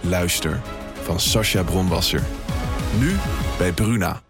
Luister 0.00 0.60
van 1.02 1.20
Sascha 1.20 1.62
Bronwasser. 1.62 2.22
Nu 2.98 3.16
bij 3.58 3.72
Bruna. 3.72 4.22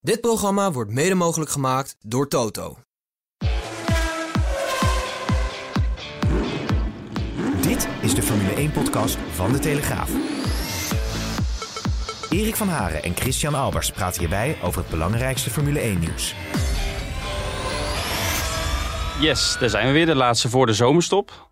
Dit 0.00 0.20
programma 0.20 0.72
wordt 0.72 0.90
mede 0.90 1.14
mogelijk 1.14 1.50
gemaakt 1.50 1.96
door 2.00 2.28
Toto. 2.28 2.76
Dit 7.60 7.88
is 8.00 8.14
de 8.14 8.22
Formule 8.22 8.70
1-podcast 8.70 9.16
van 9.32 9.52
De 9.52 9.58
Telegraaf. 9.58 10.10
Erik 12.30 12.56
van 12.56 12.68
Haren 12.68 13.02
en 13.02 13.16
Christian 13.16 13.54
Albers 13.54 13.90
praten 13.90 14.20
hierbij 14.20 14.58
over 14.62 14.80
het 14.80 14.90
belangrijkste 14.90 15.50
Formule 15.50 15.80
1-nieuws. 15.80 16.34
Yes, 19.20 19.56
daar 19.60 19.70
zijn 19.70 19.86
we 19.86 19.92
weer. 19.92 20.06
De 20.06 20.14
laatste 20.14 20.48
voor 20.48 20.66
de 20.66 20.72
zomerstop. 20.72 21.48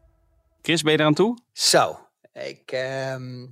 Chris, 0.62 0.82
ben 0.82 0.92
je 0.92 0.98
eraan 0.98 1.14
toe? 1.14 1.38
Zo, 1.52 1.98
ik, 2.32 2.62
ehm, 2.72 3.42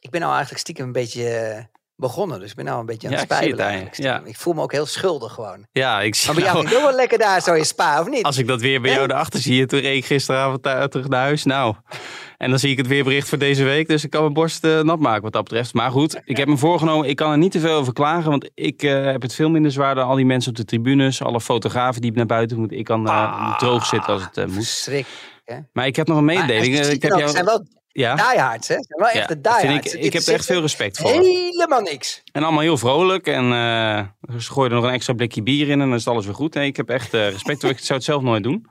ik 0.00 0.10
ben 0.10 0.20
nou 0.20 0.32
eigenlijk 0.32 0.60
stiekem 0.60 0.86
een 0.86 0.92
beetje 0.92 1.28
eh, 1.28 1.64
begonnen. 1.96 2.40
Dus 2.40 2.50
ik 2.50 2.56
ben 2.56 2.64
nou 2.64 2.80
een 2.80 2.86
beetje 2.86 3.06
aan 3.08 3.12
Ja, 3.14 3.20
het 3.20 3.30
ik 3.30 3.36
zie 3.36 3.46
het 3.46 3.54
spijbelen. 3.58 3.80
eigenlijk. 3.80 4.22
Ja. 4.24 4.28
Ik 4.30 4.36
voel 4.36 4.54
me 4.54 4.62
ook 4.62 4.72
heel 4.72 4.86
schuldig 4.86 5.32
gewoon. 5.32 5.66
Ja, 5.72 6.00
ik 6.00 6.14
zie 6.14 6.26
Maar 6.26 6.34
bij 6.34 6.44
jou 6.44 6.56
nou, 6.56 6.68
ging 6.68 6.82
wel 6.82 6.94
lekker 6.94 7.18
daar 7.18 7.40
zo 7.40 7.52
in 7.54 7.64
Spa, 7.64 8.00
of 8.00 8.08
niet? 8.08 8.22
Als 8.22 8.38
ik 8.38 8.46
dat 8.46 8.60
weer 8.60 8.80
bij 8.80 8.92
jou 8.92 9.04
erachter 9.10 9.40
zie, 9.40 9.66
toen 9.66 9.80
reed 9.80 9.96
ik 9.96 10.04
gisteravond 10.04 10.62
terug 10.62 11.08
naar 11.08 11.20
huis. 11.20 11.44
Nou, 11.44 11.74
en 12.36 12.50
dan 12.50 12.58
zie 12.58 12.70
ik 12.70 12.76
het 12.76 12.86
weerbericht 12.86 13.28
voor 13.28 13.38
deze 13.38 13.64
week. 13.64 13.88
Dus 13.88 14.04
ik 14.04 14.10
kan 14.10 14.20
mijn 14.20 14.32
borst 14.32 14.64
eh, 14.64 14.80
nat 14.80 14.98
maken 15.00 15.22
wat 15.22 15.32
dat 15.32 15.42
betreft. 15.44 15.74
Maar 15.74 15.90
goed, 15.90 16.20
ik 16.24 16.36
heb 16.36 16.48
me 16.48 16.56
voorgenomen, 16.56 17.08
ik 17.08 17.16
kan 17.16 17.30
er 17.30 17.38
niet 17.38 17.52
te 17.52 17.60
veel 17.60 17.76
over 17.76 17.92
klagen. 17.92 18.30
Want 18.30 18.50
ik 18.54 18.82
eh, 18.82 19.04
heb 19.04 19.22
het 19.22 19.34
veel 19.34 19.50
minder 19.50 19.70
zwaar 19.70 19.94
dan 19.94 20.06
al 20.06 20.16
die 20.16 20.26
mensen 20.26 20.50
op 20.50 20.56
de 20.56 20.64
tribunes. 20.64 21.22
Alle 21.22 21.40
fotografen 21.40 22.00
die 22.00 22.12
naar 22.12 22.26
buiten 22.26 22.58
moeten. 22.58 22.78
Ik 22.78 22.84
kan 22.84 23.06
Ah, 23.06 23.58
droog 23.58 23.86
zitten 23.86 24.12
als 24.12 24.22
het 24.32 24.46
moet. 24.46 24.88
Hè? 25.44 25.58
Maar 25.72 25.86
ik 25.86 25.96
heb 25.96 26.06
nog 26.06 26.18
een 26.18 26.24
mededeling. 26.24 26.76
ik 26.76 27.02
heb 27.02 27.12
jou... 27.18 27.30
Zijn 27.30 27.44
wel 27.44 27.66
Ja, 27.94 28.14
diehards, 28.14 28.68
hè? 28.68 28.74
Zijn 28.74 29.00
wel 29.00 29.08
ja, 29.08 29.26
dat 29.26 29.28
vind 29.28 29.44
diehards. 29.44 29.94
ik, 29.94 30.04
ik 30.04 30.12
heb 30.12 30.22
er 30.22 30.34
echt 30.34 30.46
veel 30.46 30.60
respect 30.60 30.98
voor. 30.98 31.10
Helemaal 31.10 31.80
niks. 31.80 32.22
En 32.32 32.42
allemaal 32.42 32.62
heel 32.62 32.78
vrolijk. 32.78 33.26
En 33.26 33.52
eh 33.52 34.02
ze 34.38 34.52
gooien 34.52 34.70
er 34.70 34.76
nog 34.76 34.86
een 34.86 34.92
extra 34.92 35.12
blikje 35.12 35.42
bier 35.42 35.68
in 35.68 35.80
en 35.80 35.88
dan 35.88 35.94
is 35.94 36.08
alles 36.08 36.24
weer 36.24 36.34
goed. 36.34 36.54
Nee, 36.54 36.66
ik 36.66 36.76
heb 36.76 36.88
echt 36.88 37.14
eh, 37.14 37.28
respect 37.28 37.60
voor. 37.60 37.70
Ik 37.74 37.78
zou 37.78 37.94
het 37.94 38.04
zelf 38.04 38.22
nooit 38.22 38.42
doen. 38.42 38.66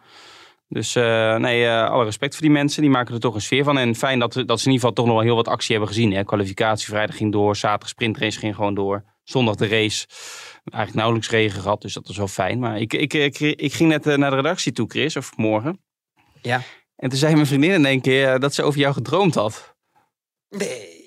Dus 0.68 0.96
eh, 0.96 1.36
nee, 1.36 1.70
alle 1.70 2.04
respect 2.04 2.34
voor 2.34 2.42
die 2.42 2.52
mensen. 2.52 2.82
Die 2.82 2.92
maken 2.92 3.14
er 3.14 3.20
toch 3.20 3.36
een 3.36 3.42
sfeer 3.42 3.64
van. 3.64 3.78
En 3.78 3.96
fijn 3.96 4.20
dat, 4.20 4.34
dat 4.34 4.60
ze 4.60 4.66
in 4.66 4.72
ieder 4.72 4.74
geval 4.74 4.94
toch 4.94 5.06
nog 5.06 5.16
wel 5.16 5.24
heel 5.24 5.36
wat 5.36 5.48
actie 5.48 5.72
hebben 5.72 5.94
gezien. 5.94 6.14
Hè. 6.14 6.24
Kwalificatie 6.24 6.88
vrijdag 6.88 7.18
ging 7.18 7.32
door. 7.32 7.56
Zaterdag 7.56 7.90
sprintrace 7.90 8.40
ging 8.40 8.56
gewoon 8.56 8.74
door. 8.74 9.04
Zondag 9.24 9.56
de 9.56 9.68
race. 9.68 10.08
Eigenlijk 10.64 10.94
nauwelijks 10.94 11.30
regen 11.30 11.62
gehad. 11.62 11.82
Dus 11.82 11.94
dat 11.94 12.08
was 12.08 12.18
wel 12.18 12.28
fijn. 12.28 12.60
Maar 12.60 12.80
ik, 12.80 12.94
ik, 12.94 13.14
ik, 13.14 13.40
ik 13.40 13.74
ging 13.74 13.90
net 13.90 14.06
naar 14.06 14.30
de 14.30 14.36
redactie 14.36 14.72
toe, 14.72 14.90
Chris. 14.90 15.16
Of 15.16 15.38
morgen. 15.38 15.80
Ja. 16.42 16.62
En 17.04 17.10
toen 17.10 17.18
zei 17.18 17.34
mijn 17.34 17.46
vriendin 17.46 17.72
in 17.72 17.86
één 17.86 18.02
keer 18.02 18.34
eh, 18.34 18.40
dat 18.40 18.54
ze 18.54 18.64
over 18.64 18.80
jou 18.80 18.94
gedroomd 18.94 19.36
had. 19.36 19.76
Nee. 20.50 21.02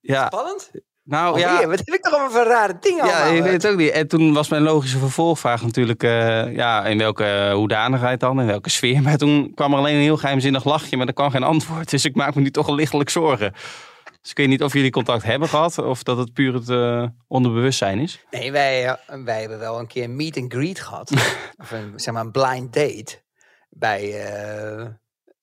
Ja, 0.00 0.26
Spannend. 0.26 0.70
nou 1.02 1.34
Oh, 1.34 1.38
ja. 1.38 1.66
wat 1.66 1.78
heb 1.78 1.88
ik 1.88 2.02
toch 2.02 2.12
allemaal 2.12 2.30
voor 2.30 2.44
rare 2.44 2.76
dingen 2.80 3.06
Ja, 3.06 3.20
allemaal? 3.20 3.36
ik 3.36 3.42
weet 3.42 3.62
het 3.62 3.66
ook 3.72 3.78
niet. 3.78 3.90
En 3.90 4.08
toen 4.08 4.32
was 4.32 4.48
mijn 4.48 4.62
logische 4.62 4.98
vervolgvraag 4.98 5.62
natuurlijk, 5.62 6.02
eh, 6.02 6.54
ja, 6.54 6.86
in 6.86 6.98
welke 6.98 7.50
hoedanigheid 7.54 8.20
dan, 8.20 8.40
in 8.40 8.46
welke 8.46 8.70
sfeer. 8.70 9.02
Maar 9.02 9.16
toen 9.16 9.54
kwam 9.54 9.72
er 9.72 9.78
alleen 9.78 9.94
een 9.94 10.00
heel 10.00 10.16
geheimzinnig 10.16 10.64
lachje, 10.64 10.96
maar 10.96 11.06
er 11.06 11.12
kwam 11.12 11.30
geen 11.30 11.42
antwoord. 11.42 11.90
Dus 11.90 12.04
ik 12.04 12.14
maak 12.14 12.34
me 12.34 12.40
nu 12.40 12.50
toch 12.50 12.68
een 12.68 12.74
lichtelijk 12.74 13.10
zorgen. 13.10 13.52
Dus 14.20 14.30
ik 14.30 14.36
weet 14.36 14.48
niet 14.48 14.62
of 14.62 14.72
jullie 14.72 14.90
contact 14.90 15.22
hebben 15.22 15.48
gehad, 15.48 15.78
of 15.78 16.02
dat 16.02 16.16
het 16.16 16.32
puur 16.32 16.54
het 16.54 16.68
eh, 16.68 17.04
onderbewustzijn 17.28 17.98
is. 17.98 18.24
Nee, 18.30 18.52
wij, 18.52 18.96
wij 19.24 19.40
hebben 19.40 19.58
wel 19.58 19.78
een 19.78 19.86
keer 19.86 20.04
een 20.04 20.16
meet 20.16 20.36
and 20.36 20.52
greet 20.52 20.80
gehad. 20.80 21.10
of 21.62 21.70
een, 21.70 21.92
zeg 21.96 22.14
maar 22.14 22.24
een 22.24 22.30
blind 22.30 22.72
date. 22.72 23.22
Bij, 23.70 24.26
eh, 24.26 24.86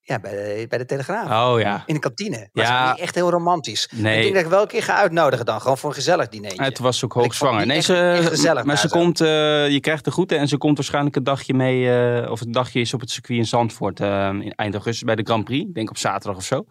ja, 0.07 0.19
bij, 0.19 0.31
de, 0.31 0.65
bij 0.69 0.77
de 0.77 0.85
Telegraaf. 0.85 1.53
Oh 1.53 1.59
ja. 1.59 1.83
In 1.85 1.93
de 1.93 1.99
kantine. 1.99 2.49
Was 2.51 2.67
Ja. 2.67 2.91
niet 2.91 2.99
echt 3.01 3.15
heel 3.15 3.29
romantisch. 3.29 3.89
Nee. 3.95 4.15
Ik 4.17 4.21
denk 4.21 4.33
dat 4.35 4.43
ik 4.43 4.49
wel 4.49 4.61
een 4.61 4.67
keer 4.67 4.83
ga 4.83 4.95
uitnodigen 4.95 5.45
dan. 5.45 5.61
Gewoon 5.61 5.77
voor 5.77 5.89
een 5.89 5.95
gezellig 5.95 6.27
diner. 6.27 6.71
Toen 6.71 6.85
was 6.85 7.03
ook 7.05 7.13
hoogzwanger. 7.13 7.59
het 7.59 7.67
Nee, 7.67 7.81
ze, 7.81 7.95
echt- 7.95 8.27
gezellig 8.27 8.63
maar 8.63 8.77
ze 8.77 8.87
zo. 8.87 8.97
komt, 8.99 9.21
eh, 9.21 9.27
je 9.69 9.79
krijgt 9.79 10.03
de 10.05 10.11
groeten 10.11 10.37
en 10.39 10.47
ze 10.47 10.57
komt 10.57 10.77
waarschijnlijk 10.77 11.15
een 11.15 11.23
dagje 11.23 11.53
mee, 11.53 11.91
eh, 12.21 12.31
of 12.31 12.41
een 12.41 12.51
dagje 12.51 12.79
is 12.79 12.93
op 12.93 12.99
het 12.99 13.09
circuit 13.11 13.39
in 13.39 13.45
Zandvoort 13.45 13.99
eh, 13.99 14.29
in 14.39 14.51
eind 14.55 14.73
augustus 14.73 15.03
bij 15.03 15.15
de 15.15 15.23
Grand 15.23 15.43
Prix. 15.43 15.67
Ik 15.67 15.73
denk 15.73 15.89
op 15.89 15.97
zaterdag 15.97 16.37
of 16.37 16.43
zo. 16.45 16.65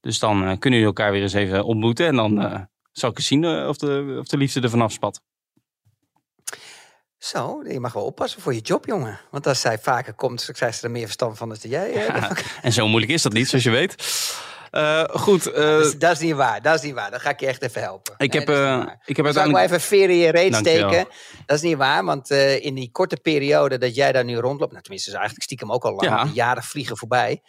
Dus 0.00 0.18
dan 0.18 0.38
kunnen 0.40 0.78
jullie 0.78 0.84
elkaar 0.84 1.12
weer 1.12 1.22
eens 1.22 1.32
even 1.32 1.64
ontmoeten 1.64 2.06
en 2.06 2.16
dan 2.16 2.66
zal 2.92 3.10
ik 3.10 3.16
eens 3.18 3.26
zien 3.26 3.66
of, 3.66 3.76
de, 3.76 4.16
of 4.20 4.26
de 4.26 4.36
liefde 4.36 4.60
er 4.60 4.70
vanaf 4.70 4.92
spat. 4.92 5.20
Zo, 7.20 7.62
je 7.68 7.80
mag 7.80 7.92
wel 7.92 8.04
oppassen 8.04 8.42
voor 8.42 8.54
je 8.54 8.60
job, 8.60 8.86
jongen. 8.86 9.20
Want 9.30 9.46
als 9.46 9.60
zij 9.60 9.78
vaker 9.78 10.14
komt, 10.14 10.48
krijgt 10.52 10.78
ze 10.78 10.84
er 10.84 10.90
meer 10.90 11.04
verstand 11.04 11.38
van 11.38 11.48
dan 11.48 11.58
jij. 11.60 11.92
Ja, 11.92 12.30
en 12.62 12.72
zo 12.72 12.88
moeilijk 12.88 13.12
is 13.12 13.22
dat 13.22 13.32
niet, 13.32 13.48
zoals 13.48 13.64
je 13.64 13.70
weet. 13.70 13.94
Eh, 14.70 15.04
goed, 15.04 15.46
eh, 15.46 15.62
dat, 15.62 15.84
is, 15.86 15.98
dat 15.98 16.12
is 16.12 16.18
niet 16.18 16.34
waar, 16.34 16.62
dat 16.62 16.74
is 16.74 16.82
niet 16.82 16.94
waar. 16.94 17.10
Dan 17.10 17.20
ga 17.20 17.30
ik 17.30 17.40
je 17.40 17.46
echt 17.46 17.62
even 17.62 17.82
helpen. 17.82 18.14
ik, 18.16 18.32
Nee, 18.32 18.40
heb, 18.44 18.54
waar. 18.54 19.00
ik 19.04 19.16
heb 19.16 19.24
Dan 19.24 19.34
zou 19.34 19.46
ik 19.46 19.52
wel 19.52 19.60
uiteindelijk... 19.60 19.64
even 19.64 19.80
veer 19.80 20.10
in 20.10 20.16
je 20.16 20.30
reet 20.30 20.54
steken. 20.54 21.06
Dat 21.46 21.56
is 21.56 21.62
niet 21.62 21.76
waar, 21.76 22.04
want 22.04 22.30
in 22.60 22.74
die 22.74 22.90
korte 22.92 23.16
periode 23.16 23.78
dat 23.78 23.94
jij 23.94 24.12
daar 24.12 24.24
nu 24.24 24.36
rondloopt, 24.36 24.70
nou 24.70 24.82
tenminste 24.82 25.08
is 25.10 25.16
eigenlijk 25.16 25.44
stiekem 25.44 25.72
ook 25.72 25.84
al 25.84 25.94
lang, 25.94 26.02
Ja. 26.10 26.24
de 26.24 26.32
jaren 26.32 26.62
vliegen 26.62 26.96
voorbij. 26.96 27.42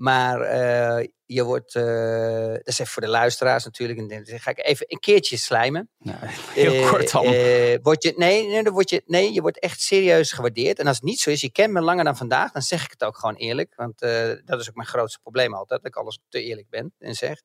Maar 0.00 0.40
eh, 0.40 1.06
je 1.26 1.44
wordt, 1.44 1.74
eh, 1.74 2.52
dat 2.52 2.66
is 2.66 2.78
even 2.78 2.92
voor 2.92 3.02
de 3.02 3.08
luisteraars 3.08 3.64
natuurlijk, 3.64 3.98
en 3.98 4.08
dan 4.08 4.38
ga 4.40 4.50
ik 4.50 4.64
even 4.64 4.86
een 4.88 4.98
keertje 4.98 5.36
slijmen. 5.36 5.90
Heel 6.54 6.72
Eh, 6.72 6.90
kort 6.90 7.12
dan. 7.12 7.24
word 7.82 8.02
je, 8.02 8.12
nee, 8.16 8.46
nee, 8.46 8.62
dan 8.62 8.72
word 8.72 8.90
je, 8.90 9.02
nee, 9.06 9.32
je 9.32 9.40
wordt 9.40 9.58
echt 9.58 9.80
serieus 9.80 10.32
gewaardeerd. 10.32 10.78
En 10.78 10.86
als 10.86 10.96
het 10.96 11.04
niet 11.04 11.20
zo 11.20 11.30
is, 11.30 11.40
je 11.40 11.52
kent 11.52 11.72
me 11.72 11.80
langer 11.80 12.04
dan 12.04 12.16
vandaag, 12.16 12.52
dan 12.52 12.62
zeg 12.62 12.84
ik 12.84 12.90
het 12.90 13.04
ook 13.04 13.18
gewoon 13.18 13.34
eerlijk. 13.34 13.72
Want 13.76 13.98
dat 14.44 14.60
is 14.60 14.68
ook 14.68 14.74
mijn 14.74 14.88
grootste 14.88 15.18
probleem 15.22 15.54
altijd, 15.54 15.82
dat 15.82 15.90
ik 15.90 15.96
alles 15.98 16.18
te 16.28 16.42
eerlijk 16.42 16.68
ben 16.70 16.94
en 16.98 17.14
zeg. 17.14 17.40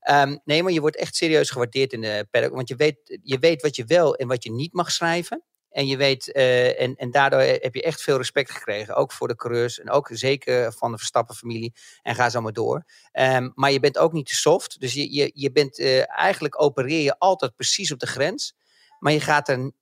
Ehm, 0.00 0.36
nee, 0.44 0.62
maar 0.62 0.72
je 0.72 0.80
wordt 0.80 0.96
echt 0.96 1.16
serieus 1.16 1.50
gewaardeerd 1.50 1.92
in 1.92 2.00
de 2.00 2.26
paddock. 2.30 2.54
Want 2.54 2.68
je 2.68 2.76
weet, 2.76 3.18
je 3.22 3.38
weet 3.38 3.62
wat 3.62 3.76
je 3.76 3.84
wel 3.84 4.16
en 4.16 4.28
wat 4.28 4.44
je 4.44 4.50
niet 4.52 4.72
mag 4.72 4.90
schrijven. 4.90 5.42
En 5.70 5.86
je 5.86 5.96
weet, 5.96 6.32
eh, 6.32 6.80
en, 6.80 6.96
en 6.96 7.10
daardoor 7.10 7.40
heb 7.40 7.74
je 7.74 7.82
echt 7.82 8.02
veel 8.02 8.16
respect 8.16 8.50
gekregen. 8.50 8.94
Ook 8.94 9.12
voor 9.12 9.28
de 9.28 9.36
coureurs 9.36 9.80
en 9.80 9.90
ook 9.90 10.08
zeker 10.12 10.72
van 10.72 10.90
de 10.92 10.98
Verstappen-familie. 10.98 11.74
En 12.02 12.14
ga 12.14 12.30
zo 12.30 12.40
maar 12.40 12.52
door. 12.52 12.84
Ehm, 13.12 13.48
maar 13.54 13.72
je 13.72 13.80
bent 13.80 13.98
ook 13.98 14.12
niet 14.12 14.26
te 14.26 14.34
soft. 14.34 14.80
Dus 14.80 14.92
je, 14.92 15.14
je, 15.14 15.30
je 15.34 15.52
bent 15.52 15.78
eh, 15.78 16.18
eigenlijk 16.18 16.62
opereer 16.62 17.02
je 17.02 17.18
altijd 17.18 17.54
precies 17.54 17.92
op 17.92 17.98
de 17.98 18.06
grens. 18.06 18.54
Maar 18.98 19.12
je 19.12 19.20
gaat 19.20 19.48
er 19.48 19.72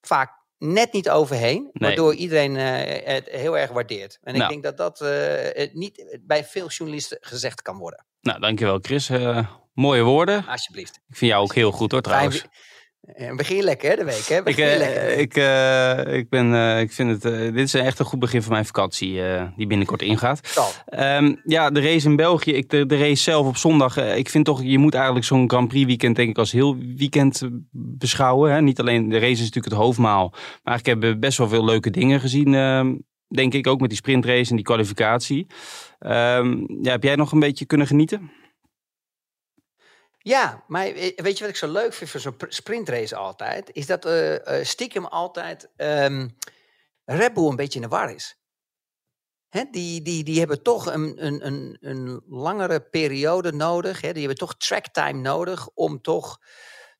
vaak 0.00 0.38
net 0.58 0.92
niet 0.92 1.10
overheen. 1.10 1.62
Nee. 1.62 1.70
Waardoor 1.72 2.14
iedereen 2.14 2.56
eh, 2.56 3.06
het 3.14 3.28
heel 3.28 3.58
erg 3.58 3.70
waardeert. 3.70 4.18
En 4.22 4.32
ik 4.34 4.38
Nou. 4.40 4.50
denk 4.50 4.62
dat 4.62 4.76
dat 4.76 5.00
niet 5.72 6.18
bij 6.20 6.44
veel 6.44 6.68
journalisten 6.68 7.18
gezegd 7.20 7.62
kan 7.62 7.76
worden. 7.78 8.06
Nou, 8.20 8.40
dankjewel 8.40 8.78
Chris. 8.82 9.10
Mooie 9.74 10.02
woorden. 10.02 10.46
Alsjeblieft. 10.46 11.00
Ik 11.08 11.16
vind 11.16 11.30
jou 11.30 11.42
ook 11.42 11.54
heel 11.54 11.70
goed 11.72 11.92
hoor 11.92 12.00
trouwens. 12.00 12.38
Fijn, 12.38 12.50
eh, 13.00 13.36
begin 13.36 13.62
lekker 13.62 13.96
de 13.96 14.04
week. 14.04 14.24
Hè? 14.28 14.36
Ik, 14.36 14.44
Begin 14.44 14.64
eh, 14.64 14.78
lekker. 14.78 15.18
ik, 15.18 15.36
eh, 15.36 16.16
ik, 16.16 16.28
ben, 16.28 16.78
ik 16.80 16.92
vind 16.92 17.22
het, 17.22 17.54
dit 17.54 17.66
is 17.66 17.74
echt 17.74 17.98
een 17.98 18.04
goed 18.04 18.18
begin 18.18 18.42
van 18.42 18.52
mijn 18.52 18.64
vakantie 18.64 19.22
die 19.56 19.66
binnenkort 19.66 20.02
ingaat. 20.02 20.40
Ehm, 20.86 21.34
ja, 21.44 21.70
de 21.70 21.80
race 21.80 22.08
in 22.08 22.16
België, 22.16 22.52
ik, 22.52 22.70
de, 22.70 22.86
de 22.86 22.98
race 22.98 23.22
zelf 23.22 23.46
op 23.46 23.56
zondag. 23.56 23.96
ik 23.96 24.28
vind 24.28 24.44
toch, 24.44 24.62
je 24.62 24.78
moet 24.78 24.94
eigenlijk 24.94 25.24
zo'n 25.24 25.50
Grand 25.50 25.68
Prix 25.68 25.86
weekend 25.86 26.16
denk 26.16 26.28
ik 26.28 26.38
als 26.38 26.52
heel 26.52 26.76
weekend 26.96 27.42
beschouwen. 27.72 28.52
Hè? 28.52 28.60
Niet 28.60 28.80
alleen, 28.80 29.08
de 29.08 29.18
race 29.18 29.32
is 29.32 29.38
natuurlijk 29.38 29.74
het 29.74 29.82
hoofdmaal. 29.82 30.34
Maar 30.62 30.78
ik 30.78 30.86
heb 30.86 31.16
best 31.20 31.38
wel 31.38 31.48
veel 31.48 31.64
leuke 31.64 31.90
dingen 31.90 32.20
gezien, 32.20 32.54
ehm, 32.54 32.94
denk 33.28 33.54
ik. 33.54 33.66
Ook 33.66 33.80
met 33.80 33.88
die 33.88 33.98
sprintrace 33.98 34.50
en 34.50 34.56
die 34.56 34.64
kwalificatie. 34.64 35.46
Ehm, 35.98 36.56
ja, 36.82 36.90
heb 36.90 37.02
jij 37.02 37.16
nog 37.16 37.32
een 37.32 37.40
beetje 37.40 37.66
kunnen 37.66 37.86
genieten? 37.86 38.30
Ja, 40.22 40.64
maar 40.66 40.86
eh, 40.86 41.12
weet 41.16 41.34
je 41.38 41.40
wat 41.40 41.52
ik 41.52 41.56
zo 41.56 41.68
leuk 41.68 41.92
vind 41.92 42.10
voor 42.10 42.20
zo'n 42.20 42.36
pr- 42.36 42.44
sprintrace 42.48 43.16
altijd? 43.16 43.70
Is 43.72 43.86
dat 43.86 44.04
eh, 44.04 44.64
stiekem 44.64 45.04
altijd 45.06 45.70
ehm 45.76 46.28
Red 47.04 47.34
Bull 47.34 47.48
een 47.48 47.56
beetje 47.56 47.80
in 47.80 47.88
de 47.88 47.96
war 47.96 48.10
is. 48.14 48.38
Hè, 49.48 49.64
die, 49.70 50.02
die, 50.02 50.24
die 50.24 50.38
hebben 50.38 50.62
toch 50.62 50.86
een, 50.86 51.26
een, 51.26 51.46
een, 51.46 51.76
een 51.80 52.22
langere 52.28 52.80
periode 52.80 53.52
nodig. 53.52 54.00
Hè? 54.00 54.10
Die 54.12 54.20
hebben 54.20 54.38
toch 54.38 54.56
tracktime 54.56 55.20
nodig 55.20 55.68
om 55.74 56.00
toch 56.00 56.38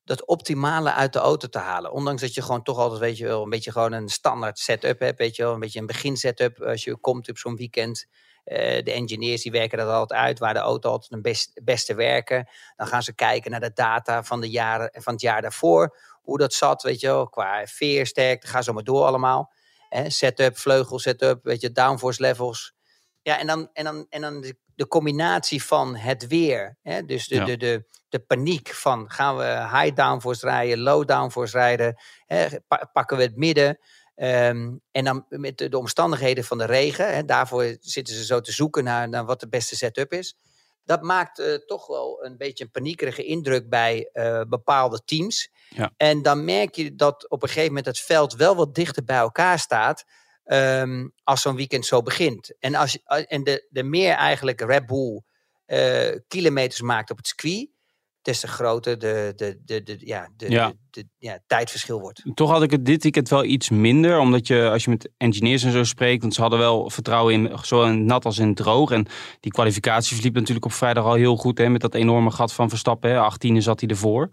dat 0.03 0.25
optimale 0.25 0.93
uit 0.93 1.13
de 1.13 1.19
auto 1.19 1.47
te 1.47 1.57
halen. 1.57 1.91
Ondanks 1.91 2.21
dat 2.21 2.33
je 2.33 2.41
gewoon 2.41 2.63
toch 2.63 2.77
altijd, 2.77 2.99
weet 3.01 3.17
je 3.17 3.25
wel, 3.25 3.43
een 3.43 3.49
beetje 3.49 3.71
gewoon 3.71 3.91
een 3.91 4.09
standaard 4.09 4.59
setup 4.59 4.99
hebt. 4.99 5.17
Weet 5.19 5.35
je 5.35 5.43
wel, 5.43 5.53
een 5.53 5.59
beetje 5.59 5.79
een 5.79 5.85
begin 5.85 6.17
setup 6.17 6.61
als 6.61 6.83
je 6.83 6.97
komt 6.97 7.29
op 7.29 7.37
zo'n 7.37 7.55
weekend. 7.55 8.05
De 8.43 8.91
engineers 8.91 9.41
die 9.41 9.51
werken 9.51 9.77
dat 9.77 9.87
altijd 9.87 10.19
uit, 10.19 10.39
waar 10.39 10.53
de 10.53 10.59
auto 10.59 10.89
altijd 10.89 11.11
het 11.11 11.21
best, 11.21 11.61
beste 11.63 11.93
werken. 11.93 12.49
Dan 12.75 12.87
gaan 12.87 13.03
ze 13.03 13.15
kijken 13.15 13.51
naar 13.51 13.59
de 13.59 13.71
data 13.73 14.23
van, 14.23 14.41
de 14.41 14.49
jaren, 14.49 14.89
van 14.93 15.13
het 15.13 15.21
jaar 15.21 15.41
daarvoor. 15.41 15.97
Hoe 16.21 16.37
dat 16.37 16.53
zat, 16.53 16.81
weet 16.83 16.99
je 16.99 17.07
wel, 17.07 17.29
qua 17.29 17.65
veersterkte, 17.65 18.47
ga 18.47 18.61
zo 18.61 18.73
maar 18.73 18.83
door 18.83 19.05
allemaal. 19.05 19.51
setup, 20.07 20.57
vleugel 20.57 20.99
setup, 20.99 21.43
weet 21.43 21.61
je, 21.61 21.71
downforce 21.71 22.21
levels. 22.21 22.73
Ja, 23.21 23.39
en 23.39 23.47
dan, 23.47 23.69
en 23.73 23.83
dan, 23.83 24.05
en 24.09 24.21
dan 24.21 24.41
de, 24.41 24.55
de 24.75 24.87
combinatie 24.87 25.63
van 25.63 25.95
het 25.95 26.27
weer. 26.27 26.77
Hè? 26.81 27.05
Dus 27.05 27.27
de, 27.27 27.43
de, 27.43 27.57
de, 27.57 27.85
de 28.09 28.19
paniek 28.19 28.69
van 28.69 29.11
gaan 29.11 29.37
we 29.37 29.43
high 29.43 29.95
downforce 29.95 30.45
rijden, 30.45 30.79
low 30.79 31.07
downforce 31.07 31.57
rijden, 31.57 32.01
hè? 32.25 32.47
pakken 32.93 33.17
we 33.17 33.23
het 33.23 33.37
midden. 33.37 33.79
Ehm, 34.21 34.75
en 34.91 35.03
dan 35.03 35.25
met 35.29 35.57
de, 35.57 35.77
omstandigheden 35.77 36.43
van 36.43 36.57
de 36.57 36.65
regen, 36.65 37.13
hè, 37.13 37.25
daarvoor 37.25 37.77
zitten 37.79 38.15
ze 38.15 38.25
zo 38.25 38.39
te 38.39 38.51
zoeken 38.51 38.83
naar, 38.83 39.09
naar 39.09 39.25
wat 39.25 39.39
de 39.39 39.49
beste 39.49 39.75
setup 39.75 40.13
is. 40.13 40.37
Dat 40.85 41.01
maakt 41.01 41.39
uh, 41.39 41.55
toch 41.55 41.87
wel 41.87 42.25
een 42.25 42.37
beetje 42.37 42.63
een 42.63 42.71
paniekerige 42.71 43.23
indruk 43.23 43.69
bij 43.69 44.09
uh, 44.13 44.41
bepaalde 44.47 45.01
teams. 45.05 45.51
Ja. 45.69 45.93
En 45.97 46.21
dan 46.21 46.45
merk 46.45 46.75
je 46.75 46.95
dat 46.95 47.29
op 47.29 47.41
een 47.41 47.47
gegeven 47.47 47.67
moment 47.67 47.85
het 47.85 47.99
veld 47.99 48.33
wel 48.35 48.55
wat 48.55 48.75
dichter 48.75 49.03
bij 49.03 49.17
elkaar 49.17 49.59
staat. 49.59 50.03
Um, 50.45 51.13
als 51.23 51.41
zo'n 51.41 51.55
weekend 51.55 51.85
zo 51.85 52.01
begint. 52.01 52.53
En, 52.59 52.75
als, 52.75 53.03
en 53.03 53.43
de, 53.43 53.67
de 53.69 53.83
meer 53.83 54.13
eigenlijk 54.13 54.61
Red 54.61 54.85
Bull 54.85 55.21
uh, 55.67 56.17
kilometers 56.27 56.81
maakt 56.81 57.11
op 57.11 57.17
het 57.17 57.27
circuit, 57.27 57.69
des 58.21 58.39
te 58.39 58.47
groter 58.47 58.99
de, 58.99 59.33
de, 59.35 59.57
de, 59.65 59.83
de, 59.83 59.97
ja, 59.99 60.29
de, 60.37 60.49
ja. 60.49 60.73
de, 60.89 61.05
ja, 61.17 61.39
tijdverschil 61.47 61.99
wordt. 61.99 62.21
Toch 62.33 62.49
had 62.49 62.63
ik 62.63 62.71
het 62.71 62.85
dit 62.85 63.03
weekend 63.03 63.29
wel 63.29 63.43
iets 63.43 63.69
minder. 63.69 64.19
Omdat 64.19 64.47
je, 64.47 64.69
als 64.69 64.83
je 64.83 64.89
met 64.89 65.09
engineers 65.17 65.63
en 65.63 65.71
zo 65.71 65.83
spreekt, 65.83 66.21
want 66.21 66.33
ze 66.33 66.41
hadden 66.41 66.59
wel 66.59 66.89
vertrouwen 66.89 67.33
in 67.33 67.57
zowel 67.61 67.87
in 67.87 68.05
nat 68.05 68.25
als 68.25 68.37
in 68.37 68.47
het 68.47 68.55
droog. 68.55 68.91
En 68.91 69.07
die 69.39 69.51
kwalificatie 69.51 70.15
verliep 70.15 70.33
natuurlijk 70.33 70.65
op 70.65 70.73
vrijdag 70.73 71.05
al 71.05 71.13
heel 71.13 71.35
goed. 71.35 71.57
Hè, 71.57 71.69
met 71.69 71.81
dat 71.81 71.95
enorme 71.95 72.31
gat 72.31 72.53
van 72.53 72.69
Verstappen. 72.69 73.21
18 73.21 73.61
zat 73.61 73.79
hij 73.79 73.89
ervoor. 73.89 74.29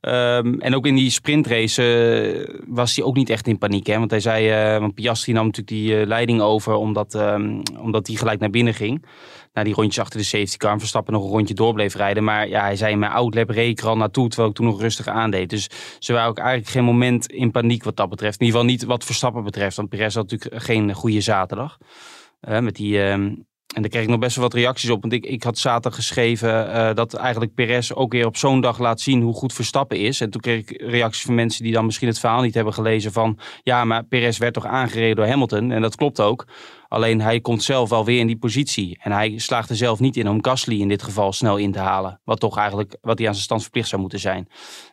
Um, 0.00 0.60
en 0.60 0.74
ook 0.74 0.86
in 0.86 0.94
die 0.94 1.10
sprintrace 1.10 1.82
uh, 1.82 2.62
was 2.66 2.96
hij 2.96 3.04
ook 3.04 3.16
niet 3.16 3.30
echt 3.30 3.46
in 3.46 3.58
paniek. 3.58 3.86
Hè, 3.86 3.98
want 3.98 4.10
hij 4.10 4.20
zei, 4.20 4.74
uh, 4.74 4.80
want 4.80 4.94
Piastri 4.94 5.32
nam 5.32 5.46
natuurlijk 5.46 5.76
die 5.76 5.94
uh, 5.94 6.06
leiding 6.06 6.40
over 6.40 6.74
omdat, 6.74 7.14
um, 7.14 7.62
omdat 7.78 8.06
hij 8.06 8.16
gelijk 8.16 8.40
naar 8.40 8.50
binnen 8.50 8.74
ging 8.74 9.04
na 9.52 9.64
die 9.64 9.74
rondjes 9.74 9.98
achter 9.98 10.18
de 10.18 10.24
safety 10.24 10.56
car. 10.56 10.78
Verstappen 10.78 11.12
nog 11.12 11.22
een 11.22 11.30
rondje 11.30 11.54
door 11.54 11.74
bleef 11.74 11.94
rijden. 11.94 12.24
Maar 12.24 12.48
ja, 12.48 12.62
hij 12.62 12.76
zei 12.76 12.96
mijn 12.96 13.12
outlap 13.12 13.48
reed 13.48 13.80
er 13.80 13.88
al 13.88 13.96
naartoe, 13.96 14.28
terwijl 14.28 14.50
ik 14.50 14.56
toen 14.56 14.66
nog 14.66 14.80
rustig 14.80 15.06
aandeed. 15.06 15.50
Dus 15.50 15.68
ze 15.98 16.12
waren 16.12 16.28
ook 16.28 16.38
eigenlijk 16.38 16.68
geen 16.68 16.84
moment 16.84 17.32
in 17.32 17.50
paniek 17.50 17.84
wat 17.84 17.96
dat 17.96 18.08
betreft. 18.08 18.40
In 18.40 18.46
ieder 18.46 18.60
geval 18.60 18.74
niet 18.74 18.84
wat 18.84 19.04
Verstappen 19.04 19.44
betreft. 19.44 19.76
Want 19.76 19.88
Perez 19.88 20.14
had 20.14 20.30
natuurlijk 20.30 20.62
geen 20.62 20.94
goede 20.94 21.20
zaterdag. 21.20 21.78
Met 22.40 22.76
die, 22.76 23.16
uh, 23.16 23.26
en 23.74 23.82
daar 23.82 23.90
kreeg 23.90 24.02
ik 24.02 24.08
nog 24.08 24.18
best 24.18 24.36
wel 24.36 24.44
wat 24.44 24.54
reacties 24.54 24.90
op. 24.90 25.00
Want 25.00 25.12
ik, 25.12 25.26
ik 25.26 25.42
had 25.42 25.58
zaterdag 25.58 25.94
geschreven 25.94 26.68
uh, 26.68 26.94
dat 26.94 27.14
eigenlijk 27.14 27.54
Perez 27.54 27.92
ook 27.92 28.12
weer 28.12 28.26
op 28.26 28.36
zo'n 28.36 28.60
dag 28.60 28.78
laat 28.78 29.00
zien 29.00 29.22
hoe 29.22 29.34
goed 29.34 29.52
Verstappen 29.52 29.98
is. 29.98 30.20
En 30.20 30.30
toen 30.30 30.40
kreeg 30.40 30.58
ik 30.58 30.82
reacties 30.82 31.22
van 31.22 31.34
mensen 31.34 31.64
die 31.64 31.72
dan 31.72 31.84
misschien 31.84 32.08
het 32.08 32.18
verhaal 32.18 32.42
niet 32.42 32.54
hebben 32.54 32.74
gelezen 32.74 33.12
van... 33.12 33.38
Ja, 33.62 33.84
maar 33.84 34.04
Perez 34.04 34.38
werd 34.38 34.54
toch 34.54 34.66
aangereden 34.66 35.16
door 35.16 35.26
Hamilton? 35.26 35.70
En 35.70 35.82
dat 35.82 35.96
klopt 35.96 36.20
ook. 36.20 36.46
Alleen 36.88 37.20
hij 37.20 37.40
komt 37.40 37.62
zelf 37.62 37.88
wel 37.88 38.04
weer 38.04 38.18
in 38.18 38.26
die 38.26 38.38
positie. 38.38 38.98
En 39.02 39.12
hij 39.12 39.38
slaagt 39.38 39.70
er 39.70 39.76
zelf 39.76 40.00
niet 40.00 40.16
in 40.16 40.28
om 40.28 40.44
Gasly 40.44 40.80
in 40.80 40.88
dit 40.88 41.02
geval 41.02 41.32
snel 41.32 41.56
in 41.56 41.72
te 41.72 41.78
halen. 41.78 42.20
Wat 42.24 42.40
toch 42.40 42.56
eigenlijk 42.56 42.96
wat 43.00 43.18
hij 43.18 43.26
aan 43.26 43.34
zijn 43.34 43.44
stand 43.44 43.62
verplicht 43.62 43.88
zou 43.88 44.00
moeten 44.00 44.20
zijn. 44.20 44.48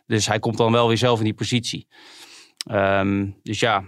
Dus 0.06 0.26
hij 0.26 0.38
komt 0.38 0.56
dan 0.56 0.72
wel 0.72 0.88
weer 0.88 0.98
zelf 0.98 1.18
in 1.18 1.24
die 1.24 1.34
positie. 1.34 1.86
Um, 2.70 3.36
dus 3.42 3.60
ja, 3.60 3.84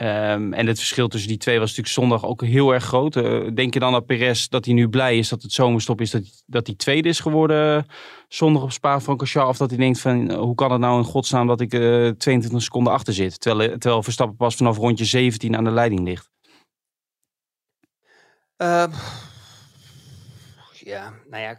Um, 0.00 0.52
en 0.52 0.66
het 0.66 0.78
verschil 0.78 1.08
tussen 1.08 1.28
die 1.28 1.38
twee 1.38 1.58
was 1.58 1.68
natuurlijk 1.68 1.94
zondag 1.94 2.24
ook 2.24 2.44
heel 2.44 2.72
erg 2.72 2.84
groot. 2.84 3.16
Uh, 3.16 3.50
denk 3.54 3.74
je 3.74 3.80
dan 3.80 3.92
dat 3.92 4.06
Perez 4.06 4.48
dat 4.48 4.64
hij 4.64 4.74
nu 4.74 4.88
blij 4.88 5.18
is 5.18 5.28
dat 5.28 5.42
het 5.42 5.52
zomerstop 5.52 6.00
is, 6.00 6.10
dat, 6.10 6.42
dat 6.46 6.66
hij 6.66 6.76
tweede 6.76 7.08
is 7.08 7.20
geworden 7.20 7.86
zondag 8.28 8.62
op 8.62 8.72
Spa-Francorchamps? 8.72 9.50
Of 9.50 9.56
dat 9.56 9.70
hij 9.70 9.78
denkt 9.78 10.00
van, 10.00 10.30
uh, 10.30 10.38
hoe 10.38 10.54
kan 10.54 10.70
het 10.72 10.80
nou 10.80 10.98
in 10.98 11.04
godsnaam 11.04 11.46
dat 11.46 11.60
ik 11.60 11.74
uh, 11.74 12.08
22 12.08 12.62
seconden 12.62 12.92
achter 12.92 13.14
zit? 13.14 13.40
Terwijl, 13.40 13.78
terwijl 13.78 14.02
Verstappen 14.02 14.36
pas 14.36 14.56
vanaf 14.56 14.76
rondje 14.76 15.04
17 15.04 15.56
aan 15.56 15.64
de 15.64 15.70
leiding 15.70 16.00
ligt. 16.04 16.30
Uh, 18.58 18.84
ja, 20.72 21.12
nou 21.30 21.42
ja, 21.42 21.58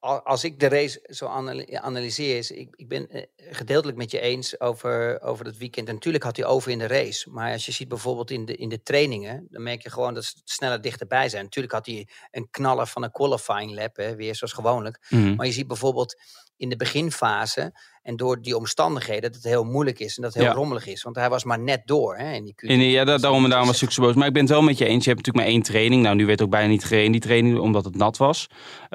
als 0.00 0.44
ik 0.44 0.60
de 0.60 0.68
race 0.68 1.02
zo 1.02 1.26
analyseer, 1.72 2.36
is, 2.36 2.50
ik, 2.50 2.68
ik 2.76 2.88
ben 2.88 3.08
eh, 3.10 3.22
gedeeltelijk 3.36 3.98
met 3.98 4.10
je 4.10 4.20
eens 4.20 4.60
over, 4.60 5.22
over 5.22 5.44
dat 5.44 5.56
weekend. 5.56 5.88
En 5.88 5.94
natuurlijk 5.94 6.24
had 6.24 6.36
hij 6.36 6.46
over 6.46 6.70
in 6.70 6.78
de 6.78 6.86
race. 6.86 7.30
Maar 7.30 7.52
als 7.52 7.66
je 7.66 7.72
ziet 7.72 7.88
bijvoorbeeld 7.88 8.30
in 8.30 8.44
de, 8.44 8.56
in 8.56 8.68
de 8.68 8.82
trainingen, 8.82 9.46
dan 9.50 9.62
merk 9.62 9.82
je 9.82 9.90
gewoon 9.90 10.14
dat 10.14 10.24
ze 10.24 10.40
sneller 10.44 10.80
dichterbij 10.80 11.28
zijn. 11.28 11.44
Natuurlijk 11.44 11.74
had 11.74 11.86
hij 11.86 12.08
een 12.30 12.50
knaller 12.50 12.86
van 12.86 13.02
een 13.02 13.10
qualifying 13.10 13.74
lap, 13.74 13.96
hè, 13.96 14.16
weer 14.16 14.34
zoals 14.34 14.52
gewoonlijk. 14.52 15.06
Mhm. 15.08 15.34
Maar 15.34 15.46
je 15.46 15.52
ziet 15.52 15.66
bijvoorbeeld 15.66 16.20
in 16.56 16.68
de 16.68 16.76
beginfase 16.76 17.72
en 18.02 18.16
door 18.16 18.42
die 18.42 18.56
omstandigheden 18.56 19.22
dat 19.22 19.34
het 19.34 19.44
heel 19.44 19.64
moeilijk 19.64 19.98
is 19.98 20.16
en 20.16 20.22
dat 20.22 20.34
het 20.34 20.42
heel 20.42 20.52
rommelig 20.52 20.86
is. 20.86 21.02
Want 21.02 21.16
hij 21.16 21.28
was 21.28 21.44
maar 21.44 21.58
net 21.58 21.82
door. 21.84 22.16
Hè, 22.16 22.32
in 22.32 22.44
die 22.44 22.54
in, 22.56 22.80
ja, 22.80 23.04
daar, 23.04 23.20
daarom, 23.20 23.48
daarom 23.48 23.66
was 23.66 23.82
ik 23.82 23.90
zo 23.90 24.02
boos. 24.02 24.14
Maar 24.14 24.26
ik 24.26 24.32
ben 24.32 24.42
het 24.42 24.50
wel 24.50 24.62
met 24.62 24.78
je 24.78 24.84
eens. 24.84 25.04
Je 25.04 25.10
hebt 25.10 25.26
natuurlijk 25.26 25.46
maar 25.46 25.54
één 25.54 25.62
training. 25.62 26.02
Nou, 26.02 26.16
nu 26.16 26.26
werd 26.26 26.42
ook 26.42 26.50
bijna 26.50 26.68
niet 26.68 26.84
gereden 26.84 27.12
die 27.12 27.20
training, 27.20 27.58
omdat 27.58 27.84
het 27.84 27.96
nat 27.96 28.16
was. 28.16 28.46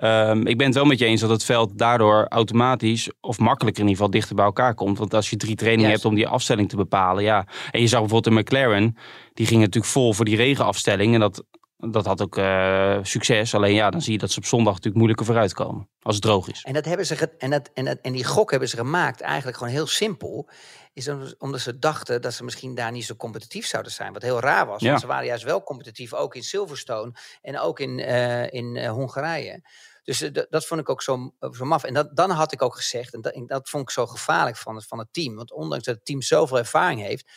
Um, 0.04 0.48
ik 0.48 0.58
ben 0.58 0.66
het 0.66 0.76
wel 0.76 0.86
met 0.86 1.00
je 1.00 1.06
eens 1.06 1.22
dat 1.22 1.30
het 1.30 1.44
veld 1.44 1.78
daardoor 1.78 2.26
automatisch, 2.28 3.10
of 3.22 3.40
makkelijker 3.40 3.84
in 3.84 3.90
ieder 3.90 4.04
geval, 4.04 4.20
dichter 4.20 4.36
bij 4.36 4.46
elkaar 4.46 4.74
komt. 4.74 4.98
Want 4.98 5.14
als 5.14 5.30
je 5.30 5.38
drie 5.38 5.56
trainingen 5.56 5.92
hebt 5.92 6.06
om 6.06 6.16
die 6.16 6.28
afstelling 6.28 6.70
te 6.70 6.76
bepalen, 6.76 7.24
ja. 7.24 7.48
En 7.72 7.82
je 7.82 7.88
zag 7.88 8.00
bijvoorbeeld 8.00 8.36
de 8.36 8.42
McLaren, 8.42 8.98
die 9.34 9.46
ging 9.46 9.60
natuurlijk 9.60 9.94
vol 9.94 10.14
voor 10.14 10.26
die 10.26 10.36
regenafstelling. 10.36 11.14
En 11.14 11.20
dat 11.20 11.44
dat 11.78 12.06
had 12.06 12.22
ook 12.22 12.38
uh, 12.38 13.00
succes. 13.02 13.54
Alleen 13.54 13.74
ja, 13.74 13.90
dan 13.90 14.02
zie 14.02 14.14
je 14.14 14.18
dat 14.18 14.32
ze 14.32 14.38
op 14.38 14.46
zondag 14.46 14.74
natuurlijk 14.74 14.96
moeilijker 14.96 15.26
vooruitkomen. 15.26 15.90
Als 16.02 16.16
het 16.16 16.24
droog 16.24 16.48
is. 16.48 16.64
En, 16.64 16.74
dat 16.74 16.86
hebben 16.86 17.06
ze 17.06 17.32
en, 17.38 17.50
dat, 17.50 17.70
en, 17.74 17.86
dat, 17.86 17.98
en 18.02 18.12
die 18.12 18.24
gok 18.24 18.52
hebben 18.52 18.70
ze 18.70 18.76
gemaakt 18.76 19.22
eigenlijk 19.22 19.58
gewoon 19.58 19.74
heel 19.74 19.88
simpel. 19.88 20.50
Is 20.94 21.10
omdat 21.38 21.62
ze 21.62 21.80
dachten 21.80 22.22
dat 22.22 22.34
ze 22.34 22.44
misschien 22.44 22.76
daar 22.76 22.92
niet 22.92 23.06
zo 23.06 23.16
competitief 23.16 23.66
zouden 23.66 23.92
zijn. 23.92 24.14
Wat 24.14 24.22
heel 24.22 24.40
raar 24.40 24.66
was. 24.66 24.82
Ja. 24.82 24.90
Want 24.90 25.02
ze 25.02 25.08
waren 25.08 25.26
juist 25.26 25.44
wel 25.44 25.64
competitief. 25.64 26.14
Ook 26.14 26.36
in 26.36 26.44
Silverstone. 26.44 27.12
En 27.42 27.60
ook 27.60 27.80
in, 27.80 28.00
uh, 28.00 28.54
in 28.54 28.76
uh, 28.76 28.92
Hongarije. 28.92 29.64
Dus 30.04 30.32
dat 30.50 30.66
vond 30.66 30.82
ik 30.82 30.90
ook 30.90 31.02
zo, 31.02 31.34
zo 31.52 31.66
maf. 31.66 31.84
En 31.84 31.94
dat, 31.94 32.16
dan 32.16 32.30
had 32.30 32.52
ik 32.52 32.62
ook 32.62 32.76
gezegd, 32.76 33.14
en 33.14 33.22
dat, 33.22 33.44
dat 33.48 33.70
vond 33.70 33.84
ik 33.84 33.90
zo 33.90 34.06
gevaarlijk 34.06 34.58
van 34.58 34.82
van 34.82 35.00
het 35.00 35.08
team. 35.12 35.36
Want 35.36 35.52
ondanks 35.52 35.86
dat 35.86 35.96
het 35.96 36.06
team 36.06 36.22
zoveel 36.22 36.58
ervaring 36.58 37.02
heeft, 37.02 37.32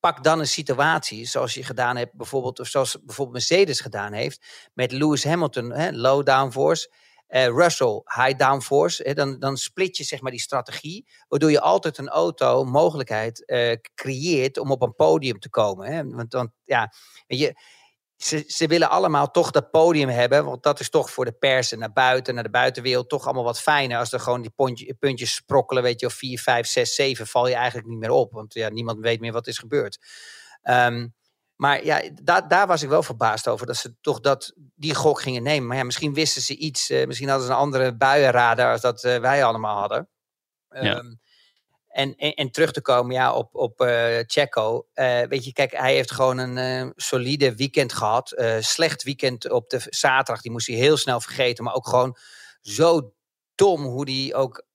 pak 0.00 0.24
dan 0.24 0.38
een 0.38 0.46
situatie 0.46 1.26
zoals 1.26 1.54
je 1.54 1.64
gedaan 1.64 1.96
hebt, 1.96 2.12
bijvoorbeeld, 2.12 2.60
of 2.60 2.66
zoals 2.66 2.96
bijvoorbeeld 3.02 3.36
Mercedes 3.36 3.80
gedaan 3.80 4.12
heeft, 4.12 4.46
met 4.74 4.92
Lewis 4.92 5.24
Hamilton, 5.24 5.72
hè, 5.72 5.90
low 5.90 6.26
downforce. 6.26 6.92
Uh, 7.28 7.46
Russell, 7.46 8.02
high 8.04 8.38
downforce. 8.38 9.02
Hè, 9.02 9.14
dan, 9.14 9.38
dan 9.38 9.56
split 9.56 9.96
je 9.96 10.04
zeg 10.04 10.20
maar 10.20 10.30
die 10.30 10.40
strategie, 10.40 11.08
waardoor 11.28 11.50
je 11.50 11.60
altijd 11.60 11.98
een 11.98 12.08
auto 12.08 12.64
mogelijkheid 12.64 13.42
uh, 13.46 13.72
creëert 13.94 14.58
om 14.58 14.70
op 14.70 14.82
een 14.82 14.94
podium 14.94 15.38
te 15.38 15.50
komen. 15.50 15.92
Hè. 15.92 16.04
Want, 16.04 16.32
want 16.32 16.50
ja, 16.64 16.92
je, 17.26 17.54
ze, 18.24 18.44
ze 18.46 18.66
willen 18.66 18.90
allemaal 18.90 19.30
toch 19.30 19.50
dat 19.50 19.70
podium 19.70 20.08
hebben. 20.08 20.44
Want 20.44 20.62
dat 20.62 20.80
is 20.80 20.90
toch 20.90 21.10
voor 21.10 21.24
de 21.24 21.32
pers 21.32 21.72
en 21.72 21.78
naar 21.78 21.92
buiten, 21.92 22.34
naar 22.34 22.42
de 22.42 22.50
buitenwereld, 22.50 23.08
toch 23.08 23.24
allemaal 23.24 23.44
wat 23.44 23.60
fijner. 23.60 23.98
Als 23.98 24.12
er 24.12 24.20
gewoon 24.20 24.42
die 24.42 24.52
puntje, 24.56 24.94
puntjes 24.94 25.34
sprokkelen, 25.34 25.82
weet 25.82 26.00
je, 26.00 26.06
of 26.06 26.12
4, 26.12 26.38
5, 26.38 26.66
6, 26.66 26.94
7, 26.94 27.26
val 27.26 27.48
je 27.48 27.54
eigenlijk 27.54 27.88
niet 27.88 27.98
meer 27.98 28.10
op. 28.10 28.32
Want 28.32 28.54
ja, 28.54 28.68
niemand 28.68 29.00
weet 29.00 29.20
meer 29.20 29.32
wat 29.32 29.46
is 29.46 29.58
gebeurd. 29.58 29.98
Um, 30.62 31.14
maar 31.56 31.84
ja, 31.84 32.02
daar, 32.22 32.48
daar 32.48 32.66
was 32.66 32.82
ik 32.82 32.88
wel 32.88 33.02
verbaasd 33.02 33.48
over. 33.48 33.66
Dat 33.66 33.76
ze 33.76 33.94
toch 34.00 34.20
dat, 34.20 34.52
die 34.74 34.94
gok 34.94 35.20
gingen 35.20 35.42
nemen. 35.42 35.68
Maar 35.68 35.76
ja, 35.76 35.84
misschien 35.84 36.14
wisten 36.14 36.42
ze 36.42 36.56
iets. 36.56 36.90
Uh, 36.90 37.06
misschien 37.06 37.28
hadden 37.28 37.46
ze 37.46 37.52
een 37.52 37.58
andere 37.58 37.96
buienradar 37.96 38.72
als 38.72 38.80
dat 38.80 39.04
uh, 39.04 39.16
wij 39.16 39.44
allemaal 39.44 39.78
hadden. 39.78 40.08
Ja. 40.68 41.02
En, 41.94 42.16
en, 42.16 42.50
terug 42.50 42.72
te 42.72 42.82
komen 42.82 43.14
ja, 43.14 43.34
op, 43.34 43.54
op 43.54 43.80
uh, 43.80 44.18
Checo. 44.26 44.86
Uh, 44.94 45.22
weet 45.22 45.44
je, 45.44 45.52
kijk, 45.52 45.72
hij 45.72 45.94
heeft 45.94 46.10
gewoon 46.10 46.38
een 46.38 46.86
uh, 46.86 46.90
solide 46.96 47.54
weekend 47.54 47.92
gehad. 47.92 48.34
slecht 48.58 49.02
weekend 49.02 49.50
op 49.50 49.70
de 49.70 49.80
zaterdag. 49.88 50.42
Die 50.42 50.52
moest 50.52 50.66
hij 50.66 50.76
heel 50.76 50.96
snel 50.96 51.20
vergeten. 51.20 51.64
Maar 51.64 51.74
ook 51.74 51.88
gewoon 51.88 52.16
zo 52.60 53.14
dom 53.54 53.84
hoe 53.84 54.04
die 54.04 54.34
ook 54.34 54.66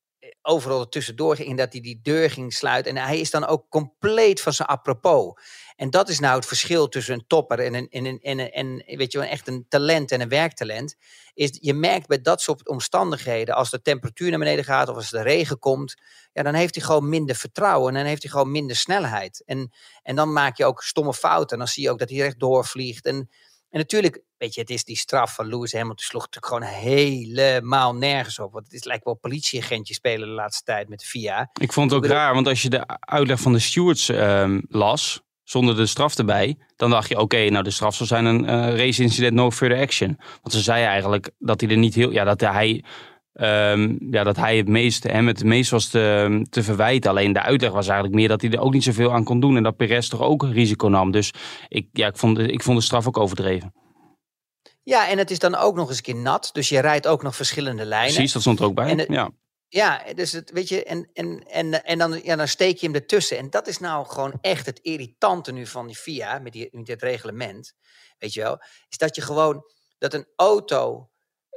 overal 0.42 0.90
tussendoor 0.90 1.36
ging. 1.36 1.58
Dat 1.58 1.72
hij 1.72 1.82
die 1.82 2.00
deur 2.02 2.30
ging 2.30 2.54
sluiten. 2.54 2.98
En 2.98 3.04
hij 3.04 3.20
is 3.20 3.32
dan 3.32 3.46
ook 3.46 3.70
compleet 3.70 4.42
van 4.42 4.54
zijn 4.54 4.68
apropos. 4.68 5.34
En 5.80 5.90
dat 5.90 6.10
is 6.10 6.20
nou 6.20 6.36
het 6.36 6.46
verschil 6.46 6.88
tussen 6.88 7.14
een 7.14 7.28
topper 7.28 7.60
en, 7.60 7.74
een, 7.74 7.88
en, 7.90 8.06
een, 8.06 8.20
en, 8.22 8.52
en 8.52 8.98
weet 8.98 9.12
je, 9.12 9.20
echt 9.20 9.48
een 9.48 9.66
talent 9.70 10.12
en 10.12 10.22
een 10.22 10.30
werktalent. 10.30 10.96
Is 11.34 11.58
je 11.62 11.74
merkt 11.74 12.08
bij 12.08 12.22
dat 12.22 12.42
soort 12.42 12.68
omstandigheden, 12.68 13.56
als 13.56 13.70
de 13.70 13.82
temperatuur 13.82 14.30
naar 14.30 14.40
beneden 14.40 14.64
gaat 14.64 14.90
of 14.90 14.96
als 14.96 15.10
de 15.10 15.22
regen 15.22 15.60
komt, 15.60 15.96
ja, 16.34 16.44
dan 16.44 16.54
heeft 16.54 16.76
hij 16.76 16.84
gewoon 16.84 17.10
minder 17.10 17.36
vertrouwen 17.36 17.90
en 17.90 18.00
dan 18.00 18.06
heeft 18.06 18.22
hij 18.22 18.32
gewoon 18.32 18.52
minder 18.52 18.76
snelheid. 18.76 19.44
En, 19.46 19.72
en 20.02 20.16
dan 20.16 20.34
maak 20.34 20.58
je 20.58 20.66
ook 20.66 20.84
stomme 20.84 21.14
fouten. 21.14 21.52
En 21.52 21.58
dan 21.58 21.68
zie 21.68 21.84
je 21.84 21.90
ook 21.90 22.00
dat 22.00 22.10
hij 22.10 22.20
recht 22.20 22.40
doorvliegt. 22.40 23.06
En, 23.06 23.16
en 23.70 23.80
natuurlijk, 23.80 24.22
weet 24.38 24.54
je, 24.54 24.62
het 24.62 24.70
is 24.70 24.84
die 24.84 24.98
straf 24.98 25.36
van 25.36 25.48
Lewis 25.48 25.74
Hamilton 25.74 26.06
sloeg 26.06 26.28
natuurlijk 26.32 26.54
gewoon 26.54 26.84
helemaal 26.84 27.96
nergens 27.96 28.40
op. 28.40 28.52
Want 28.52 28.66
het 28.66 28.74
is 28.74 28.84
lijkt 28.84 29.06
wel 29.06 29.16
politieagentje 29.16 29.94
spelen 29.94 30.28
de 30.28 30.34
laatste 30.34 30.64
tijd 30.64 30.90
met 30.90 31.00
de 31.00 31.06
FIA. 31.06 31.50
Ik 31.62 31.74
vond 31.74 31.92
het 31.92 32.04
ook 32.04 32.10
raar, 32.10 32.34
want 32.34 32.48
als 32.48 32.62
je 32.62 32.70
de 32.70 33.00
uitleg 33.00 33.40
van 33.40 33.54
de 33.54 33.60
stewards 33.60 34.08
um, 34.10 34.66
las, 34.70 35.22
zonder 35.50 35.76
de 35.76 35.86
straf 35.86 36.18
erbij, 36.18 36.58
dan 36.76 36.90
dacht 36.90 37.10
je, 37.10 37.20
oké, 37.20 37.50
nou 37.50 37.64
de 37.64 37.72
straf 37.72 37.96
zal 37.96 38.06
zijn 38.06 38.26
een 38.26 38.44
uh, 38.44 38.76
race 38.76 39.02
incident 39.02 39.34
no 39.34 39.52
further 39.52 39.82
action. 39.82 40.18
Want 40.18 40.54
ze 40.54 40.62
zei 40.62 40.84
eigenlijk 40.84 41.30
dat 41.38 41.62
hij 41.62 41.70
er 41.70 41.78
niet 41.78 41.96
heel, 41.96 42.12
ja, 42.12 42.24
dat 42.24 42.42
hij, 42.42 42.84
um, 43.34 43.98
ja, 44.12 44.24
dat 44.24 44.36
hij 44.36 44.58
het 44.58 44.68
meest, 44.68 45.04
hem 45.04 45.28
het 45.28 45.44
meest 45.44 45.72
was 45.72 45.88
te, 45.88 46.46
te 46.50 46.64
verwijten. 46.64 47.10
Alleen 47.10 47.34
de 47.34 47.42
uitleg 47.42 47.72
was 47.72 47.88
eigenlijk 47.88 48.16
meer 48.16 48.28
dat 48.28 48.42
hij 48.42 48.52
er 48.52 48.60
ook 48.60 48.74
niet 48.74 48.84
zoveel 48.84 49.14
aan 49.14 49.24
kon 49.24 49.40
doen 49.40 49.58
en 49.58 49.64
dat 49.64 49.78
Perez 49.78 50.08
toch 50.08 50.22
ook 50.22 50.44
een 50.44 50.54
risico 50.54 50.88
nam. 50.88 51.12
Dus 51.12 51.34
ik, 51.68 51.88
ja, 51.92 52.08
ik, 52.08 52.18
vond, 52.18 52.40
ik 52.40 52.64
vond 52.64 52.78
de 52.78 52.84
straf 52.84 53.08
ook 53.08 53.18
overdreven. 53.18 53.74
Ja, 54.84 55.10
en 55.10 55.18
het 55.18 55.32
is 55.32 55.40
dan 55.40 55.56
ook 55.56 55.76
nog 55.76 55.88
eens 55.88 55.98
een 55.98 56.04
keer 56.04 56.16
nat. 56.16 56.50
Dus 56.54 56.70
je 56.70 56.80
rijdt 56.80 57.08
ook 57.08 57.24
nog 57.24 57.36
verschillende 57.36 57.86
lijnen. 57.86 58.14
Precies, 58.14 58.34
dat 58.34 58.42
stond 58.42 58.60
er 58.60 58.66
ook 58.66 58.76
bij. 58.76 59.06
ja. 59.10 59.30
Ja, 59.72 60.14
dus 60.14 60.32
het, 60.32 60.52
weet 60.52 60.70
je, 60.70 60.84
en, 60.84 61.10
en, 61.14 61.44
en, 61.48 61.84
en 61.84 61.98
dan, 61.98 62.24
ja, 62.24 62.36
dan 62.36 62.48
steek 62.48 62.78
je 62.78 62.86
hem 62.86 62.96
ertussen. 62.96 63.38
En 63.38 63.50
dat 63.50 63.68
is 63.68 63.80
nou 63.80 64.06
gewoon 64.06 64.38
echt 64.42 64.66
het 64.66 64.80
irritante 64.80 65.52
nu 65.52 65.68
van 65.68 65.88
die 65.88 65.96
FIA, 65.96 66.40
met, 66.40 66.54
die, 66.54 66.70
met 66.72 66.86
dit 66.86 67.02
reglement, 67.02 67.74
weet 68.18 68.34
je 68.34 68.42
wel, 68.42 68.62
is 68.90 68.98
dat 68.98 69.16
je 69.16 69.22
gewoon, 69.22 69.64
dat 69.98 70.14
een 70.14 70.28
auto 70.36 71.10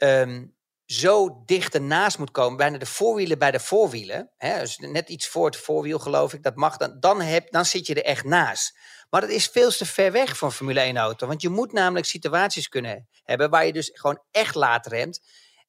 um, 0.03 0.57
zo 0.85 1.43
dicht 1.45 1.75
ernaast 1.75 2.19
moet 2.19 2.31
komen, 2.31 2.57
bijna 2.57 2.79
de 2.79 2.87
voorwielen 2.87 3.39
bij 3.39 3.51
de 3.51 3.61
voorwielen, 3.61 4.33
hè, 4.37 4.59
dus 4.59 4.79
net 4.79 5.09
iets 5.09 5.29
voor 5.29 5.47
het 5.47 5.57
voorwiel 5.57 5.99
geloof 5.99 6.33
ik, 6.33 6.43
dat 6.43 6.57
mag 6.57 6.77
dan, 6.77 7.01
dan, 7.01 7.21
heb, 7.21 7.51
dan 7.51 7.65
zit 7.65 7.87
je 7.87 7.95
er 7.95 8.05
echt 8.05 8.25
naast. 8.25 8.79
Maar 9.11 9.21
dat 9.21 9.31
is 9.31 9.47
veel 9.47 9.71
te 9.71 9.87
ver 9.87 10.13
weg 10.13 10.37
van 10.37 10.53
Formule 10.53 10.81
1 10.81 10.97
auto, 10.97 11.27
want 11.27 11.43
je 11.43 11.49
moet 11.49 11.73
namelijk 11.73 12.07
situaties 12.07 12.69
kunnen 12.69 13.09
hebben 13.23 13.51
waar 13.51 13.67
je 13.67 13.73
dus 13.73 13.91
gewoon 13.93 14.23
echt 14.31 14.55
laat 14.55 14.87
remt 14.87 15.21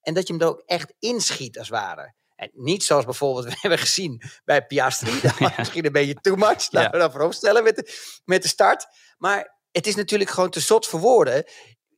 en 0.01 0.13
dat 0.13 0.27
je 0.27 0.33
hem 0.33 0.41
er 0.41 0.47
ook 0.47 0.63
echt 0.65 0.93
inschiet 0.99 1.57
als 1.57 1.67
het 1.67 1.77
ware. 1.77 2.13
En 2.43 2.49
niet 2.53 2.83
zoals 2.83 3.05
bijvoorbeeld 3.05 3.45
we 3.53 3.57
hebben 3.61 3.79
gezien 3.79 4.21
bij 4.45 4.65
Piastri. 4.65 5.19
Dat 5.21 5.37
was 5.37 5.57
misschien 5.57 5.85
een 5.85 5.91
beetje 5.91 6.13
too 6.21 6.35
much. 6.35 6.71
Laten 6.71 6.91
we 6.91 6.97
dat 6.97 7.11
vooropstellen 7.11 7.63
met 7.63 7.75
de, 7.75 7.93
met 8.25 8.41
de 8.41 8.47
start. 8.47 8.87
Maar 9.17 9.59
het 9.71 9.87
is 9.87 9.95
natuurlijk 9.95 10.29
gewoon 10.29 10.49
te 10.49 10.59
zot 10.59 10.87
voor 10.87 10.99
woorden. 10.99 11.43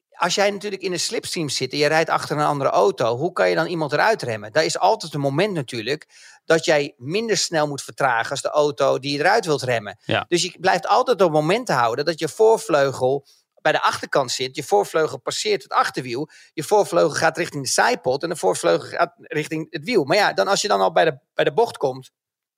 Als 0.09 0.35
jij 0.35 0.51
natuurlijk 0.51 0.81
in 0.81 0.91
een 0.91 0.99
slipstream 0.99 1.49
zit 1.49 1.71
en 1.71 1.77
je 1.77 1.87
rijdt 1.87 2.09
achter 2.09 2.37
een 2.37 2.45
andere 2.45 2.69
auto, 2.69 3.17
hoe 3.17 3.31
kan 3.31 3.49
je 3.49 3.55
dan 3.55 3.67
iemand 3.67 3.91
eruit 3.91 4.21
remmen? 4.21 4.51
Daar 4.51 4.65
is 4.65 4.79
altijd 4.79 5.13
een 5.13 5.19
moment 5.19 5.53
natuurlijk 5.53 6.07
dat 6.45 6.65
jij 6.65 6.93
minder 6.97 7.37
snel 7.37 7.67
moet 7.67 7.81
vertragen 7.81 8.31
als 8.31 8.41
de 8.41 8.49
auto 8.49 8.99
die 8.99 9.11
je 9.11 9.19
eruit 9.19 9.45
wilt 9.45 9.61
remmen. 9.61 9.97
Dus 10.27 10.41
je 10.41 10.57
blijft 10.59 10.87
altijd 10.87 11.21
op 11.21 11.31
momenten 11.31 11.75
houden 11.75 12.05
dat 12.05 12.19
je 12.19 12.29
voorvleugel 12.29 13.25
bij 13.65 13.73
de 13.73 13.81
achterkant 13.81 14.31
zit. 14.31 14.55
Je 14.55 14.63
voorvleugel 14.63 15.19
passeert 15.19 15.63
het 15.63 15.71
achterwiel. 15.71 16.29
Je 16.53 16.63
voorvleugel 16.63 17.09
gaat 17.09 17.37
richting 17.37 17.63
de 17.63 17.69
zijpot. 17.69 18.23
En 18.23 18.29
de 18.29 18.35
voorvleugel 18.35 18.87
gaat 18.87 19.13
richting 19.17 19.67
het 19.69 19.83
wiel. 19.83 20.03
Maar 20.03 20.17
ja, 20.17 20.33
dan 20.33 20.47
als 20.47 20.61
je 20.61 20.67
dan 20.67 20.81
al 20.81 20.91
bij 20.91 21.05
de, 21.05 21.17
bij 21.33 21.45
de 21.45 21.53
bocht 21.53 21.77
komt. 21.77 22.11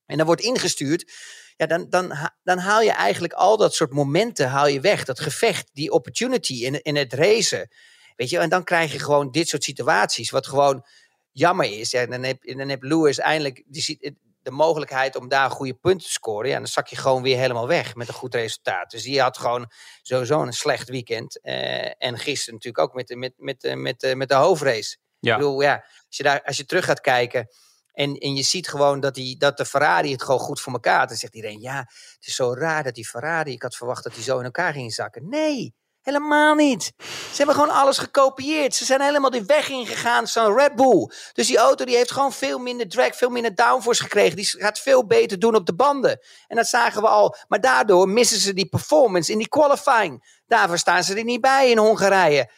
En 0.05 0.17
dan 0.17 0.25
wordt 0.25 0.41
ingestuurd. 0.41 1.11
Ja, 1.55 1.65
dan, 1.65 1.89
dan, 1.89 2.31
dan 2.43 2.57
haal 2.57 2.81
je 2.81 2.91
eigenlijk 2.91 3.33
al 3.33 3.57
dat 3.57 3.73
soort 3.73 3.91
momenten 3.91 4.49
haal 4.49 4.67
je 4.67 4.79
weg. 4.79 5.05
Dat 5.05 5.19
gevecht, 5.19 5.69
die 5.73 5.91
opportunity 5.91 6.53
in, 6.53 6.81
in 6.81 6.95
het 6.95 7.13
racen. 7.13 7.69
Weet 8.15 8.29
je, 8.29 8.39
en 8.39 8.49
dan 8.49 8.63
krijg 8.63 8.91
je 8.91 8.99
gewoon 8.99 9.31
dit 9.31 9.47
soort 9.47 9.63
situaties. 9.63 10.29
Wat 10.29 10.47
gewoon 10.47 10.85
jammer 11.31 11.79
is. 11.79 11.91
Ja, 11.91 12.05
dan, 12.05 12.23
heb, 12.23 12.57
dan 12.57 12.69
heb 12.69 12.83
Lewis 12.83 13.17
eindelijk. 13.17 13.63
Die, 13.65 14.17
de 14.47 14.53
mogelijkheid 14.53 15.15
om 15.15 15.27
daar 15.27 15.49
goede 15.49 15.73
punten 15.73 16.07
te 16.07 16.13
scoren, 16.13 16.49
ja, 16.49 16.57
dan 16.57 16.67
zak 16.67 16.87
je 16.87 16.95
gewoon 16.95 17.21
weer 17.21 17.37
helemaal 17.37 17.67
weg 17.67 17.95
met 17.95 18.07
een 18.07 18.13
goed 18.13 18.35
resultaat. 18.35 18.91
Dus 18.91 19.03
die 19.03 19.21
had 19.21 19.37
gewoon 19.37 19.71
sowieso 20.01 20.41
een 20.41 20.53
slecht 20.53 20.89
weekend. 20.89 21.39
Uh, 21.43 22.03
en 22.03 22.17
gisteren 22.17 22.53
natuurlijk 22.53 22.83
ook 22.83 22.93
met, 22.93 23.15
met, 23.15 23.33
met, 23.37 23.61
met, 23.61 23.75
met, 23.75 24.15
met 24.15 24.29
de 24.29 24.35
hoofdrace. 24.35 24.97
Ja. 25.19 25.33
Ik 25.33 25.39
bedoel, 25.39 25.61
ja, 25.61 25.75
als 26.07 26.17
je, 26.17 26.23
daar, 26.23 26.43
als 26.43 26.57
je 26.57 26.65
terug 26.65 26.85
gaat 26.85 27.01
kijken 27.01 27.47
en, 27.91 28.15
en 28.15 28.35
je 28.35 28.43
ziet 28.43 28.67
gewoon 28.67 28.99
dat, 28.99 29.15
die, 29.15 29.37
dat 29.37 29.57
de 29.57 29.65
Ferrari 29.65 30.11
het 30.11 30.23
gewoon 30.23 30.39
goed 30.39 30.61
voor 30.61 30.73
elkaar 30.73 30.99
had, 30.99 31.07
dan 31.07 31.17
zegt 31.17 31.35
iedereen, 31.35 31.61
ja, 31.61 31.77
het 31.77 32.27
is 32.27 32.35
zo 32.35 32.53
raar 32.53 32.83
dat 32.83 32.95
die 32.95 33.07
Ferrari, 33.07 33.51
ik 33.51 33.61
had 33.61 33.75
verwacht 33.75 34.03
dat 34.03 34.13
die 34.13 34.23
zo 34.23 34.37
in 34.37 34.45
elkaar 34.45 34.73
ging 34.73 34.93
zakken. 34.93 35.29
Nee, 35.29 35.75
Helemaal 36.07 36.55
niet. 36.55 36.93
Ze 37.31 37.37
hebben 37.37 37.55
gewoon 37.55 37.75
alles 37.75 37.97
gekopieerd. 37.97 38.75
Ze 38.75 38.85
zijn 38.85 39.01
helemaal 39.01 39.29
die 39.29 39.43
weg 39.45 39.69
ingegaan 39.69 40.27
zo'n 40.27 40.57
Red 40.57 40.75
Bull. 40.75 41.11
Dus 41.33 41.47
die 41.47 41.57
auto 41.57 41.85
die 41.85 41.95
heeft 41.95 42.11
gewoon 42.11 42.33
veel 42.33 42.59
minder 42.59 42.89
drag, 42.89 43.15
veel 43.15 43.29
minder 43.29 43.55
downforce 43.55 44.03
gekregen. 44.03 44.35
Die 44.35 44.45
gaat 44.45 44.79
veel 44.79 45.05
beter 45.05 45.39
doen 45.39 45.55
op 45.55 45.65
de 45.65 45.75
banden. 45.75 46.19
En 46.47 46.55
dat 46.55 46.67
zagen 46.67 47.01
we 47.01 47.07
al. 47.07 47.35
Maar 47.47 47.61
daardoor 47.61 48.09
missen 48.09 48.39
ze 48.39 48.53
die 48.53 48.69
performance 48.69 49.31
in 49.31 49.37
die 49.37 49.49
qualifying. 49.49 50.41
Daarvoor 50.47 50.77
staan 50.77 51.03
ze 51.03 51.15
er 51.15 51.23
niet 51.23 51.41
bij 51.41 51.69
in 51.69 51.77
Hongarije. 51.77 52.51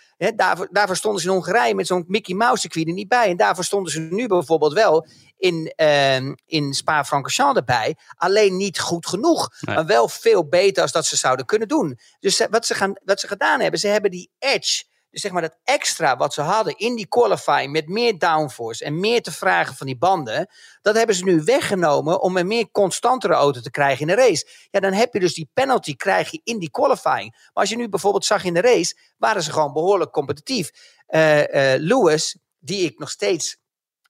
Daarvoor, 0.71 0.95
stonden 0.95 1.21
ze 1.21 1.27
in 1.27 1.33
Hongarije 1.33 1.75
met 1.75 1.87
zo'n 1.87 2.05
Mickey 2.07 2.35
Mouse 2.35 2.61
circuit 2.61 2.87
er 2.87 2.93
niet 2.93 3.07
bij. 3.07 3.29
En 3.29 3.37
daarvoor 3.37 3.63
stonden 3.63 3.91
ze 3.91 3.99
nu 3.99 4.27
bijvoorbeeld 4.27 4.73
wel 4.73 5.07
in, 5.39 5.73
uh, 5.75 6.15
in 6.45 6.73
Spa-Francorchamps 6.73 7.59
erbij. 7.59 7.95
Alleen 8.15 8.57
niet 8.57 8.79
goed 8.79 9.07
genoeg. 9.07 9.49
Maar 9.61 9.85
wel 9.85 10.07
veel 10.07 10.47
beter 10.47 10.81
als 10.81 10.91
dat 10.91 11.05
ze 11.05 11.15
zouden 11.15 11.45
kunnen 11.45 11.67
doen. 11.67 11.99
Dus 12.19 12.47
wat 12.49 12.65
ze, 12.65 12.73
gaan, 12.73 12.93
wat 13.03 13.19
ze 13.19 13.27
gedaan 13.27 13.59
hebben, 13.59 13.79
ze 13.79 13.87
hebben 13.87 14.11
die 14.11 14.31
edge 14.39 14.83
dus 15.11 15.21
zeg 15.21 15.31
maar 15.31 15.41
dat 15.41 15.57
extra 15.63 16.17
wat 16.17 16.33
ze 16.33 16.41
hadden 16.41 16.77
in 16.77 16.95
die 16.95 17.07
qualifying 17.07 17.71
met 17.71 17.87
meer 17.87 18.17
downforce 18.17 18.83
en 18.85 18.99
meer 18.99 19.21
te 19.21 19.31
vragen 19.31 19.75
van 19.75 19.85
die 19.85 19.97
banden, 19.97 20.49
dat 20.81 20.95
hebben 20.95 21.15
ze 21.15 21.23
nu 21.23 21.41
weggenomen 21.43 22.21
om 22.21 22.37
een 22.37 22.47
meer 22.47 22.71
constantere 22.71 23.33
auto 23.33 23.61
te 23.61 23.71
krijgen 23.71 24.01
in 24.01 24.15
de 24.15 24.21
race. 24.21 24.47
Ja, 24.71 24.79
dan 24.79 24.93
heb 24.93 25.13
je 25.13 25.19
dus 25.19 25.33
die 25.33 25.49
penalty 25.53 25.95
krijg 25.95 26.31
je 26.31 26.41
in 26.43 26.59
die 26.59 26.71
qualifying. 26.71 27.31
Maar 27.31 27.51
als 27.53 27.69
je 27.69 27.75
nu 27.75 27.89
bijvoorbeeld 27.89 28.25
zag 28.25 28.43
in 28.43 28.53
de 28.53 28.61
race, 28.61 28.97
waren 29.17 29.43
ze 29.43 29.51
gewoon 29.51 29.73
behoorlijk 29.73 30.11
competitief. 30.11 30.71
Uh, 31.07 31.37
uh, 31.37 31.45
Lewis, 31.77 32.37
die 32.59 32.85
ik 32.85 32.99
nog 32.99 33.09
steeds 33.09 33.57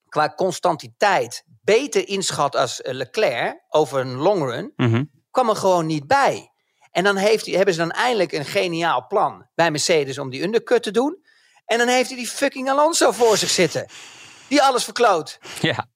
qua 0.10 0.34
constantiteit 0.36 1.44
beter 1.62 2.08
inschat 2.08 2.56
als 2.56 2.82
eh, 2.82 2.94
Leclerc 2.94 3.66
over 3.70 4.00
een 4.00 4.16
long 4.16 4.42
run, 4.42 4.74
mhm. 4.76 5.04
kwam 5.32 5.50
er 5.50 5.56
gewoon 5.56 5.86
niet 5.86 6.08
bij. 6.08 6.52
En 6.92 7.04
dan 7.04 7.16
heeft 7.16 7.46
hij, 7.46 7.56
hebben 7.56 7.74
ze 7.74 7.80
dan 7.80 7.92
eindelijk 7.92 8.32
een 8.32 8.46
geniaal 8.46 9.08
plan 9.08 9.48
bij 9.56 9.72
Mercedes 9.72 10.18
om 10.18 10.30
die 10.30 10.44
undercut 10.44 10.84
te 10.84 10.92
doen. 10.92 11.18
En 11.66 11.78
dan 11.78 11.88
heeft 11.88 12.08
hij 12.08 12.18
die 12.18 12.28
fucking 12.28 12.70
Alonso 12.70 13.12
voor 13.12 13.38
zich 13.38 13.50
zitten. 13.50 13.86
Die 14.48 14.62
alles 14.62 14.84
verkloot. 14.84 15.40
Ja. 15.62 15.88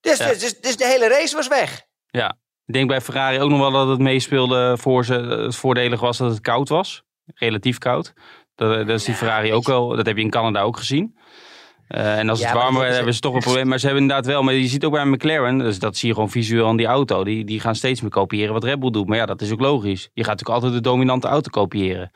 Dus, 0.00 0.18
Dus, 0.18 0.38
dus, 0.38 0.60
dus 0.60 0.76
de 0.76 0.86
hele 0.86 1.08
race 1.08 1.36
was 1.36 1.48
weg. 1.48 1.82
Ja. 2.10 2.36
Ik 2.66 2.74
denk 2.74 2.88
bij 2.88 3.00
Ferrari 3.00 3.40
ook 3.40 3.50
nog 3.50 3.58
wel 3.58 3.70
dat 3.70 3.88
het 3.88 3.98
meespeelde 3.98 4.76
voor 4.78 5.04
ze. 5.04 5.14
Het 5.14 5.56
voordelig 5.56 6.00
was 6.00 6.18
dat 6.18 6.30
het 6.30 6.40
koud 6.40 6.68
was. 6.68 7.02
Relatief 7.34 7.78
koud. 7.78 8.12
Dat, 8.54 8.86
dat 8.86 8.98
is 8.98 9.04
die 9.04 9.14
Ferrari 9.14 9.52
ook 9.52 9.66
wel. 9.66 9.88
Dat 9.88 10.06
heb 10.06 10.16
je 10.16 10.22
in 10.22 10.30
Canada 10.30 10.60
ook 10.60 10.76
gezien. 10.76 11.18
Uh, 11.94 12.18
en 12.18 12.28
als 12.28 12.42
het 12.42 12.52
warmer 12.52 12.80
wordt, 12.80 12.94
hebben 12.94 13.14
ze 13.14 13.20
toch 13.20 13.34
een 13.34 13.40
probleem. 13.40 13.68
Maar 13.68 13.78
ze 13.78 13.84
hebben 13.84 14.02
inderdaad 14.02 14.26
wel. 14.26 14.42
Maar 14.42 14.54
je 14.54 14.66
ziet 14.66 14.84
ook 14.84 14.92
bij 14.92 15.04
McLaren, 15.04 15.58
dus 15.58 15.78
dat 15.78 15.96
zie 15.96 16.08
je 16.08 16.14
gewoon 16.14 16.30
visueel 16.30 16.66
aan 16.66 16.76
die 16.76 16.86
auto. 16.86 17.24
Die, 17.24 17.44
die 17.44 17.60
gaan 17.60 17.74
steeds 17.74 18.00
meer 18.00 18.10
kopiëren 18.10 18.52
wat 18.52 18.64
Red 18.64 18.80
Bull 18.80 18.90
doet. 18.90 19.06
Maar 19.06 19.16
ja, 19.16 19.26
dat 19.26 19.40
is 19.40 19.52
ook 19.52 19.60
logisch. 19.60 20.02
Je 20.12 20.24
gaat 20.24 20.30
natuurlijk 20.38 20.64
altijd 20.64 20.72
de 20.72 20.88
dominante 20.88 21.28
auto 21.28 21.50
kopiëren. 21.50 22.10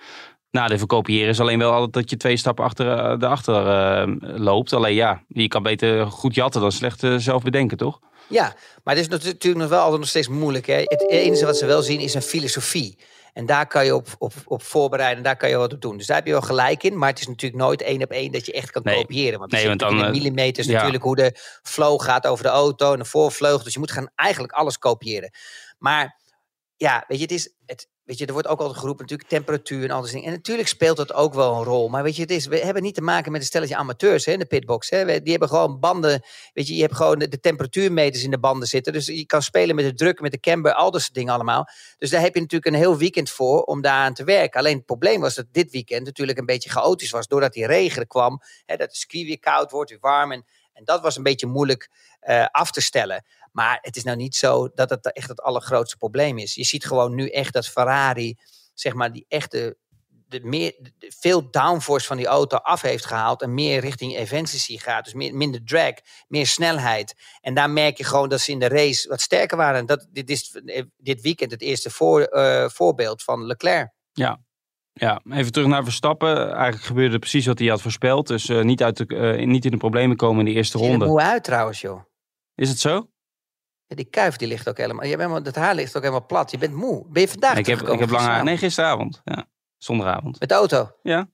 Nou, 0.50 0.68
de 0.68 0.78
verkopiëren 0.78 1.28
is 1.28 1.40
alleen 1.40 1.59
wel 1.59 1.73
altijd 1.73 1.92
dat 1.92 2.11
je 2.11 2.16
twee 2.16 2.37
stappen 2.37 2.64
achter, 2.64 2.87
uh, 2.87 3.18
de 3.18 3.26
achter 3.26 3.66
uh, 3.66 4.14
loopt. 4.21 4.73
Alleen 4.73 4.95
ja, 4.95 5.23
je 5.28 5.49
kan 5.49 5.62
beter 5.62 6.06
goed 6.06 6.35
jatten 6.35 6.61
dan 6.61 6.73
slecht 6.73 7.02
zelf 7.16 7.42
bedenken, 7.42 7.76
toch? 7.76 7.99
Ja, 8.28 8.54
maar 8.85 8.95
het 8.95 9.04
is 9.04 9.09
natuurlijk 9.09 9.61
nog 9.61 9.68
wel 9.68 9.80
altijd 9.80 10.00
nog 10.00 10.09
steeds 10.09 10.28
moeilijk. 10.28 10.66
Hè? 10.66 10.75
Het 10.75 11.11
enige 11.11 11.45
wat 11.45 11.56
ze 11.56 11.66
wel 11.66 11.83
zien 11.83 12.00
is 12.00 12.14
een 12.14 12.23
filosofie. 12.23 12.99
En 13.37 13.47
daar 13.47 13.66
kan 13.66 13.85
je 13.85 13.95
op, 13.95 14.07
op, 14.19 14.33
op 14.45 14.62
voorbereiden, 14.62 15.25
daar 15.25 15.37
kan 15.37 15.49
je 15.49 15.57
wat 15.57 15.73
op 15.73 15.81
doen. 15.81 15.97
Dus 15.97 16.07
daar 16.07 16.16
heb 16.16 16.26
je 16.26 16.33
wel 16.33 16.40
gelijk 16.40 16.83
in. 16.83 16.99
Maar 16.99 17.09
het 17.09 17.19
is 17.19 17.26
natuurlijk 17.26 17.62
nooit 17.62 17.83
één 17.83 18.02
op 18.02 18.11
één 18.11 18.33
dat 18.33 18.47
je 18.47 18.52
echt 18.52 18.71
kan 18.71 18.83
kopiëren. 18.83 19.38
Want, 19.38 19.50
nee, 19.50 19.66
want 19.66 19.81
dan, 19.81 19.99
in 19.99 20.05
eh, 20.05 20.11
millimeters 20.11 20.66
natuurlijk 20.66 21.02
hoe 21.02 21.16
de 21.16 21.37
flow 21.62 22.00
gaat 22.00 22.26
over 22.26 22.45
de 22.45 22.50
auto 22.50 22.93
en 22.93 22.99
de 22.99 23.05
voorvleugel. 23.05 23.64
Dus 23.64 23.73
je 23.73 23.78
moet 23.78 23.90
gaan 23.90 24.09
eigenlijk 24.14 24.52
alles 24.52 24.78
kopiëren. 24.78 25.31
Maar 25.78 26.21
ja, 26.76 27.04
weet 27.09 27.18
je, 27.18 27.25
het 27.25 27.33
is, 27.33 27.54
het, 27.66 27.88
Weet 28.06 28.18
je, 28.18 28.26
er 28.26 28.33
wordt 28.33 28.49
ook 28.49 28.61
altijd 28.61 28.78
geroepen 28.78 29.02
natuurlijk 29.02 29.28
temperatuur 29.28 29.85
en 29.85 29.90
al 29.90 30.02
die 30.02 30.12
dingen. 30.12 30.26
En 30.26 30.33
natuurlijk 30.33 30.68
speelt 30.68 30.97
dat 30.97 31.12
ook 31.12 31.35
wel 31.35 31.54
een 31.54 31.64
rol. 31.64 31.88
Maar 31.88 32.02
weet 32.02 32.16
je, 32.16 32.23
het 32.23 32.30
is, 32.30 32.47
we 32.47 32.59
hebben 32.59 32.83
niet 32.83 32.95
te 32.95 33.02
maken 33.02 33.33
met 33.33 33.40
een 33.40 33.47
stelletje 33.47 33.76
amateurs 33.76 34.25
hè, 34.25 34.33
in 34.33 34.38
de 34.38 34.47
pitbox. 34.47 34.90
Hè. 34.90 35.21
Die 35.21 35.30
hebben 35.30 35.49
gewoon 35.49 35.80
banden. 35.80 36.23
Weet 36.52 36.68
je, 36.68 36.75
je 36.75 36.83
hebt 36.83 36.95
gewoon 36.95 37.18
de, 37.18 37.40
temperatuurmeters 37.40 38.25
in 38.25 38.30
de 38.30 38.38
banden 38.38 38.68
zitten. 38.68 38.92
Dus 38.92 39.06
je 39.06 39.26
kan 39.26 39.42
spelen 39.42 39.75
met 39.75 39.85
de 39.85 39.95
druk, 39.95 40.21
met 40.21 40.33
de 40.33 40.40
camber, 40.40 40.75
al 40.75 40.90
dat 40.90 41.00
soort 41.00 41.14
dingen 41.14 41.35
allemaal. 41.35 41.68
Dus 41.99 42.11
daar 42.11 42.21
heb 42.21 42.35
je 42.35 42.40
natuurlijk 42.40 42.75
een 42.75 42.80
heel 42.80 42.97
weekend 42.97 43.30
voor 43.30 43.62
om 43.62 43.80
daaraan 43.80 44.14
te 44.14 44.25
werken. 44.25 44.61
Alleen 44.61 44.76
het 44.76 44.87
probleem 44.87 45.21
was 45.21 45.35
dat 45.35 45.47
dit 45.52 45.71
weekend 45.71 46.04
natuurlijk 46.04 46.38
een 46.38 46.47
beetje 46.47 46.71
chaotisch 46.71 47.11
was. 47.11 47.26
Doordat 47.26 47.52
die 47.52 47.66
regen 47.66 48.06
kwam. 48.06 48.40
Hè, 48.64 48.76
dat 48.76 48.90
de 48.90 48.97
ski 48.97 49.26
weer 49.26 49.38
koud 49.38 49.71
wordt, 49.71 49.90
weer 49.90 50.00
warm. 50.00 50.33
En, 50.33 50.45
en 50.73 50.85
dat 50.85 51.00
was 51.00 51.16
een 51.16 51.23
beetje 51.23 51.47
moeilijk 51.47 51.90
uh, 52.23 52.47
af 52.50 52.71
te 52.71 52.80
stellen. 52.80 53.25
Maar 53.57 53.79
het 53.81 53.97
is 53.97 54.05
nou 54.05 54.17
niet 54.17 54.37
zo 54.37 54.69
dat 54.75 54.91
het 54.91 55.13
echt 55.13 55.29
het 55.29 55.41
allergrootste 55.43 55.97
probleem 55.97 56.39
is. 56.39 56.55
Je 56.55 56.65
ziet 56.65 56.87
gewoon 56.87 57.15
nu 57.15 57.29
echt 57.29 57.53
dat 57.53 57.69
Ferrari, 57.69 58.37
zeg 58.75 58.95
maar, 58.95 59.13
die 59.13 59.25
echte. 59.29 59.77
De 60.29 60.41
meer, 60.43 60.75
de, 60.99 61.13
veel 61.19 61.51
downforce 61.51 62.07
van 62.07 62.17
die 62.17 62.27
auto 62.27 62.57
af 62.57 62.83
heeft 62.83 63.07
gehaald 63.07 63.43
en 63.43 63.55
meer 63.55 63.81
richting 63.81 64.15
efficiency 64.15 64.79
gaat. 64.79 65.05
Dus 65.05 65.15
meer, 65.15 65.35
minder 65.35 65.65
drag, 65.65 65.93
meer 66.29 66.47
snelheid. 66.47 67.15
En 67.41 67.55
daar 67.55 67.71
merk 67.71 67.97
je 67.97 68.05
gewoon 68.05 68.29
dat 68.29 68.41
ze 68.41 68.51
in 68.51 68.59
de 68.59 68.69
race 68.69 69.09
wat 69.09 69.21
sterker 69.21 69.57
waren. 69.57 69.87
Dat, 69.87 70.07
dit 70.11 70.31
is 70.31 70.61
dit 70.97 71.21
weekend 71.21 71.51
het 71.51 71.63
eerste 71.63 71.91
voor, 71.91 72.29
uh, 72.31 72.69
voorbeeld 72.69 73.23
van 73.23 73.47
Leclerc. 73.47 73.91
Ja, 74.13 74.41
ja, 74.93 75.21
even 75.31 75.53
terug 75.53 75.69
naar 75.69 75.85
Verstappen. 75.85 76.53
Eigenlijk 76.53 76.85
gebeurde 76.85 77.19
precies 77.19 77.47
wat 77.47 77.59
hij 77.59 77.69
had 77.69 77.83
voorspeld. 77.83 78.27
Dus 78.27 78.49
uh, 78.49 78.63
niet, 78.63 78.83
uit 78.83 78.97
de, 78.97 79.07
uh, 79.39 79.47
niet 79.47 79.65
in 79.65 79.71
de 79.71 79.77
problemen 79.77 80.17
komen 80.17 80.39
in 80.39 80.53
de 80.53 80.59
eerste 80.59 80.79
ronde. 80.79 81.07
Hoe 81.07 81.21
uit 81.21 81.45
trouwens, 81.45 81.81
joh. 81.81 82.01
Is 82.55 82.69
het 82.69 82.79
zo? 82.79 83.09
Ja, 83.87 83.97
die 83.97 84.05
kuif 84.05 84.37
die 84.37 84.49
ligt 84.49 84.69
ook 84.69 84.76
helemaal. 84.76 85.02
Je 85.02 85.09
bent 85.09 85.21
helemaal 85.21 85.43
dat 85.43 85.55
haar 85.55 85.75
ligt 85.75 85.97
ook 85.97 86.02
helemaal 86.02 86.26
plat. 86.26 86.50
Je 86.50 86.59
bent 86.59 86.75
moe. 86.75 87.07
Ben 87.09 87.23
je 87.23 87.28
vandaag 87.28 87.57
ik 87.59 87.66
heb, 87.66 87.81
ik 87.88 87.99
heb 87.99 88.11
lang 88.11 88.26
haar. 88.26 88.45
Nee, 88.45 88.57
gisteravond. 88.57 89.21
Ja, 89.25 89.49
zondagavond. 89.76 90.40
Met 90.40 90.49
de 90.49 90.55
auto? 90.55 90.90
Ja. 91.02 91.28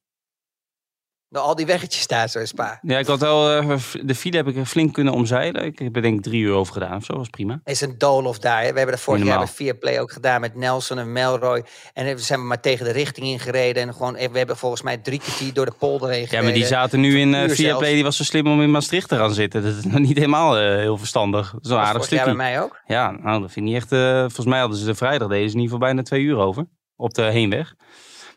Door 1.32 1.42
al 1.42 1.54
die 1.54 1.66
weggetjes 1.66 2.06
daar 2.06 2.28
zo 2.28 2.38
in 2.38 2.46
Spa. 2.46 2.78
Ja, 2.82 2.98
ik 2.98 3.06
had 3.06 3.20
wel, 3.20 3.50
eh, 3.50 3.76
de 4.02 4.14
file 4.14 4.36
heb 4.36 4.46
ik 4.48 4.66
flink 4.66 4.92
kunnen 4.94 5.12
omzeilen. 5.12 5.64
Ik 5.64 5.78
heb 5.78 5.96
er 5.96 6.02
denk 6.02 6.16
ik 6.16 6.22
drie 6.22 6.40
uur 6.42 6.52
over 6.52 6.72
gedaan 6.72 6.96
of 6.96 7.04
zo, 7.04 7.16
was 7.16 7.28
prima. 7.28 7.60
is 7.64 7.80
een 7.80 7.94
doolhof 7.98 8.38
daar. 8.38 8.56
Hè. 8.62 8.70
We 8.72 8.76
hebben 8.76 8.94
dat 8.94 9.00
vorig 9.00 9.18
jaar 9.20 9.28
normaal. 9.28 9.46
met 9.46 9.54
Viaplay 9.56 10.00
ook 10.00 10.12
gedaan 10.12 10.40
met 10.40 10.54
Nelson 10.54 10.98
en 10.98 11.12
Melroy. 11.12 11.64
En 11.92 12.04
we 12.14 12.18
zijn 12.20 12.40
we 12.40 12.46
maar 12.46 12.60
tegen 12.60 12.84
de 12.84 12.92
richting 12.92 13.26
ingereden. 13.26 13.82
En 13.82 13.92
gewoon, 13.92 14.12
we 14.14 14.38
hebben 14.38 14.56
volgens 14.56 14.82
mij 14.82 14.96
drie 14.96 15.18
kwartier 15.18 15.52
door 15.52 15.66
de 15.66 15.72
polder 15.78 16.08
heen 16.10 16.20
Ja, 16.20 16.24
gereden. 16.26 16.44
maar 16.44 16.54
die 16.54 16.66
zaten 16.66 17.00
nu 17.00 17.18
in 17.20 17.34
eh 17.34 17.42
uur 17.42 17.54
Viaplay, 17.54 17.92
die 17.94 18.02
was 18.02 18.16
zo 18.16 18.24
slim 18.24 18.46
om 18.46 18.62
in 18.62 18.70
Maastricht 18.70 19.08
te 19.08 19.16
gaan 19.16 19.34
zitten. 19.34 19.62
Dat 19.62 19.74
is 19.76 19.84
nog 19.92 19.98
niet 19.98 20.16
helemaal 20.16 20.58
eh, 20.58 20.76
heel 20.76 20.98
verstandig. 20.98 21.54
Zo'n 21.60 21.78
aardig 21.78 21.92
vorig 21.92 22.08
jaar 22.10 22.24
bij 22.24 22.34
stukje. 22.34 22.50
mij 22.52 22.62
ook. 22.62 22.80
Ja, 22.86 23.10
nou, 23.10 23.40
dat 23.40 23.52
vind 23.52 23.66
ik 23.66 23.72
niet 23.72 23.82
echt... 23.82 23.92
eh, 23.92 24.18
volgens 24.20 24.46
mij 24.46 24.58
hadden 24.60 24.78
ze 24.78 24.84
de 24.84 24.94
vrijdag, 24.94 25.28
deden 25.28 25.48
ze 25.50 25.54
in 25.56 25.60
ieder 25.62 25.74
geval 25.74 25.78
bijna 25.88 26.02
twee 26.02 26.22
uur 26.22 26.36
over. 26.36 26.66
Op 26.96 27.14
de 27.14 27.22
heenweg. 27.22 27.74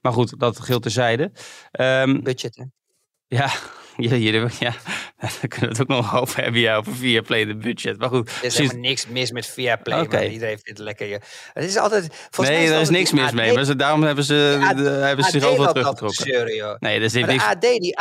Maar 0.02 0.14
goed, 0.14 0.40
dat 0.40 0.60
geldt 0.60 0.84
terzijde. 0.84 1.32
Ehm 1.72 2.20
Budget, 2.22 2.56
hè. 2.56 2.64
Ja, 3.28 3.52
ja, 3.98 4.16
ja, 4.16 4.48
ja, 4.60 4.74
daar 5.18 5.48
kunnen 5.48 5.60
we 5.60 5.66
het 5.68 5.82
ook 5.82 5.88
nog 5.88 6.16
over 6.22 6.44
hebben. 6.44 6.62
Ja, 6.62 6.76
over 6.76 6.96
Viaplay, 6.96 7.46
de 7.46 7.56
budget. 7.56 7.98
Maar 7.98 8.10
goed, 8.10 8.30
Er 8.30 8.44
is 8.46 8.58
helemaal 8.58 8.78
niks 8.82 9.08
mis 9.08 9.32
met 9.32 9.46
Viaplay. 9.48 10.00
Oké. 10.00 10.16
maar 10.16 10.26
Iedereen 10.26 10.60
vindt 10.64 10.80
het 10.80 10.88
lekker. 10.88 11.22
Het 11.54 11.64
is 11.64 11.78
altijd... 11.78 12.28
Volgens 12.30 12.56
nee, 12.56 12.64
is 12.64 12.70
daar 12.70 12.80
het 12.80 12.90
is 12.90 12.98
niks 12.98 13.12
mis 13.12 13.24
AD 13.24 13.34
mee. 13.34 13.54
Maar 13.54 13.64
ze, 13.64 13.76
daarom 13.76 14.04
hebben 14.04 14.24
ze, 14.24 14.74
de- 14.76 14.90
hebben 14.90 15.26
ze 15.26 15.32
zich 15.32 15.44
overal 15.44 15.74
teruggetrokken. 15.74 16.26
zeuren. 16.26 16.78
Nee, 16.80 17.00
dat 17.00 17.12
de 17.12 17.20
niks... 17.20 17.44
AD, 17.44 17.62
die, 17.62 17.96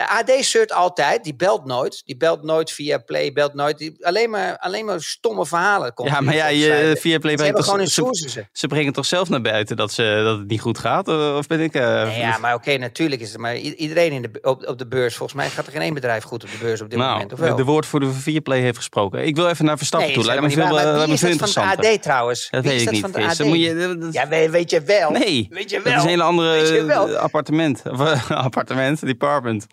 de 0.00 0.08
AD 0.08 0.44
zeurt 0.44 0.72
altijd, 0.72 1.24
die 1.24 1.34
belt 1.36 1.64
nooit. 1.64 2.02
Die 2.04 2.16
belt 2.16 2.42
nooit 2.42 2.70
via 2.72 2.98
Play, 2.98 3.32
belt 3.32 3.54
nooit. 3.54 3.78
Die, 3.78 4.06
alleen, 4.06 4.30
maar, 4.30 4.58
alleen 4.58 4.84
maar 4.84 5.00
stomme 5.00 5.46
verhalen. 5.46 5.94
komt 5.94 6.08
Ja, 6.10 6.20
maar 6.20 6.34
ja, 6.34 6.46
je, 6.46 6.64
zijde. 6.64 6.96
Viaplay 6.96 7.30
Ze 7.32 7.36
brengt 7.36 7.56
toch... 7.56 7.64
gewoon 7.64 7.86
ze-. 7.86 8.48
Ze 8.52 8.66
brengen 8.66 8.92
toch 8.92 9.06
zelf 9.06 9.28
naar 9.28 9.40
buiten 9.40 9.76
dat, 9.76 9.92
ze, 9.92 10.20
dat 10.24 10.38
het 10.38 10.48
niet 10.48 10.60
goed 10.60 10.78
gaat? 10.78 11.08
Eh, 11.08 11.34
Of 11.36 11.46
ben 11.46 11.60
ik... 11.60 11.74
eh, 11.74 12.02
Nee, 12.02 12.18
ja, 12.18 12.38
maar 12.38 12.54
oké, 12.54 12.76
natuurlijk 12.76 13.20
is 13.20 13.28
het. 13.32 13.40
Maar 13.40 13.56
iedereen 13.56 14.12
in 14.12 14.22
de, 14.22 14.38
op, 14.42 14.66
op 14.68 14.78
de 14.78 14.86
beurs, 14.86 15.16
volgens 15.16 15.38
mij 15.38 15.48
gaat 15.50 15.66
er 15.66 15.72
geen 15.72 15.80
één 15.80 15.94
bedrijf 15.94 16.22
goed 16.24 16.44
op 16.44 16.50
de 16.50 16.58
beurs 16.60 16.80
op 16.80 16.90
dit 16.90 16.98
nou, 16.98 17.12
moment. 17.12 17.32
Of 17.32 17.38
wel? 17.38 17.56
de 17.56 17.64
woordvoerder 17.64 18.12
van 18.12 18.20
Viaplay 18.20 18.60
heeft 18.60 18.76
gesproken. 18.76 19.26
Ik 19.26 19.36
wil 19.36 19.48
even 19.48 19.64
naar 19.64 19.76
Verstappen 19.76 20.08
nee, 20.08 20.18
toe. 20.18 20.26
Lijkt 20.26 20.42
me 20.42 20.50
veel, 20.50 20.62
waar. 20.62 20.70
eh, 20.70 20.74
Maar 20.76 20.84
lijkt 20.84 21.00
me 21.00 21.04
wie 21.06 21.14
is 21.14 21.20
veel 21.20 21.36
dat 21.46 21.52
van 21.52 21.82
de. 21.82 21.88
AD 21.92 22.02
trouwens? 22.02 22.48
Dat 22.50 22.64
weet 22.64 22.78
ik 22.78 22.84
dat 22.84 22.92
niet, 22.92 23.02
van 23.02 23.10
de 23.12 23.18
Chris. 23.18 23.30
AD? 23.30 23.36
Dan 23.38 23.46
moet 23.48 23.60
je, 23.60 23.98
dat- 24.00 24.12
Ja, 24.12 24.28
weet, 24.28 24.70
je 24.70 24.80
wel. 24.82 25.10
nee, 25.10 25.46
Weet 25.50 25.70
je 25.70 25.76
dat 25.76 25.84
wel. 25.84 25.96
is 25.96 26.02
een 26.02 26.08
hele 26.08 26.22
andere 26.22 27.18
appartement. 27.18 27.82
Appartement, 28.28 29.00
department. 29.06 29.66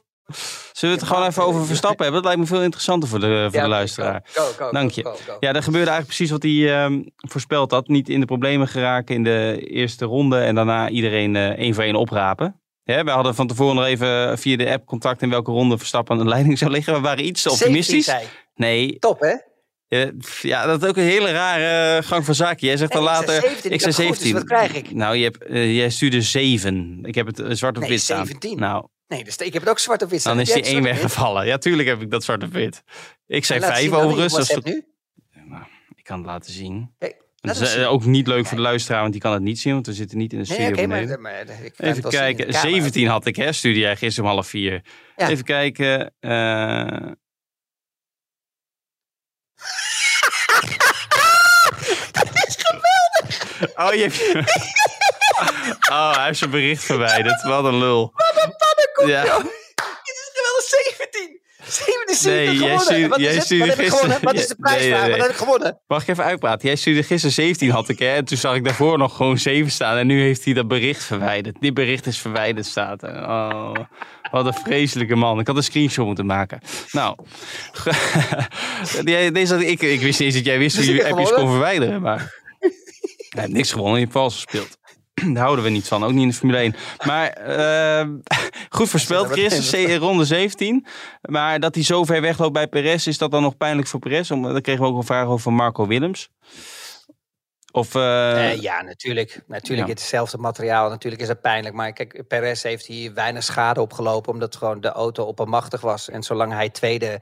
Zullen 0.72 0.96
we 0.96 1.02
het 1.02 1.12
gewoon 1.12 1.28
even 1.28 1.44
over 1.46 1.66
Verstappen 1.66 2.04
hebben? 2.04 2.24
Dat 2.24 2.32
lijkt 2.32 2.50
me 2.50 2.56
veel 2.56 2.66
interessanter 2.66 3.10
voor 3.10 3.20
de, 3.20 3.48
voor 3.50 3.60
Ja, 3.60 3.64
de 3.64 3.70
luisteraar. 3.70 4.24
Dank 4.72 4.92
je. 4.92 5.02
Ja, 5.40 5.54
er 5.54 5.64
gebeurde 5.64 5.90
eigenlijk 5.90 6.06
precies 6.06 6.30
wat 6.30 6.44
hij 6.44 6.84
ehm, 6.84 7.02
voorspeld 7.16 7.72
had. 7.72 7.88
Niet 7.88 8.10
in 8.10 8.20
de 8.20 8.26
problemen 8.26 8.68
geraken 8.68 9.16
in 9.16 9.24
de 9.24 9.58
eerste 9.70 10.06
ronde 10.06 10.40
en 10.40 10.56
daarna 10.56 10.90
iedereen 10.90 11.36
eh, 11.36 11.50
één 11.50 11.74
voor 11.74 11.84
één 11.84 11.96
oprapen. 11.96 12.62
Hè, 12.84 13.04
we 13.04 13.12
hadden 13.12 13.36
van 13.36 13.48
tevoren 13.48 13.76
nog 13.76 13.86
even 13.86 14.38
via 14.40 14.58
de 14.58 14.72
app 14.72 14.86
contact 14.86 15.22
in 15.22 15.30
welke 15.30 15.52
ronde 15.52 15.78
Verstappen 15.78 16.18
aan 16.18 16.24
de 16.24 16.30
leiding 16.30 16.58
zou 16.58 16.72
liggen. 16.72 16.94
We 16.94 17.00
waren 17.00 17.26
iets 17.26 17.42
te 17.42 17.50
17 17.50 17.68
optimistisch. 17.68 18.16
Nee, 18.56 19.00
Top, 19.00 19.20
hè? 19.20 19.36
eh, 19.88 20.12
ja, 20.42 20.66
dat 20.66 20.84
is 20.84 20.90
ook 20.90 20.98
een 20.98 21.04
hele 21.04 21.32
rare 21.32 21.98
eh, 21.98 22.08
gang 22.08 22.26
van 22.26 22.36
zaken. 22.36 22.68
Jij 22.68 22.78
zegt 22.78 22.92
dan 22.92 23.04
later... 23.04 23.30
zei 23.30 23.42
17, 23.42 23.72
ik 23.72 23.82
zei 23.82 23.94
dacht, 23.94 24.08
goed, 24.08 24.18
17. 24.18 24.24
dus 24.24 24.42
wat 24.42 24.44
krijg 24.44 24.74
ik? 24.74 24.94
Nou, 24.94 25.16
je 25.16 25.24
hebt, 25.24 25.46
jij 25.76 25.90
stuurde 25.90 26.22
7. 26.22 27.00
Ik 27.04 27.16
heb 27.16 27.28
het 27.28 27.58
zwart 27.58 27.78
op 27.78 27.84
wit 27.84 28.02
staan. 28.02 28.26
17. 28.26 28.60
Nou, 28.60 28.86
Nee, 29.08 29.24
dus 29.24 29.36
ik 29.38 29.54
heb 29.54 29.62
het 29.62 29.72
ook 29.72 29.80
zwart 29.80 30.02
op 30.02 30.10
wit 30.10 30.24
dan 30.24 30.40
is 30.40 30.54
Heb 30.54 30.64
die 30.64 30.74
één 30.74 30.84
weggevallen. 30.84 31.46
Ja, 31.46 31.58
tuurlijk 31.58 31.88
heb 31.88 32.02
ik 32.02 32.12
dat 32.12 32.24
zwart 32.24 32.44
op 32.44 32.52
wit. 32.52 32.84
Ik 33.28 33.46
zei 33.46 33.60
Laat 33.60 33.70
5 33.70 33.82
zien 33.82 33.94
aan 33.94 34.00
wie 34.00 34.08
overigens. 34.08 34.34
Dat 34.34 34.42
is- 34.42 34.48
WhatsApp 34.50 34.76
nu? 34.76 34.86
ik 35.96 36.04
kan 36.04 36.18
het 36.18 36.26
laten 36.26 36.52
zien. 36.54 36.96
Dat 37.42 37.60
is 37.60 37.76
eh, 37.76 37.92
ook 37.92 38.06
niet 38.06 38.28
leuk 38.28 38.46
voor 38.46 38.58
de 38.58 38.64
luisteraar, 38.64 39.00
want 39.02 39.12
die 39.12 39.22
kan 39.22 39.34
het 39.34 39.42
niet 39.42 39.60
zien, 39.60 39.74
want 39.74 39.86
we 39.86 39.94
zitten 39.94 40.18
niet 40.18 40.34
in 40.34 40.42
de 40.44 40.48
Nee, 40.48 40.58
studio 40.68 40.88
maar, 40.88 41.20
maar, 41.22 41.38
het 41.38 41.50
Even 41.78 42.02
kijken, 42.10 42.46
camera. 42.46 42.60
17 42.62 43.08
had 43.08 43.26
ik, 43.26 43.36
hè? 43.36 43.52
Stuurde 43.52 43.80
jij 43.80 43.96
gisteren 43.96 44.30
om 44.30 44.36
half 44.36 44.48
vier. 44.48 44.82
Ja. 45.16 45.30
Even 45.30 45.44
kijken. 45.46 46.14
eh 46.20 47.12
Oh, 53.76 53.94
je 53.94 54.02
hebt... 54.02 54.20
Oh, 55.92 56.16
hij 56.16 56.26
heeft 56.26 56.38
zijn 56.38 56.50
bericht 56.50 56.84
verwijderd. 56.84 57.42
Wat 57.44 57.66
een 57.66 57.78
lul. 57.78 58.14
Ja. 59.06 59.24
Dit 60.08 60.16
is 60.16 60.32
wel 60.34 60.82
17. 60.98 61.40
17 61.68 62.32
Nee, 62.32 62.58
jij 62.58 62.78
gewonnen. 62.78 63.10
Wat 63.10 63.18
is 63.20 63.24
jij 63.26 63.34
het? 63.34 63.44
stuurde 63.44 63.66
Wat 63.66 63.74
ik 63.78 63.84
gisteren- 63.86 64.12
gewonnen? 64.12 64.24
Wat 64.24 64.34
is 64.36 64.48
de 64.48 64.56
Ja, 64.88 65.02
nee, 65.02 65.10
Wat 65.12 65.20
heb 65.22 65.30
ik 65.30 65.36
gewonnen? 65.36 65.80
Mag 65.88 66.02
ik 66.02 66.08
even 66.08 66.24
uitpraten? 66.24 66.68
Jij 66.68 66.76
stuurde 66.78 67.04
gisteren 67.04 67.34
17 67.36 67.70
had 67.70 67.90
ik, 67.90 68.00
hè? 68.00 68.16
En 68.16 68.26
toen 68.26 68.38
zag 68.38 68.56
ik 68.56 68.64
daarvoor 68.64 68.98
nog 68.98 69.16
gewoon 69.16 69.38
7 69.38 69.72
staan. 69.72 69.98
En 69.98 70.08
nu 70.08 70.22
heeft 70.22 70.46
hij 70.46 70.54
dat 70.54 70.68
bericht 70.68 71.04
verwijderd. 71.04 71.56
Dit 71.60 71.74
bericht 71.74 72.06
is 72.06 72.18
verwijderd, 72.20 72.66
staat 72.66 73.04
er. 73.04 73.16
Oh, 73.28 73.76
wat 74.32 74.46
een 74.46 74.54
vreselijke 74.54 75.16
man. 75.16 75.40
Ik 75.40 75.48
had 75.48 75.56
een 75.56 75.64
screenshot 75.64 76.06
moeten 76.06 76.26
maken. 76.26 76.60
Nou, 76.92 77.18
deze, 79.34 79.66
ik, 79.66 79.82
ik 79.82 80.02
wist 80.02 80.20
niet 80.20 80.28
eens 80.28 80.36
dat 80.36 80.46
jij 80.46 80.58
wist 80.58 80.76
hoe 80.76 80.86
Dus 80.86 80.96
je 80.96 81.10
appjes 81.10 81.34
kon 81.34 81.50
verwijderen. 81.50 82.02
Maar 82.02 82.34
hij 83.30 83.42
heeft 83.42 83.54
niks 83.54 83.72
gewonnen, 83.72 83.94
je 83.96 84.02
hebt 84.02 84.12
vals 84.18 84.34
gespeeld. 84.34 84.77
Daar 85.34 85.44
houden 85.44 85.64
we 85.66 85.72
niet 85.72 85.88
van, 85.88 86.04
ook 86.04 86.12
niet 86.12 86.22
in 86.22 86.28
de 86.28 86.34
Formule 86.34 86.58
1. 86.58 86.76
Maar 87.06 87.30
eh, 87.30 88.08
goed 88.78 88.90
voorspeld, 88.90 89.28
Chris. 89.32 89.70
C- 89.72 89.98
ronde 89.98 90.26
17. 90.26 90.86
Maar 91.22 91.60
dat 91.60 91.76
hij 91.76 91.84
zo 91.84 92.04
ver 92.04 92.22
wegloopt 92.22 92.54
bij 92.54 92.68
Perez, 92.68 93.08
is 93.08 93.18
dat 93.18 93.32
dan 93.32 93.42
nog 93.42 93.58
pijnlijk 93.58 93.88
voor 93.88 94.00
Perez? 94.00 94.32
Om, 94.32 94.44
daar 94.44 94.62
kregen 94.62 94.82
we 94.84 94.90
ook 94.90 94.98
een 94.98 95.04
vraag 95.04 95.28
over 95.28 95.54
Marco 95.54 95.88
Willems. 95.88 96.30
Of, 97.72 97.96
eh, 97.96 98.52
Eh, 98.52 98.62
ja, 98.62 98.82
natuurlijk. 98.82 99.42
Natuurlijk, 99.48 99.88
ja. 99.88 99.94
hetzelfde 99.94 100.38
materiaal. 100.38 100.90
Natuurlijk 100.90 101.22
is 101.22 101.28
het 101.28 101.42
pijnlijk. 101.42 101.76
Maar 101.76 101.94
kijk, 101.94 102.24
Perez 102.28 102.64
heeft 102.64 102.86
hier 102.86 103.14
weinig 103.14 103.44
schade 103.44 103.82
opgelopen. 103.82 104.34
Omdat 104.34 104.56
gewoon 104.56 104.82
de 104.82 104.92
auto 104.92 105.24
oppermachtig 105.24 105.82
was. 105.82 106.10
En 106.10 106.24
zolang 106.24 106.54
hij 106.54 106.70
tweede 106.70 107.22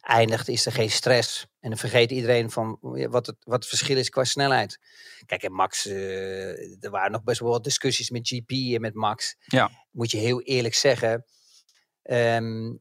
eindigt, 0.00 0.48
is 0.48 0.66
er 0.66 0.72
geen 0.72 0.90
stress. 0.90 1.46
En 1.64 1.70
dan 1.70 1.78
vergeet 1.78 2.10
iedereen 2.10 2.50
van 2.50 2.78
wat 3.10 3.26
het, 3.26 3.36
wat 3.44 3.54
het 3.54 3.66
verschil 3.66 3.96
is 3.96 4.08
qua 4.08 4.24
snelheid. 4.24 4.78
Kijk, 5.26 5.42
en 5.42 5.52
Max, 5.52 5.86
eh, 5.86 6.84
er 6.84 6.90
waren 6.90 7.12
nog 7.12 7.22
best 7.22 7.40
wel 7.40 7.50
wat 7.50 7.64
discussies 7.64 8.10
met 8.10 8.28
GP 8.28 8.50
en 8.50 8.80
met 8.80 8.94
Max. 8.94 9.36
Ja. 9.44 9.70
Moet 9.90 10.10
je 10.10 10.18
heel 10.18 10.42
eerlijk 10.42 10.74
zeggen. 10.74 11.24
Ehm, 12.02 12.72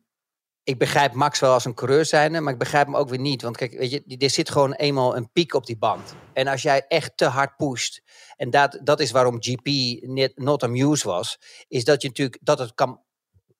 ik 0.63 0.77
begrijp 0.77 1.13
Max 1.13 1.39
wel 1.39 1.53
als 1.53 1.65
een 1.65 1.73
coureur 1.73 2.05
zijnde, 2.05 2.39
maar 2.39 2.53
ik 2.53 2.59
begrijp 2.59 2.85
hem 2.85 2.95
ook 2.95 3.09
weer 3.09 3.19
niet. 3.19 3.41
Want 3.41 3.57
kijk, 3.57 3.73
weet 3.73 3.91
je, 3.91 4.17
er 4.17 4.29
zit 4.29 4.49
gewoon 4.49 4.73
eenmaal 4.73 5.15
een 5.15 5.31
piek 5.31 5.53
op 5.53 5.65
die 5.65 5.77
band. 5.77 6.15
En 6.33 6.47
als 6.47 6.61
jij 6.61 6.85
echt 6.87 7.17
te 7.17 7.25
hard 7.25 7.57
pusht, 7.57 8.01
en 8.35 8.49
dat, 8.49 8.79
dat 8.83 8.99
is 8.99 9.11
waarom 9.11 9.37
GP 9.39 9.67
net 10.07 10.37
not 10.37 10.63
amused 10.63 11.03
was, 11.03 11.39
is 11.67 11.83
dat 11.83 12.01
je 12.01 12.07
natuurlijk 12.07 12.39
dat 12.41 12.59
het 12.59 12.73
kan 12.73 13.02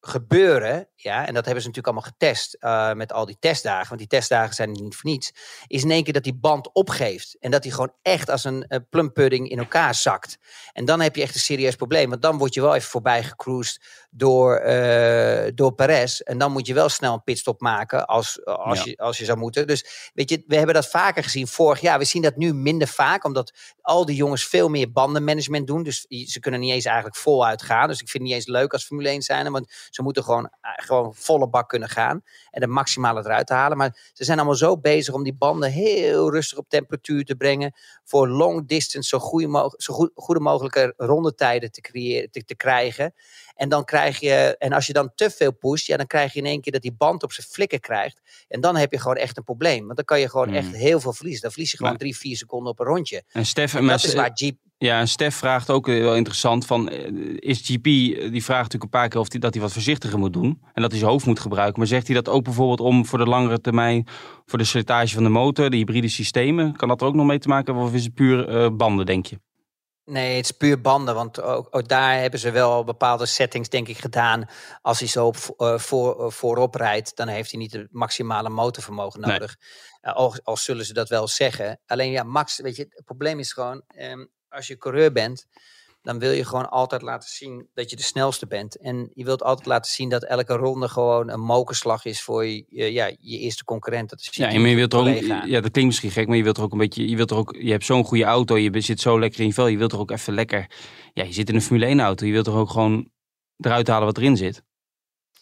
gebeuren, 0.06 0.88
ja, 0.96 1.28
en 1.28 1.34
dat 1.34 1.46
hebben 1.46 1.64
ze 1.64 1.68
natuurlijk 1.68 1.88
allemaal 1.88 2.12
getest 2.20 2.54
eh, 2.54 2.94
met 2.94 3.14
al 3.14 3.26
die 3.26 3.38
testdagen, 3.40 3.88
want 3.88 4.00
die 4.00 4.10
testdagen 4.10 4.56
zijn 4.56 4.72
niet 4.72 4.96
voor 4.96 5.10
niets, 5.10 5.34
is 5.68 5.84
in 5.84 5.92
één 5.92 6.04
keer 6.04 6.14
dat 6.14 6.24
die 6.24 6.36
band 6.36 6.74
opgeeft 6.74 7.36
en 7.40 7.52
dat 7.52 7.64
die 7.64 7.72
gewoon 7.72 7.94
echt 8.02 8.30
als 8.30 8.44
een 8.44 8.66
uh, 8.68 8.80
plumpudding 8.90 9.50
in 9.50 9.58
elkaar 9.58 9.96
zakt. 9.96 10.38
En 10.74 10.86
dan 10.86 11.02
heb 11.02 11.16
je 11.16 11.22
echt 11.22 11.34
een 11.34 11.40
serieus 11.40 11.76
probleem, 11.76 12.10
want 12.10 12.22
dan 12.22 12.38
word 12.38 12.54
je 12.54 12.62
wel 12.62 12.76
even 12.76 12.90
voorbij 12.90 13.24
gecruised 13.24 13.82
door, 14.10 14.56
eh, 14.56 15.52
door 15.56 15.74
Perez 15.74 16.20
en 16.20 16.38
dan 16.38 16.52
moet 16.52 16.68
je 16.68 16.74
wel 16.74 16.90
snel 16.90 17.14
een 17.14 17.24
pitstop 17.24 17.62
maken 17.62 18.06
als, 18.06 18.46
als, 18.46 18.78
Ja. 18.78 18.86
je, 18.86 18.98
als 18.98 19.18
je 19.18 19.26
zou 19.26 19.38
moeten. 19.38 19.68
Dus 19.68 20.12
weet 20.14 20.30
je, 20.30 20.44
we 20.48 20.56
hebben 20.56 20.76
dat 20.76 20.88
vaker 20.88 21.24
gezien 21.24 21.48
vorig 21.48 21.82
jaar. 21.82 22.00
We 22.00 22.06
zien 22.06 22.22
dat 22.22 22.36
nu 22.36 22.54
minder 22.54 22.88
vaak, 22.88 23.24
omdat 23.24 23.54
al 23.82 24.06
die 24.06 24.16
jongens 24.16 24.48
veel 24.48 24.70
meer 24.70 24.92
bandenmanagement 24.92 25.68
doen. 25.68 25.84
Dus 25.84 26.06
ze 26.08 26.40
kunnen 26.40 26.60
niet 26.60 26.72
eens 26.72 26.86
eigenlijk 26.86 27.16
voluit 27.16 27.62
gaan. 27.62 27.88
Dus 27.88 28.02
ik 28.02 28.10
vind 28.10 28.24
het 28.24 28.32
niet 28.34 28.34
eens 28.34 28.58
leuk 28.58 28.74
als 28.74 28.86
Formule 28.86 29.10
1 29.10 29.22
zijn, 29.22 29.52
want 29.52 29.92
ze 29.96 30.02
moeten 30.02 30.24
gewoon, 30.24 30.46
eh, 30.46 30.72
gewoon 30.76 31.14
volle 31.16 31.48
bak 31.50 31.70
kunnen 31.70 31.90
gaan 31.90 32.22
en 32.50 32.62
de 32.62 32.68
maximale 32.68 33.20
eruit 33.20 33.48
te 33.48 33.54
halen. 33.54 33.78
Maar 33.78 34.10
ze 34.14 34.24
zijn 34.24 34.38
allemaal 34.38 34.56
zo 34.58 34.78
bezig 34.78 35.14
om 35.14 35.24
die 35.24 35.34
banden 35.34 35.72
heel 35.72 36.32
rustig 36.32 36.58
op 36.58 36.70
temperatuur 36.70 37.26
te 37.26 37.36
brengen. 37.36 37.74
Voor 38.04 38.28
long 38.28 38.68
distance 38.68 39.10
zo, 39.10 39.20
goede, 39.20 39.48
mo- 39.48 39.72
zo 39.78 39.94
goed, 39.94 40.12
goede 40.16 40.40
mogelijke 40.40 40.94
rondetijden 40.98 41.72
te, 41.72 41.82
creëren, 41.82 42.32
te, 42.32 42.44
te 42.44 42.56
krijgen. 42.56 43.14
En 43.56 43.70
dan 43.70 43.84
krijg 43.86 44.20
je, 44.20 44.56
en 44.58 44.74
als 44.74 44.88
je 44.88 44.94
dan 44.94 45.12
te 45.16 45.30
veel 45.30 45.52
pusht, 45.52 45.86
ja, 45.86 45.98
dan 45.98 46.08
krijg 46.08 46.34
je 46.34 46.40
in 46.40 46.46
één 46.46 46.62
keer 46.62 46.72
dat 46.74 46.82
die 46.82 46.94
band 46.98 47.24
op 47.24 47.32
zijn 47.32 47.48
flikken 47.48 47.80
krijgt. 47.80 48.22
En 48.48 48.62
dan 48.62 48.76
heb 48.76 48.92
je 48.92 49.00
gewoon 49.00 49.16
echt 49.18 49.38
een 49.38 49.44
probleem. 49.44 49.84
Want 49.86 49.96
dan 49.96 50.06
kan 50.06 50.20
je 50.20 50.30
gewoon 50.30 50.48
Hmm. 50.48 50.56
echt 50.58 50.76
heel 50.76 51.00
veel 51.00 51.14
verliezen. 51.14 51.42
Dan 51.42 51.52
verlies 51.52 51.72
je 51.72 51.78
gewoon 51.78 51.92
Maar- 51.92 52.02
drie, 52.02 52.18
vier 52.18 52.38
seconden 52.38 52.72
op 52.72 52.80
een 52.80 52.86
rondje. 52.86 53.24
en 53.32 53.46
Stef, 53.46 53.74
En 53.74 53.86
maar 53.86 53.96
dat 53.98 54.06
is 54.06 54.14
waar 54.14 54.32
Jeep. 54.34 54.58
Ja, 54.84 55.00
en 55.00 55.08
Stef 55.08 55.36
vraagt 55.36 55.70
ook 55.70 55.88
eh, 55.88 56.00
wel 56.00 56.16
interessant 56.16 56.66
van, 56.66 56.90
eh, 56.90 57.12
is 57.36 57.60
GP, 57.64 57.86
eh, 57.86 58.32
die 58.32 58.44
vraagt 58.44 58.64
natuurlijk 58.64 58.84
een 58.84 58.90
paar 58.90 59.08
keer 59.08 59.20
of 59.20 59.28
die, 59.28 59.40
dat 59.40 59.54
hij 59.54 59.62
wat 59.62 59.72
voorzichtiger 59.72 60.20
moet 60.20 60.34
doen. 60.34 60.62
En 60.74 60.82
dat 60.82 60.92
hij 60.92 61.00
zijn 61.00 61.12
hoofd 61.12 61.26
moet 61.26 61.40
gebruiken. 61.40 61.80
Maar 61.80 61.88
zegt 61.88 62.08
hij 62.08 62.16
dat 62.16 62.30
ook 62.30 62.44
bijvoorbeeld 62.44 62.80
om 62.80 63.06
voor 63.06 63.18
de 63.18 63.26
langere 63.26 63.62
termijn, 63.62 64.08
voor 64.46 64.58
de 64.58 64.64
slijtage 64.64 65.14
van 65.14 65.24
de 65.24 65.30
motor, 65.30 65.70
de 65.70 65.78
hybride 65.78 66.08
systemen, 66.08 66.76
kan 66.76 66.88
dat 66.88 67.02
er 67.02 67.08
ook 67.08 67.14
nog 67.14 67.26
mee 67.26 67.40
te 67.40 67.48
maken 67.48 67.66
hebben? 67.66 67.84
Of 67.84 67.94
is 67.94 68.04
het 68.04 68.14
puur 68.14 68.76
banden, 68.76 69.06
denk 69.06 69.26
je? 69.26 69.40
Nee, 70.06 70.36
het 70.36 70.46
is 70.46 70.52
puur 70.52 70.82
banden, 70.82 71.16
want 71.16 71.42
ook, 71.42 71.68
ook 71.72 71.88
daar 71.88 72.20
hebben 72.20 72.40
ze 72.40 72.52
wel 72.52 72.84
bepaalde 72.84 73.26
settings, 73.26 73.70
denk 73.70 73.88
ik, 73.88 73.98
gedaan. 73.98 74.46
Als 74.82 75.00
hij 75.00 75.08
zo 75.08 75.32
uh, 75.58 75.78
voor, 75.78 76.22
uh, 76.22 76.30
voorop 76.30 76.76
rijdt, 76.76 77.16
dan 77.16 77.28
heeft 77.28 77.52
hij 77.52 77.60
niet 77.60 77.74
het 77.74 77.88
maximale 77.92 78.50
motorvermogen 78.50 79.20
nodig. 79.20 79.56
Nee. 80.02 80.14
Uh, 80.14 80.20
al, 80.20 80.36
al, 80.44 80.58
zullen 80.58 80.86
ze 80.86 80.94
dat 80.94 81.10
wel 81.10 81.28
zeggen. 81.28 81.80
Alleen 81.86 82.12
ja, 82.12 82.24
Max, 82.24 82.60
weet 82.60 82.76
je, 82.76 82.86
het 82.90 83.06
probleem 83.06 83.40
is 83.40 83.54
gewoon, 83.54 83.84
um, 83.98 84.32
als 84.54 84.68
je 84.68 84.78
coureur 84.78 85.12
bent, 85.12 85.46
dan 86.02 86.20
wil 86.20 86.32
je 86.32 86.46
gewoon 86.46 86.70
altijd 86.70 87.02
laten 87.02 87.30
zien 87.30 87.68
dat 87.74 87.90
je 87.90 87.96
de 87.96 88.02
snelste 88.02 88.48
bent. 88.48 88.78
En 88.78 89.12
je 89.14 89.24
wilt 89.24 89.44
altijd 89.44 89.68
laten 89.68 89.92
zien 89.92 90.10
dat 90.10 90.24
elke 90.24 90.54
ronde 90.56 90.88
gewoon 90.88 91.30
een 91.30 91.40
mokerslag 91.40 92.06
is 92.06 92.22
voor 92.22 92.46
je, 92.46 92.66
ja, 92.70 93.06
je 93.20 93.38
eerste 93.38 93.64
concurrent. 93.64 94.10
Dat 94.10 94.20
is 94.20 94.30
ja, 94.32 94.48
en 94.48 94.62
je 94.62 94.76
wilt 94.76 94.94
er 94.94 95.00
ook, 95.00 95.20
ja, 95.46 95.62
dat 95.62 95.72
klinkt 95.72 95.86
misschien 95.86 96.12
gek, 96.12 96.28
maar 96.28 96.38
je 96.38 96.44
wilt 96.44 96.58
er 96.58 96.64
ook 96.64 96.72
een 96.72 96.78
beetje, 96.78 97.10
je 97.10 97.16
wilt 97.16 97.32
er 97.32 97.38
ook, 97.38 97.56
je 97.60 97.72
hebt 97.72 97.86
zo'n 97.86 98.04
goede 98.04 98.24
auto, 98.24 98.58
je 98.58 98.82
zit 98.82 99.02
zo 99.02 99.20
lekker 99.20 99.40
in 99.40 99.48
je 99.48 99.54
vel, 99.54 99.68
je 99.68 99.78
wilt 99.78 99.92
er 99.92 100.00
ook 100.00 100.12
even 100.12 100.34
lekker, 100.34 100.70
ja, 101.14 101.24
je 101.24 101.34
zit 101.34 101.50
in 101.50 101.56
een 101.56 101.62
Formule 101.62 101.86
1 101.86 102.00
auto, 102.00 102.26
je 102.26 102.32
wilt 102.32 102.48
er 102.48 102.56
ook 102.56 102.70
gewoon 102.70 103.10
eruit 103.58 103.88
halen 103.88 104.06
wat 104.06 104.18
erin 104.18 104.38
zit. 104.38 104.64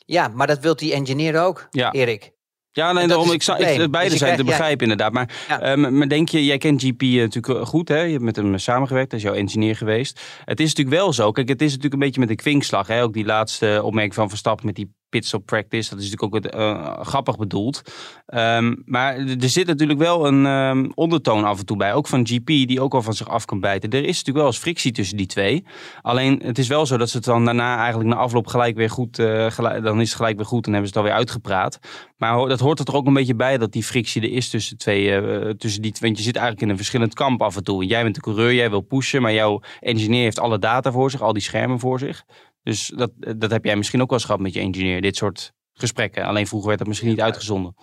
Ja, 0.06 0.28
maar 0.28 0.47
dat 0.47 0.60
wilt 0.60 0.80
die 0.80 0.93
engineer 0.93 1.41
ook, 1.41 1.67
ja. 1.71 1.91
Erik. 1.91 2.32
Ja, 2.74 2.92
nee, 2.92 3.08
daarom, 3.08 3.32
ik, 3.32 3.44
ik, 3.44 3.92
beide 3.92 4.10
dus 4.10 4.20
zijn 4.20 4.38
te 4.38 4.44
begrijpen 4.44 4.88
ja. 4.88 4.92
inderdaad. 4.92 5.14
Maar, 5.14 5.30
ja. 5.48 5.76
uh, 5.78 5.90
maar 5.90 6.08
denk 6.08 6.30
je, 6.30 6.46
jij 6.46 6.58
kent 6.58 6.84
GP 6.84 7.02
natuurlijk 7.02 7.68
goed, 7.68 7.88
hè? 7.88 8.02
Je 8.02 8.12
hebt 8.12 8.24
met 8.24 8.36
hem 8.36 8.58
samengewerkt, 8.58 9.12
hij 9.12 9.20
is 9.20 9.26
jouw 9.26 9.36
engineer 9.36 9.76
geweest. 9.76 10.22
Het 10.46 10.60
is 10.60 10.68
natuurlijk 10.68 10.96
wel 10.96 11.14
zo, 11.14 11.32
kijk, 11.32 11.48
het 11.48 11.62
is 11.62 11.68
natuurlijk 11.68 11.94
een 11.94 12.00
beetje 12.00 12.20
met 12.20 12.30
de 12.30 12.36
kwinkslag, 12.36 12.88
hè? 12.88 13.04
Ook 13.04 13.14
die 13.14 13.26
laatste 13.26 13.82
opmerking 13.84 14.16
van 14.16 14.30
Verstappen 14.30 14.66
met 14.66 14.76
die 14.76 14.92
pitstop 15.12 15.45
practice. 15.45 15.89
Dat 15.89 16.00
is 16.00 16.10
natuurlijk 16.10 16.45
ook 16.47 16.56
uh, 16.56 17.00
grappig 17.02 17.38
bedoeld. 17.38 17.82
Um, 18.28 18.82
maar 18.86 19.17
er 19.17 19.50
zit 19.50 19.67
natuurlijk 19.67 20.00
wel 20.00 20.28
een 20.28 20.45
um, 20.45 20.91
ondertoon 20.95 21.43
af 21.43 21.60
en 21.60 21.65
toe 21.65 21.78
bij. 21.78 21.93
Ook 21.93 22.08
van 22.08 22.28
GP, 22.28 22.45
die 22.45 22.82
ook 22.82 22.93
al 22.93 23.02
van 23.02 23.13
zich 23.13 23.30
af 23.30 23.45
kan 23.45 23.60
bijten. 23.60 23.89
Er 23.89 24.00
is 24.00 24.08
natuurlijk 24.08 24.38
wel 24.38 24.45
eens 24.45 24.58
frictie 24.58 24.91
tussen 24.91 25.17
die 25.17 25.26
twee. 25.26 25.65
Alleen 26.02 26.41
het 26.43 26.58
is 26.58 26.67
wel 26.67 26.86
zo 26.86 26.97
dat 26.97 27.10
ze 27.10 27.17
het 27.17 27.26
dan 27.26 27.45
daarna 27.45 27.78
eigenlijk 27.78 28.10
na 28.10 28.15
afloop 28.15 28.47
gelijk 28.47 28.76
weer 28.76 28.89
goed... 28.89 29.19
Uh, 29.19 29.52
gelijk, 29.52 29.84
dan 29.84 30.02
is 30.02 30.08
het 30.08 30.17
gelijk 30.17 30.38
weer 30.38 30.45
goed 30.45 30.65
en 30.65 30.71
hebben 30.71 30.89
ze 30.89 30.97
het 30.97 31.06
alweer 31.06 31.19
uitgepraat. 31.19 31.80
Maar 32.17 32.47
dat 32.47 32.60
hoort 32.60 32.80
er 32.80 32.95
ook 32.95 33.08
een 33.08 33.13
beetje 33.13 33.36
bij 33.36 33.58
dat 33.58 33.71
die 33.71 33.84
frictie 33.84 34.21
er 34.21 34.32
is 34.32 34.50
tussen, 34.50 34.78
twee, 34.78 35.21
uh, 35.21 35.50
tussen 35.50 35.82
die 35.82 35.91
twee. 35.91 36.10
Want 36.10 36.17
je 36.17 36.24
zit 36.24 36.36
eigenlijk 36.36 36.65
in 36.65 36.69
een 36.69 36.78
verschillend 36.78 37.13
kamp 37.13 37.41
af 37.41 37.56
en 37.56 37.63
toe. 37.63 37.86
Jij 37.86 38.04
bent 38.04 38.15
de 38.15 38.21
coureur, 38.21 38.54
jij 38.54 38.69
wil 38.69 38.82
pushen. 38.82 39.21
Maar 39.21 39.34
jouw 39.34 39.62
engineer 39.80 40.24
heeft 40.24 40.39
alle 40.39 40.60
data 40.60 40.91
voor 40.91 41.12
zich, 41.12 41.21
al 41.21 41.34
die 41.34 41.41
schermen 41.41 41.80
voor 41.80 42.00
zich. 42.00 42.26
Dus 42.63 42.88
dat, 42.88 43.12
dat 43.15 43.52
heb 43.52 43.65
jij 43.65 43.76
misschien 43.76 44.02
ook 44.02 44.10
wel 44.10 44.17
eens 44.17 44.28
gehad 44.28 44.41
met 44.41 44.54
je 44.54 44.60
engineer, 44.60 45.02
dit 45.02 45.15
soort 45.15 45.54
gesprekken. 45.74 46.26
Alleen 46.26 46.47
vroeger 46.47 46.67
werd 46.67 46.80
dat 46.80 46.88
misschien 46.88 47.10
niet 47.10 47.21
uitgezonden. 47.21 47.76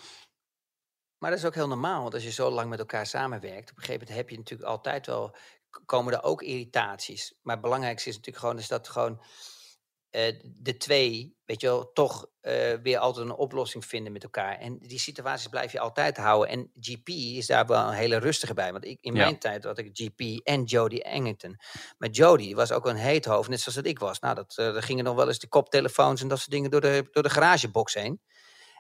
Maar 1.19 1.31
dat 1.31 1.39
is 1.39 1.45
ook 1.45 1.55
heel 1.55 1.69
normaal, 1.69 2.03
want 2.03 2.15
als 2.15 2.25
je 2.25 2.31
zo 2.31 2.51
lang 2.51 2.69
met 2.69 2.79
elkaar 2.79 3.07
samenwerkt, 3.07 3.71
op 3.71 3.77
een 3.77 3.83
gegeven 3.83 4.01
moment 4.01 4.17
heb 4.17 4.31
je 4.31 4.37
natuurlijk 4.37 4.69
altijd 4.69 5.07
wel, 5.07 5.37
komen 5.85 6.13
er 6.13 6.23
ook 6.23 6.43
irritaties. 6.43 7.35
Maar 7.43 7.55
het 7.55 7.65
belangrijkste 7.65 8.09
is 8.09 8.17
natuurlijk 8.17 8.45
gewoon, 8.45 8.59
is 8.59 8.69
dat 8.69 8.89
gewoon 8.89 9.23
de 10.11 10.77
twee, 10.79 11.37
weet 11.45 11.61
je 11.61 11.67
wel, 11.67 11.93
toch 11.93 12.27
uh, 12.43 12.53
weer 12.83 12.99
altijd 12.99 13.27
een 13.27 13.35
oplossing 13.35 13.85
vinden 13.85 14.13
met 14.13 14.23
elkaar. 14.23 14.59
En 14.59 14.79
die 14.79 14.99
situaties 14.99 15.49
blijf 15.49 15.73
je 15.73 15.81
altijd 15.81 16.17
houden. 16.17 16.49
En 16.49 16.71
GP 16.81 17.09
is 17.09 17.47
daar 17.47 17.67
wel 17.67 17.89
een 17.89 17.95
hele 17.95 18.19
rustige 18.19 18.55
bij. 18.55 18.73
Want 18.73 18.85
ik, 18.85 18.99
in 19.01 19.15
ja. 19.15 19.23
mijn 19.23 19.39
tijd 19.39 19.65
had 19.65 19.79
ik 19.79 19.91
GP 19.93 20.47
en 20.47 20.65
Jody 20.65 20.99
Engington. 20.99 21.57
Maar 21.99 22.09
Jody 22.09 22.55
was 22.55 22.73
ook 22.73 22.87
een 22.87 22.97
heet 22.97 23.25
hoofd, 23.25 23.49
net 23.49 23.61
zoals 23.61 23.77
dat 23.77 23.87
ik 23.87 23.99
was. 23.99 24.21
Nou, 24.21 24.35
dat, 24.35 24.57
uh, 24.61 24.77
er 24.77 24.83
gingen 24.83 25.05
nog 25.05 25.15
wel 25.15 25.27
eens 25.27 25.39
de 25.39 25.49
koptelefoons 25.49 26.21
en 26.21 26.29
dat 26.29 26.39
soort 26.39 26.51
dingen 26.51 26.71
door 26.71 26.81
de, 26.81 27.09
door 27.11 27.23
de 27.23 27.31
garagebox 27.31 27.95
heen. 27.95 28.21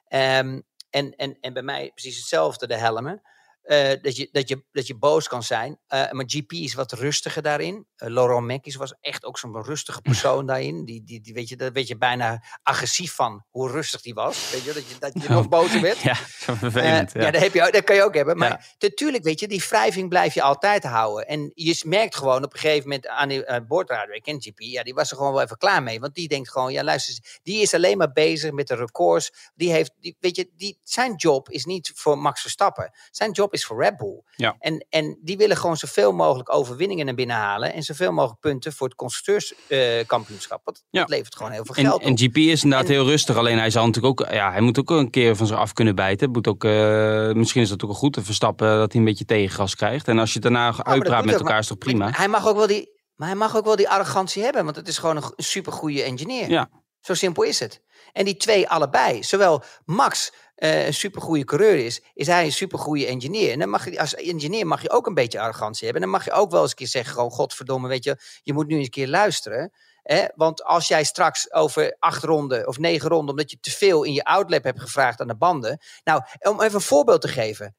Um, 0.09 0.63
en, 0.91 1.17
en, 1.17 1.39
en 1.41 1.53
bij 1.53 1.63
mij 1.63 1.91
precies 1.95 2.17
hetzelfde, 2.17 2.67
de 2.67 2.77
helmen. 2.77 3.23
Uh, 3.69 3.89
dat, 4.03 4.17
je, 4.17 4.29
dat, 4.33 4.49
je, 4.49 4.65
dat 4.73 4.87
je 4.87 4.99
boos 4.99 5.29
kan 5.29 5.43
zijn. 5.43 5.71
Uh, 5.71 6.11
maar 6.11 6.25
GP 6.27 6.53
is 6.53 6.75
wat 6.75 6.93
rustiger 6.93 7.43
daarin. 7.43 7.75
Uh, 7.97 8.09
Laurent 8.09 8.47
Mekies 8.47 8.75
was 8.75 8.95
echt 9.01 9.25
ook 9.25 9.39
zo'n 9.39 9.63
rustige 9.63 10.01
persoon 10.01 10.47
daarin. 10.47 10.85
Die, 10.85 11.05
die, 11.05 11.21
die, 11.21 11.35
weet 11.35 11.49
je, 11.49 11.57
daar 11.57 11.73
weet 11.73 11.89
je 11.89 11.97
bijna 11.97 12.45
agressief 12.63 13.15
van 13.15 13.45
hoe 13.51 13.71
rustig 13.71 14.01
die 14.01 14.15
was. 14.15 14.51
Weet 14.51 14.65
je, 14.65 14.73
dat 14.73 14.89
je, 14.89 14.97
dat 14.99 15.23
je 15.23 15.29
nog 15.35 15.49
boos 15.49 15.81
werd. 15.81 15.99
Ja, 15.99 16.15
zo 16.39 16.55
vervelend. 16.55 17.13
ja, 17.13 17.21
ja 17.21 17.31
dat, 17.31 17.41
heb 17.43 17.55
je, 17.55 17.69
dat 17.71 17.85
kan 17.85 17.97
je 17.97 18.03
ook 18.03 18.15
hebben. 18.15 18.37
Maar 18.37 18.51
ja. 18.51 18.61
natuurlijk, 18.79 19.25
weet 19.25 19.41
je, 19.41 19.49
die 19.49 19.65
wrijving 19.69 20.09
blijf 20.09 20.35
je 20.35 20.43
altijd 20.43 20.85
houden. 20.85 21.27
En 21.27 21.51
je 21.55 21.83
merkt 21.87 22.17
gewoon 22.17 22.45
op 22.45 22.53
een 22.53 22.59
gegeven 22.59 22.89
moment 22.89 23.07
aan 23.07 23.29
die 23.29 23.63
boordradio, 23.67 24.15
ik 24.15 24.23
ken 24.23 24.43
GP, 24.43 24.61
ja, 24.61 24.83
die 24.83 24.95
was 24.95 25.11
er 25.11 25.17
gewoon 25.17 25.33
wel 25.33 25.43
even 25.43 25.57
klaar 25.57 25.83
mee. 25.83 26.01
Want 26.01 26.15
die 26.15 26.29
denkt 26.29 26.51
gewoon, 26.51 26.73
ja 26.73 26.85
luister, 26.85 27.39
die 27.43 27.63
is 27.63 27.75
alleen 27.75 27.99
maar 27.99 28.13
bezig 28.13 28.53
met 28.53 28.69
de 28.69 28.75
records. 28.75 29.51
Die 29.55 29.73
heeft, 29.73 29.93
die, 30.01 30.17
weet 30.21 30.37
je, 30.37 30.51
die, 30.57 30.79
zijn 30.83 31.15
job 31.15 31.51
is 31.51 31.65
niet 31.65 31.93
voor 31.95 32.19
Max 32.19 32.41
Verstappen. 32.41 32.91
Zijn 33.11 33.31
job 33.31 33.53
is 33.53 33.58
voor 33.65 33.83
Red 33.83 33.97
Bull. 33.97 34.23
Ja. 34.37 34.57
En, 34.59 34.87
en 34.89 35.19
die 35.23 35.37
willen 35.37 35.57
gewoon 35.57 35.77
zoveel 35.77 36.13
mogelijk 36.13 36.55
overwinningen 36.55 37.07
naar 37.07 37.15
binnen 37.15 37.37
halen. 37.37 37.73
En 37.73 37.83
zoveel 37.83 38.13
mogelijk 38.13 38.41
punten 38.41 38.73
voor 38.73 38.87
het 38.87 38.97
constructeurskampioenschap. 38.97 40.69
Uh, 40.69 40.75
ja. 40.91 41.01
dat 41.01 41.09
levert 41.09 41.37
gewoon 41.37 41.53
heel 41.53 41.65
veel 41.65 41.75
geld 41.75 41.87
en, 41.87 41.93
op. 41.93 42.03
En 42.03 42.19
GP 42.19 42.37
is 42.37 42.63
inderdaad 42.63 42.89
en, 42.89 42.95
heel 42.95 43.07
rustig. 43.07 43.37
Alleen 43.37 43.59
hij 43.59 43.71
zal 43.71 43.87
natuurlijk 43.87 44.21
ook, 44.21 44.33
ja, 44.33 44.53
hij 44.53 44.61
moet 44.61 44.79
ook 44.79 44.91
een 44.91 45.11
keer 45.11 45.37
van 45.37 45.47
zich 45.47 45.57
af 45.57 45.73
kunnen 45.73 45.95
bijten. 45.95 46.31
Moet 46.31 46.49
ook, 46.49 46.65
uh, 46.65 47.33
misschien 47.33 47.63
is 47.63 47.69
dat 47.69 47.83
ook 47.83 47.91
wel 47.91 47.99
goed 47.99 48.13
te 48.13 48.25
verstappen 48.25 48.79
dat 48.79 48.93
hij 48.93 49.01
een 49.01 49.07
beetje 49.07 49.25
tegengas 49.25 49.75
krijgt. 49.75 50.09
En 50.09 50.19
als 50.19 50.33
je 50.33 50.39
daarna 50.41 50.69
oh, 50.69 50.79
uitpraat 50.79 51.25
met 51.25 51.35
elkaar, 51.35 51.59
is 51.59 51.67
toch 51.67 51.79
prima. 51.79 52.11
Hij 52.11 52.29
mag 52.29 52.49
ook 52.49 52.57
wel 52.57 52.67
die, 52.67 52.97
maar 53.15 53.29
hij 53.29 53.37
mag 53.37 53.57
ook 53.57 53.65
wel 53.65 53.77
die 53.77 53.89
arrogantie 53.89 54.43
hebben. 54.43 54.65
Want 54.65 54.77
het 54.77 54.89
is 54.89 54.99
gewoon 54.99 55.17
een 55.17 55.33
supergoeie 55.37 56.03
engineer. 56.03 56.51
Ja. 56.51 56.71
Zo 57.01 57.15
simpel 57.15 57.43
is 57.43 57.61
het. 57.61 57.83
En 58.13 58.25
die 58.25 58.37
twee 58.37 58.69
allebei, 58.69 59.23
zowel 59.23 59.63
Max 59.85 60.33
uh, 60.59 60.87
een 60.87 60.95
supergoeie 60.95 61.45
coureur 61.45 61.85
is, 61.85 62.03
is 62.15 62.27
hij 62.27 62.45
een 62.45 62.53
supergoeie 62.53 63.07
engineer. 63.07 63.53
En 63.53 63.59
dan 63.59 63.69
mag 63.69 63.91
je, 63.91 64.01
als 64.01 64.15
engineer 64.15 64.67
mag 64.67 64.83
je 64.83 64.91
ook 64.91 65.07
een 65.07 65.15
beetje 65.15 65.41
arrogantie 65.41 65.85
hebben. 65.85 66.03
En 66.03 66.11
dan 66.11 66.19
mag 66.19 66.27
je 66.27 66.33
ook 66.33 66.51
wel 66.51 66.61
eens 66.61 66.71
een 66.71 66.77
keer 66.77 66.87
zeggen, 66.87 67.13
gewoon 67.13 67.31
godverdomme, 67.31 67.89
weet 67.89 68.05
je, 68.05 68.17
je 68.43 68.53
moet 68.53 68.67
nu 68.67 68.75
eens 68.77 68.85
een 68.85 68.91
keer 68.91 69.09
luisteren. 69.09 69.73
Hè? 70.03 70.27
Want 70.35 70.65
als 70.65 70.89
jij 70.89 71.05
straks 71.05 71.53
over 71.53 71.97
acht 71.99 72.23
ronden 72.23 72.67
of 72.67 72.79
negen 72.79 73.09
ronden, 73.09 73.31
omdat 73.31 73.51
je 73.51 73.61
te 73.61 73.71
veel 73.71 74.03
in 74.05 74.13
je 74.13 74.25
outlap 74.25 74.65
hebt 74.65 74.81
gevraagd 74.81 75.21
aan 75.21 75.27
de 75.27 75.37
banden. 75.37 75.81
Nou, 76.05 76.23
om 76.39 76.61
even 76.61 76.75
een 76.75 76.81
voorbeeld 76.81 77.21
te 77.21 77.29
geven. 77.29 77.77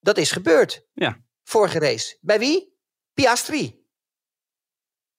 Dat 0.00 0.16
is 0.16 0.30
gebeurd. 0.30 0.86
Ja. 0.92 1.18
Vorige 1.44 1.78
race. 1.78 2.18
Bij 2.20 2.38
wie? 2.38 2.76
Piastri. 3.14 3.80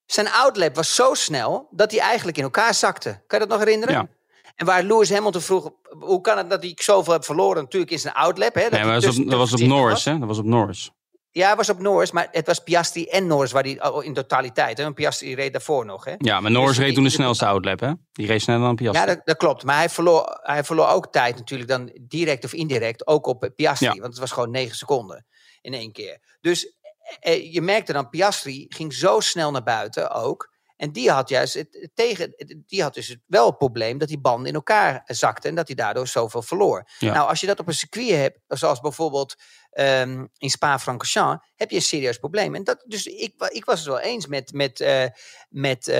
Zijn 0.05 0.29
outlap 0.29 0.75
was 0.75 0.95
zo 0.95 1.13
snel 1.13 1.67
dat 1.71 1.91
hij 1.91 1.99
eigenlijk 1.99 2.37
in 2.37 2.43
elkaar 2.43 2.73
zakte. 2.73 3.23
Kan 3.27 3.39
je 3.39 3.47
dat 3.47 3.57
nog 3.57 3.65
herinneren? 3.65 3.95
Ja. 3.95 4.07
En 4.55 4.65
waar 4.65 4.83
Lewis 4.83 5.11
Hamilton 5.11 5.41
vroeg, 5.41 5.69
hoe 5.99 6.21
kan 6.21 6.37
het 6.37 6.49
dat 6.49 6.61
hij 6.61 6.71
zoveel 6.75 7.13
heeft 7.13 7.25
verloren? 7.25 7.63
Natuurlijk 7.63 7.91
in 7.91 7.99
zijn 7.99 8.13
outlap. 8.13 8.53
Hè, 8.53 8.61
dat, 8.61 8.71
nee, 8.71 8.83
maar 8.83 8.93
dat, 8.93 9.03
was 9.03 9.19
op, 9.19 9.29
dat 9.29 9.39
was 9.39 9.53
op 9.53 9.59
Norris, 9.59 10.05
hè? 10.05 10.19
Dat 10.19 10.27
was 10.27 10.37
op 10.37 10.45
Norris. 10.45 10.91
Ja, 11.31 11.47
het 11.47 11.57
was 11.57 11.69
op 11.69 11.79
Norris, 11.79 12.11
maar 12.11 12.27
het 12.31 12.47
was 12.47 12.59
Piastri 12.59 13.05
en 13.05 13.27
Norris 13.27 13.51
waar 13.51 13.63
die 13.63 13.79
in 14.01 14.13
totaliteit. 14.13 14.77
Hè? 14.77 14.93
Piastri 14.93 15.35
reed 15.35 15.51
daarvoor 15.51 15.85
nog. 15.85 16.05
Hè? 16.05 16.13
Ja, 16.17 16.39
maar 16.39 16.51
Norris 16.51 16.75
dus 16.75 16.85
reed 16.85 16.95
toen 16.95 17.03
de 17.03 17.09
snelste 17.09 17.45
outlap, 17.45 17.79
hè? 17.79 17.91
Die 18.11 18.27
reed 18.27 18.41
sneller 18.41 18.61
dan 18.61 18.75
Piastri. 18.75 19.01
Ja, 19.01 19.07
dat, 19.07 19.21
dat, 19.25 19.37
klopt. 19.37 19.63
Maar 19.63 19.77
hij 19.77 19.89
verloor, 19.89 20.39
hij 20.41 20.63
verloor 20.63 20.87
ook 20.87 21.11
tijd 21.11 21.35
natuurlijk 21.35 21.69
dan 21.69 21.91
direct 22.01 22.43
of 22.43 22.53
indirect, 22.53 23.07
ook 23.07 23.27
op 23.27 23.49
Piastri. 23.55 23.87
Ja. 23.87 23.93
Want 23.93 24.05
het 24.05 24.19
was 24.19 24.31
gewoon 24.31 24.51
negen 24.51 24.75
seconden 24.75 25.25
in 25.61 25.73
één 25.73 25.91
keer. 25.91 26.37
Dus 26.41 26.75
eh, 27.19 27.53
je 27.53 27.61
merkte 27.61 27.93
dan, 27.93 28.09
Piastri 28.09 28.65
ging 28.69 28.93
zo 28.93 29.19
snel 29.19 29.51
naar 29.51 29.63
buiten 29.63 30.11
ook. 30.11 30.52
En 30.75 30.91
die 30.91 31.11
had 31.11 31.29
juist 31.29 31.53
het, 31.53 31.89
tegen, 31.93 32.33
die 32.67 32.81
had 32.81 32.93
dus 32.93 33.17
wel 33.25 33.45
het 33.45 33.57
probleem 33.57 33.97
dat 33.97 34.07
die 34.07 34.19
banden 34.19 34.47
in 34.47 34.53
elkaar 34.53 35.01
zakten 35.05 35.49
en 35.49 35.55
dat 35.55 35.67
hij 35.67 35.75
daardoor 35.75 36.07
zoveel 36.07 36.41
verloor. 36.41 36.89
Ja. 36.99 37.13
Nou, 37.13 37.29
als 37.29 37.39
je 37.39 37.47
dat 37.47 37.59
op 37.59 37.67
een 37.67 37.73
circuit 37.73 38.09
hebt, 38.09 38.39
zoals 38.47 38.79
bijvoorbeeld 38.79 39.35
um, 39.73 40.29
in 40.37 40.49
Spa-Francorchamps, 40.49 41.45
heb 41.55 41.69
je 41.69 41.75
een 41.75 41.81
serieus 41.81 42.17
probleem. 42.17 42.55
En 42.55 42.63
dat, 42.63 42.83
dus 42.87 43.05
ik, 43.05 43.33
ik 43.47 43.65
was 43.65 43.79
het 43.79 43.87
wel 43.87 43.99
eens 43.99 44.27
met, 44.27 44.53
met, 44.53 44.79
uh, 44.79 45.05
met 45.49 45.87
uh, 45.87 45.95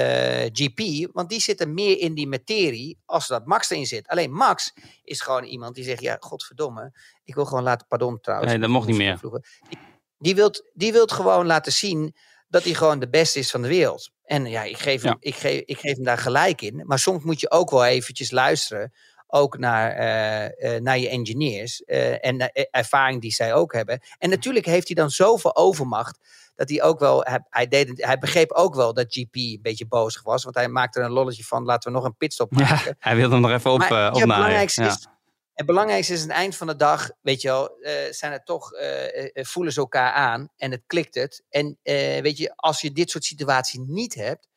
GP, 0.51 1.09
want 1.13 1.29
die 1.29 1.41
zitten 1.41 1.73
meer 1.73 1.99
in 1.99 2.13
die 2.13 2.27
materie 2.27 3.01
als 3.05 3.27
dat 3.27 3.45
Max 3.45 3.69
erin 3.69 3.85
zit. 3.85 4.07
Alleen 4.07 4.31
Max 4.31 4.73
is 5.03 5.21
gewoon 5.21 5.43
iemand 5.43 5.75
die 5.75 5.83
zegt, 5.83 6.01
ja, 6.01 6.17
godverdomme, 6.19 6.91
ik 7.23 7.35
wil 7.35 7.45
gewoon 7.45 7.63
laten, 7.63 7.87
pardon 7.87 8.19
trouwens. 8.19 8.51
Nee, 8.51 8.61
dat 8.61 8.69
mocht 8.69 8.87
niet 8.87 8.97
meer. 8.97 9.19
Die, 9.21 9.79
die, 10.17 10.35
wilt, 10.35 10.69
die 10.73 10.91
wilt 10.91 11.11
gewoon 11.11 11.45
laten 11.45 11.71
zien 11.71 12.15
dat 12.47 12.63
hij 12.63 12.73
gewoon 12.73 12.99
de 12.99 13.09
beste 13.09 13.39
is 13.39 13.51
van 13.51 13.61
de 13.61 13.67
wereld. 13.67 14.11
En 14.33 14.45
ja, 14.45 14.63
ik 14.63 14.77
geef, 14.77 15.01
hem, 15.01 15.11
Ja. 15.11 15.17
ik, 15.19 15.35
geef, 15.35 15.61
ik 15.65 15.77
geef 15.79 15.95
hem 15.95 16.03
daar 16.03 16.17
gelijk 16.17 16.61
in. 16.61 16.81
Maar 16.85 16.99
soms 16.99 17.23
moet 17.23 17.39
je 17.39 17.51
ook 17.51 17.69
wel 17.69 17.85
eventjes 17.85 18.31
luisteren. 18.31 18.93
Ook 19.27 19.57
naar, 19.57 19.91
eh, 19.91 20.75
eh, 20.75 20.81
naar 20.81 20.97
je 20.99 21.09
engineers. 21.09 21.83
eh, 21.83 22.25
en 22.25 22.51
ervaring 22.71 23.21
die 23.21 23.33
zij 23.33 23.53
ook 23.53 23.73
hebben. 23.73 23.99
En 24.17 24.29
natuurlijk 24.29 24.65
heeft 24.65 24.87
hij 24.87 24.95
dan 24.95 25.09
zoveel 25.09 25.55
overmacht. 25.55 26.19
Dat 26.55 26.69
hij 26.69 26.83
ook 26.83 26.99
wel. 26.99 27.21
Hij, 27.23 27.39
hij, 27.49 27.67
deed, 27.67 28.05
hij 28.05 28.17
begreep 28.17 28.51
ook 28.51 28.75
wel 28.75 28.93
dat 28.93 29.05
GP 29.09 29.35
een 29.35 29.59
beetje 29.61 29.85
boos 29.87 30.21
was. 30.21 30.43
Want 30.43 30.55
hij 30.55 30.67
maakte 30.67 30.99
er 30.99 31.05
een 31.05 31.11
lolletje 31.11 31.43
van. 31.43 31.63
Laten 31.63 31.91
we 31.91 31.97
nog 31.97 32.05
een 32.05 32.17
pitstop 32.17 32.51
maken. 32.51 32.85
Ja, 32.85 32.95
hij 32.99 33.15
wilde 33.15 33.33
hem 33.33 33.41
nog 33.41 33.51
even 33.51 33.71
op, 33.71 33.77
Maar 33.79 34.03
het 34.11 34.13
belangrijkste 34.21 34.81
Ja. 34.83 34.87
is, 34.87 35.07
het 35.53 35.65
belangrijkste 35.65 36.13
is 36.13 36.21
aan 36.21 36.27
het 36.27 36.37
eind 36.37 36.55
van 36.55 36.67
de 36.67 36.75
dag, 36.75 37.11
weet 37.21 37.41
je 37.41 37.47
wel, 37.47 37.77
eh, 37.79 38.11
zijn 38.11 38.31
het 38.31 38.45
toch, 38.45 38.73
eh, 38.73 39.25
eh, 39.25 39.45
voelen 39.45 39.73
ze 39.73 39.79
elkaar 39.79 40.11
aan 40.11 40.49
en 40.57 40.71
het 40.71 40.83
klikt 40.87 41.15
het. 41.15 41.43
En 41.49 41.77
weet 42.23 42.37
je, 42.37 42.53
als 42.55 42.81
je 42.81 42.91
dit 42.91 43.09
soort 43.09 43.23
situaties 43.23 43.79
niet 43.87 44.13
hebt, 44.15 44.49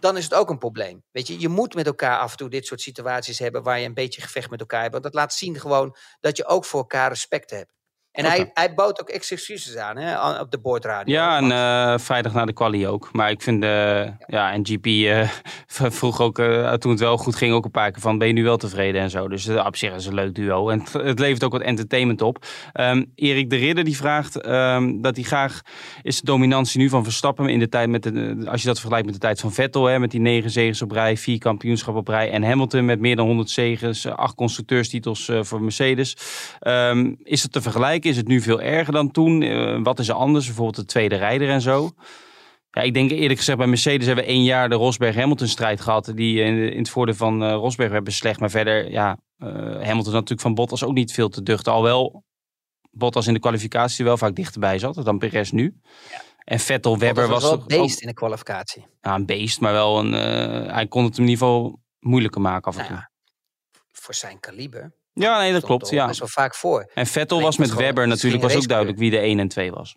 dan 0.00 0.16
is 0.16 0.24
het 0.24 0.34
ook 0.34 0.50
een 0.50 0.58
probleem. 0.58 1.04
Weet 1.10 1.26
je, 1.26 1.40
je 1.40 1.48
moet 1.48 1.74
met 1.74 1.86
elkaar 1.86 2.18
af 2.18 2.30
en 2.30 2.36
toe 2.36 2.50
dit 2.50 2.66
soort 2.66 2.80
situaties 2.80 3.38
hebben 3.38 3.62
waar 3.62 3.78
je 3.78 3.86
een 3.86 3.94
beetje 3.94 4.20
gevecht 4.20 4.50
met 4.50 4.60
elkaar 4.60 4.80
hebt. 4.80 4.92
Want 4.92 5.04
dat 5.04 5.14
laat 5.14 5.34
zien 5.34 5.60
gewoon 5.60 5.96
dat 6.20 6.36
je 6.36 6.46
ook 6.46 6.64
voor 6.64 6.80
elkaar 6.80 7.08
respect 7.08 7.50
hebt. 7.50 7.72
En 8.18 8.24
hij, 8.24 8.50
hij 8.54 8.74
bood 8.74 9.00
ook 9.00 9.08
excuses 9.08 9.76
aan 9.76 9.96
hè, 9.96 10.40
op 10.40 10.50
de 10.50 10.58
boordradio. 10.58 11.14
Ja, 11.14 11.36
en 11.36 11.52
eh, 11.52 11.98
vrijdag 11.98 12.32
na 12.32 12.44
de 12.44 12.52
quali 12.52 12.86
ook. 12.86 13.08
Maar 13.12 13.30
ik 13.30 13.42
vind, 13.42 13.62
eh, 13.62 13.70
ja. 14.26 14.52
en 14.52 14.66
GP 14.66 14.86
eh, 14.86 15.28
vroeg 15.98 16.20
ook, 16.20 16.36
toen 16.78 16.90
het 16.90 17.00
wel 17.00 17.16
goed 17.16 17.36
ging, 17.36 17.52
ook 17.52 17.64
een 17.64 17.70
paar 17.70 17.90
keer 17.90 18.00
van, 18.00 18.18
ben 18.18 18.26
je 18.26 18.32
nu 18.32 18.44
wel 18.44 18.56
tevreden 18.56 19.00
en 19.00 19.10
zo. 19.10 19.28
Dus 19.28 19.48
op 19.48 19.76
zich 19.76 19.94
is 19.94 20.06
een 20.06 20.14
leuk 20.14 20.34
duo. 20.34 20.68
En 20.68 20.80
het, 20.80 20.92
het 20.92 21.18
levert 21.18 21.44
ook 21.44 21.52
wat 21.52 21.60
entertainment 21.60 22.22
op. 22.22 22.46
Ehm, 22.72 23.04
Erik 23.14 23.50
de 23.50 23.56
Ridder 23.56 23.84
die 23.84 23.96
vraagt 23.96 24.40
ehm, 24.40 25.00
dat 25.00 25.16
hij 25.16 25.24
graag, 25.24 25.60
is 26.02 26.20
de 26.20 26.26
dominantie 26.26 26.80
nu 26.80 26.88
van 26.88 27.04
Verstappen 27.04 27.48
in 27.48 27.58
de 27.58 27.68
tijd 27.68 27.88
met 27.88 28.02
de, 28.02 28.46
als 28.46 28.60
je 28.60 28.66
dat 28.66 28.76
vergelijkt 28.76 29.06
met 29.06 29.14
de 29.14 29.20
tijd 29.20 29.40
van 29.40 29.52
Vettel, 29.52 29.84
hè, 29.84 29.98
met 29.98 30.10
die 30.10 30.20
negen 30.20 30.50
zegens 30.50 30.82
op 30.82 30.90
rij, 30.90 31.16
vier 31.16 31.38
kampioenschappen 31.38 32.00
op 32.00 32.08
rij 32.08 32.30
en 32.30 32.42
Hamilton 32.42 32.84
met 32.84 33.00
meer 33.00 33.16
dan 33.16 33.26
100 33.26 33.50
zegens, 33.50 34.06
acht 34.06 34.34
constructeurstitels 34.34 35.30
voor 35.40 35.62
Mercedes. 35.62 36.16
Ehm, 36.60 37.14
is 37.22 37.42
het 37.42 37.52
te 37.52 37.62
vergelijken? 37.62 38.07
Is 38.08 38.16
het 38.16 38.28
nu 38.28 38.40
veel 38.40 38.60
erger 38.60 38.92
dan 38.92 39.10
toen? 39.10 39.42
Eh, 39.42 39.78
wat 39.82 39.98
is 39.98 40.08
er 40.08 40.14
anders? 40.14 40.46
Bijvoorbeeld 40.46 40.76
de 40.76 40.84
tweede 40.84 41.16
rijder 41.16 41.48
en 41.48 41.60
zo. 41.60 41.90
Ja, 42.70 42.82
ik 42.82 42.94
denk 42.94 43.10
eerlijk 43.10 43.38
gezegd 43.38 43.58
bij 43.58 43.66
Mercedes 43.66 44.06
hebben 44.06 44.24
we 44.24 44.30
één 44.30 44.44
jaar 44.44 44.68
de 44.68 44.74
Rosberg-Hamilton 44.74 45.46
strijd 45.46 45.80
gehad. 45.80 46.12
Die 46.14 46.40
in, 46.42 46.72
in 46.72 46.78
het 46.78 46.90
voordeel 46.90 47.14
van 47.14 47.42
eh, 47.42 47.52
Rosberg 47.52 47.90
hebben 47.90 48.12
slecht. 48.12 48.40
Maar 48.40 48.50
verder, 48.50 48.90
ja, 48.90 49.18
eh, 49.36 49.48
Hamilton 49.58 50.12
natuurlijk 50.12 50.40
van 50.40 50.54
Bottas 50.54 50.84
ook 50.84 50.94
niet 50.94 51.12
veel 51.12 51.28
te 51.28 51.42
duchten. 51.42 51.72
Alhoewel 51.72 52.24
Bottas 52.90 53.26
in 53.26 53.34
de 53.34 53.40
kwalificatie 53.40 54.04
wel 54.04 54.16
vaak 54.16 54.34
dichterbij 54.34 54.78
zat 54.78 54.94
dan 55.04 55.18
Perez 55.18 55.50
nu. 55.50 55.80
En 56.44 56.58
Vettel, 56.58 56.98
Webber 56.98 57.28
was, 57.28 57.50
een 57.50 57.62
beest 57.66 57.96
ook 57.96 58.00
in 58.00 58.06
de 58.08 58.14
kwalificatie. 58.14 58.86
ja, 59.00 59.14
een 59.14 59.26
beest. 59.26 59.60
Maar 59.60 59.72
wel 59.72 59.98
een, 59.98 60.12
hij 60.70 60.86
kon 60.86 61.04
het 61.04 61.16
hem 61.16 61.24
in 61.24 61.30
ieder 61.30 61.46
geval 61.46 61.80
moeilijker 62.00 62.40
maken 62.40 62.72
af 62.72 62.78
en 62.78 62.84
Nou 62.92 62.94
toe. 62.94 63.08
voor 63.92 64.14
zijn 64.14 64.40
kaliber. 64.40 64.92
Ja, 65.18 65.38
nee, 65.38 65.52
dat 65.52 65.64
klopt. 65.64 65.88
Ja. 65.90 66.06
best 66.06 66.18
wel 66.18 66.28
vaak 66.28 66.54
voor. 66.54 66.90
En 66.94 67.06
Vettel 67.06 67.40
was 67.40 67.56
met 67.56 67.74
Webber 67.74 68.04
is 68.04 68.10
natuurlijk 68.10 68.42
was 68.42 68.56
ook 68.56 68.68
duidelijk 68.68 68.98
wie 68.98 69.10
de 69.10 69.18
1 69.18 69.38
en 69.38 69.48
2 69.48 69.70
was. 69.72 69.96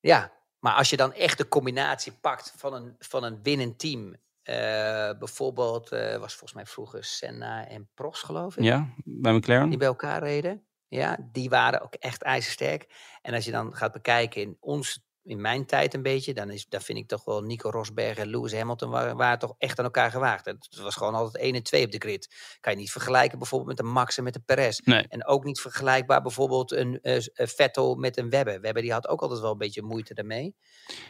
Ja, 0.00 0.32
maar 0.58 0.74
als 0.74 0.90
je 0.90 0.96
dan 0.96 1.12
echt 1.12 1.38
de 1.38 1.48
combinatie 1.48 2.12
pakt 2.12 2.54
van 2.56 2.74
een, 2.74 2.96
van 2.98 3.24
een 3.24 3.38
winnend 3.42 3.78
team. 3.78 4.14
eh, 4.42 5.10
bijvoorbeeld, 5.18 5.92
eh, 5.92 6.16
was 6.16 6.30
volgens 6.32 6.52
mij 6.52 6.66
vroeger 6.66 7.04
Senna 7.04 7.66
en 7.66 7.88
Prost, 7.94 8.24
geloof 8.24 8.56
ik. 8.56 8.64
Ja, 8.64 8.88
bij 9.04 9.32
McLaren. 9.32 9.68
Die 9.68 9.78
bij 9.78 9.86
elkaar 9.86 10.22
reden. 10.22 10.66
Ja, 10.88 11.16
die 11.32 11.48
waren 11.48 11.80
ook 11.82 11.94
echt 11.94 12.22
ijzersterk. 12.22 12.86
En 13.22 13.34
als 13.34 13.44
je 13.44 13.50
dan 13.50 13.74
gaat 13.76 13.92
bekijken 13.92 14.40
in 14.40 14.56
ons, 14.60 15.07
in 15.28 15.40
mijn 15.40 15.66
tijd 15.66 15.94
een 15.94 16.02
beetje, 16.02 16.34
dan, 16.34 16.50
is, 16.50 16.66
dan 16.68 16.80
vind 16.80 16.98
ik 16.98 17.08
toch 17.08 17.24
wel 17.24 17.42
Nico 17.42 17.70
Rosberg 17.70 18.16
en 18.16 18.28
Lewis 18.28 18.54
Hamilton 18.54 18.90
waren, 18.90 19.16
waren 19.16 19.38
toch 19.38 19.54
echt 19.58 19.78
aan 19.78 19.84
elkaar 19.84 20.10
gewaagd. 20.10 20.44
Het 20.44 20.68
was 20.82 20.94
gewoon 20.94 21.14
altijd 21.14 21.44
1 21.44 21.54
en 21.54 21.62
2 21.62 21.84
op 21.84 21.92
de 21.92 21.98
grid. 21.98 22.34
Kan 22.60 22.72
je 22.72 22.78
niet 22.78 22.90
vergelijken 22.90 23.38
bijvoorbeeld 23.38 23.68
met 23.76 23.86
de 23.86 23.92
Max 23.92 24.18
en 24.18 24.24
met 24.24 24.32
de 24.32 24.40
Perez. 24.44 24.78
Nee. 24.84 25.06
En 25.08 25.26
ook 25.26 25.44
niet 25.44 25.60
vergelijkbaar 25.60 26.22
bijvoorbeeld 26.22 26.72
een 26.72 26.98
eh, 27.02 27.16
eh, 27.16 27.22
Vettel 27.34 27.94
met 27.94 28.18
een 28.18 28.30
Webber. 28.30 28.60
Webber 28.60 28.82
die 28.82 28.92
had 28.92 29.08
ook 29.08 29.20
altijd 29.20 29.40
wel 29.40 29.52
een 29.52 29.58
beetje 29.58 29.82
moeite 29.82 30.14
daarmee. 30.14 30.54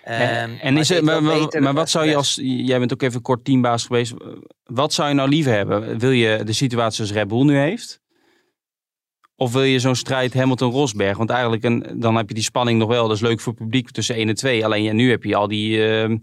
Ehm, 0.04 0.20
En, 0.20 0.59
en 0.61 0.76
is 0.76 0.88
het, 0.88 1.02
maar, 1.02 1.22
maar- 1.22 1.74
wat 1.74 1.90
zou 1.90 2.07
je 2.07 2.16
als, 2.16 2.38
jij 2.42 2.78
bent 2.78 2.92
ook 2.92 3.02
even 3.02 3.22
kort 3.22 3.44
teambaas 3.44 3.87
geweest, 3.87 4.14
wat 4.64 4.92
zou 4.92 5.09
je 5.09 5.14
nou 5.14 5.28
liever 5.28 5.52
hebben? 5.52 5.98
Wil 5.98 6.11
je 6.11 6.44
de 6.44 6.52
situatie 6.52 6.96
zoals 6.96 7.20
Red 7.20 7.28
Bull 7.28 7.44
nu 7.44 7.57
heeft? 7.59 8.00
Of 9.40 9.53
wil 9.53 9.62
je 9.62 9.79
zo'n 9.79 9.94
strijd 9.94 10.35
Hamilton-Rosberg? 10.35 11.16
Want 11.16 11.31
eigenlijk 11.31 11.64
een, 11.64 11.87
dan 11.94 12.16
heb 12.16 12.29
je 12.29 12.35
die 12.35 12.42
spanning 12.44 12.79
nog 12.79 12.88
wel, 12.88 13.09
dat 13.09 13.16
is 13.16 13.22
leuk 13.22 13.40
voor 13.40 13.53
het 13.53 13.62
publiek 13.62 13.90
tussen 13.90 14.14
1 14.14 14.29
en 14.29 14.35
2. 14.35 14.64
Alleen 14.64 14.83
ja, 14.83 14.92
nu 14.92 15.11
heb 15.11 15.24
je 15.24 15.35
al 15.37 15.48
die, 15.48 15.88
eh, 15.88 16.14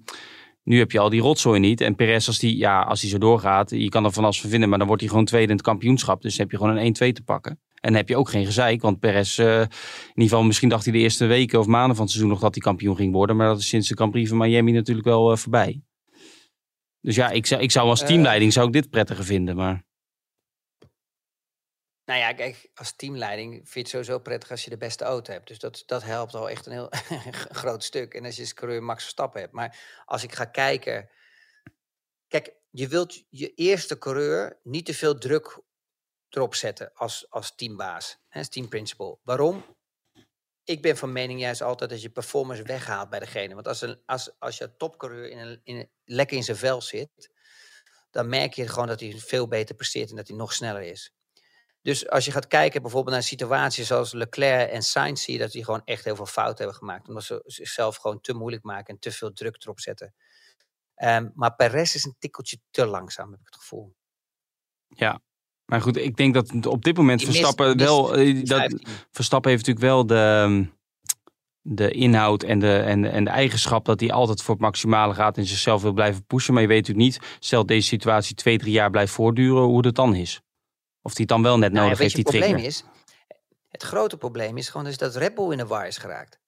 nu 0.64 0.78
heb 0.78 0.92
je 0.92 1.00
al 1.00 1.10
die 1.10 1.22
rotzooi 1.22 1.60
niet. 1.60 1.82
En 1.82 1.96
Perez, 1.96 2.28
als 2.28 2.40
die, 2.40 2.58
ja, 2.58 2.82
als 2.82 3.02
die 3.02 3.10
zo 3.10 3.18
doorgaat, 3.18 3.70
je 3.70 3.90
kan 3.90 4.06
er 4.06 4.12
van 4.12 4.24
alles 4.24 4.42
van 4.42 4.50
vinden, 4.50 4.70
maar 4.70 4.78
dan 4.78 4.88
wordt 4.88 5.02
hij 5.02 5.12
gewoon 5.12 5.26
tweede 5.26 5.48
in 5.48 5.56
het 5.58 5.66
kampioenschap. 5.66 6.22
Dus 6.22 6.32
dan 6.36 6.42
heb 6.42 6.52
je 6.52 6.58
gewoon 6.58 6.78
een 6.78 6.86
1-2 6.86 7.12
te 7.14 7.24
pakken. 7.24 7.52
En 7.52 7.92
dan 7.92 7.94
heb 7.94 8.10
je 8.10 8.18
ook 8.18 8.30
geen 8.30 8.46
gezeik, 8.46 8.82
want 8.82 9.00
Perez, 9.00 9.40
eh, 9.40 9.46
in 9.46 9.68
ieder 10.08 10.24
geval 10.24 10.44
misschien 10.44 10.70
dacht 10.70 10.84
hij 10.84 10.94
de 10.94 11.00
eerste 11.00 11.26
weken 11.26 11.60
of 11.60 11.66
maanden 11.66 11.96
van 11.96 12.04
het 12.06 12.14
seizoen 12.14 12.34
nog 12.34 12.42
dat 12.42 12.54
hij 12.54 12.64
kampioen 12.64 12.96
ging 12.96 13.14
worden. 13.14 13.36
Maar 13.36 13.48
dat 13.48 13.60
is 13.60 13.68
sinds 13.68 13.88
de 13.88 13.96
Grand 13.96 14.12
Prix 14.12 14.30
van 14.30 14.38
Miami 14.38 14.72
natuurlijk 14.72 15.08
wel 15.08 15.32
eh, 15.32 15.38
voorbij. 15.38 15.82
Dus 17.02 17.16
ja, 17.16 17.30
ik 17.30 17.46
zou, 17.46 17.62
ik 17.62 17.72
zou 17.72 17.90
als 17.90 18.02
Eh. 18.02 18.08
teamleiding 18.08 18.54
zou 18.54 18.68
ik 18.68 18.74
dit 18.74 18.90
prettiger 18.90 19.26
vinden. 19.26 19.56
Maar 19.56 19.84
Nou 22.06 22.20
ja, 22.20 22.34
kijk, 22.34 22.70
als 22.74 22.96
teamleiding 22.96 23.54
vind 23.54 23.74
je 23.74 23.80
het 23.80 23.90
sowieso 23.90 24.20
prettig 24.20 24.52
als 24.52 24.64
je 24.64 24.70
de 24.70 24.78
beste 24.78 25.04
auto 25.04 25.32
hebt. 25.32 25.48
Dus 25.48 25.60
dat, 25.60 25.84
dat 25.86 26.04
helpt 26.04 26.34
al 26.34 26.50
echt 26.50 26.66
een 26.66 26.72
heel 26.72 26.90
groot 27.62 27.84
stuk. 27.84 28.14
En 28.14 28.26
als 28.26 28.36
je 28.36 28.42
als 28.42 28.54
coureur 28.54 28.84
Max 28.84 29.02
Verstappen 29.02 29.42
hebt. 29.42 29.54
Maar 29.54 30.04
als 30.06 30.24
ik 30.24 30.34
ga 30.34 30.46
kijken... 30.46 31.10
Kijk, 32.28 32.54
je 32.70 32.88
wilt 32.88 33.24
je 33.30 33.54
eerste 33.54 33.98
coureur 33.98 34.60
niet 34.64 34.86
te 34.86 34.94
veel 34.94 35.18
druk 35.18 35.60
erop 36.30 36.56
zetten 36.56 36.94
als, 36.94 37.30
als 37.30 37.56
teambaas. 37.56 38.18
hè, 38.28 38.40
Als 38.40 38.50
teamprincipal. 38.50 39.20
Waarom? 39.24 39.78
Ik 40.64 40.82
ben 40.82 40.98
van 40.98 41.12
mening 41.12 41.40
juist 41.40 41.62
altijd 41.62 41.90
dat 41.90 42.02
je 42.02 42.10
performance 42.10 42.64
weghaalt 42.64 43.10
bij 43.10 43.20
degene. 43.20 43.54
Want 43.54 43.68
als, 43.68 43.82
een, 43.82 44.02
als, 44.06 44.40
als 44.40 44.58
je 44.58 44.76
topcoureur 44.76 45.30
in 45.30 45.62
in 45.64 45.90
lekker 46.04 46.38
in 46.38 46.44
zijn 46.44 46.58
vel 46.58 46.82
zit... 46.82 47.32
dan 48.12 48.30
merk 48.30 48.54
je 48.54 48.68
gewoon 48.68 48.88
dat 48.88 49.00
hij 49.00 49.20
veel 49.20 49.48
beter 49.48 49.76
presteert 49.76 50.10
en 50.10 50.16
dat 50.16 50.28
hij 50.28 50.38
nog 50.38 50.54
sneller 50.54 50.82
is. 50.82 51.14
Dus 51.86 52.10
als 52.10 52.26
je 52.26 52.32
gaat 52.32 52.48
kijken 52.48 52.82
bijvoorbeeld 52.82 53.14
naar 53.14 53.24
situaties 53.24 53.88
zoals 53.88 54.14
Leclerc 54.14 54.70
en 54.70 54.82
Sainz, 54.82 55.24
zie 55.24 55.34
je 55.34 55.40
dat 55.40 55.52
die 55.52 55.64
gewoon 55.64 55.82
echt 55.86 56.04
heel 56.04 56.16
veel 56.16 56.26
fouten 56.26 56.58
hebben 56.58 56.76
gemaakt. 56.76 57.08
Omdat 57.08 57.24
ze 57.24 57.42
zichzelf 57.46 57.96
gewoon 57.96 58.22
te 58.22 58.34
moeilijk 58.34 58.64
maken 58.64 58.94
en 58.94 59.00
te 59.00 59.12
veel 59.12 59.34
druk 59.34 59.56
erop 59.64 59.80
zetten. 59.80 60.14
Ehm, 60.96 61.30
maar 61.34 61.56
Perez 61.56 61.96
is 61.96 62.04
een 62.06 62.16
tikkeltje 62.20 62.58
te 62.72 62.86
langzaam, 62.86 63.32
heb 63.32 63.40
ik 63.40 63.46
het 63.46 63.56
gevoel. 63.56 63.96
Maar 65.66 65.82
goed, 65.82 65.98
ik 65.98 66.16
denk 66.16 66.34
dat 66.34 66.66
op 66.66 66.84
dit 66.84 66.98
moment 66.98 67.20
Die 67.20 67.28
Verstappen 67.28 67.68
mist 67.76 67.80
wel. 67.90 68.16
eh, 68.16 68.46
dat, 68.46 68.58
15. 68.60 68.88
Verstappen 69.12 69.52
heeft 69.52 69.66
natuurlijk 69.66 69.94
wel 69.94 70.06
de, 70.08 70.68
de 71.62 71.92
inhoud 71.92 72.44
en 72.44 72.60
de, 72.60 72.78
en, 72.78 73.02
de- 73.02 73.08
en 73.10 73.24
de 73.24 73.30
eigenschap 73.30 73.86
dat 73.86 74.00
hij 74.00 74.12
altijd 74.12 74.42
voor 74.42 74.54
het 74.54 74.64
maximale 74.64 75.14
gaat 75.14 75.38
en 75.38 75.46
zichzelf 75.46 75.82
wil 75.82 75.94
blijven 75.94 76.26
pushen. 76.26 76.54
Maar 76.54 76.62
je 76.62 76.68
weet 76.68 76.88
natuurlijk 76.88 77.06
niet, 77.08 77.38
stel 77.40 77.66
deze 77.66 77.88
situatie 77.88 78.36
twee, 78.36 78.58
drie 78.58 78.72
jaar 78.74 78.90
blijft 78.90 79.14
voortduren, 79.14 79.64
hoe 79.64 79.86
het 79.86 79.96
dan 79.96 80.16
is. 80.16 80.42
Of 81.06 81.12
hij 81.12 81.22
het 81.22 81.28
dan 81.28 81.42
wel 81.42 81.58
net 81.58 81.72
Nou 81.72 81.84
nodig 81.84 82.00
heeft, 82.00 82.16
die 82.16 82.24
probleem 82.24 82.50
trigger. 82.50 82.68
is, 82.68 82.84
het 83.70 83.84
grote 83.84 84.18
probleem 84.18 84.58
is 84.58 84.70
gewoon 84.70 84.86
dus 84.86 84.98
dat 84.98 85.16
Red 85.16 85.36
Bull 85.36 85.52
in 85.52 85.58
de 85.58 85.66
war 85.66 85.88
is 85.88 85.98
geraakt. 85.98 86.40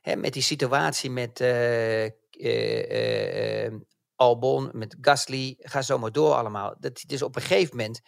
Hè, 0.00 0.16
met 0.16 0.32
die 0.32 0.42
situatie 0.42 1.10
met 1.10 1.40
eh, 1.40 2.04
eh, 2.30 3.64
eh, 3.66 3.72
Albon, 4.16 4.70
met 4.72 4.96
Gasly, 5.00 5.56
ga 5.58 5.82
zo 5.82 5.98
maar 5.98 6.12
door 6.12 6.34
allemaal. 6.34 6.74
Dat, 6.78 7.02
dus 7.06 7.22
op 7.22 7.36
een 7.36 7.42
gegeven 7.42 7.76
moment 7.76 8.00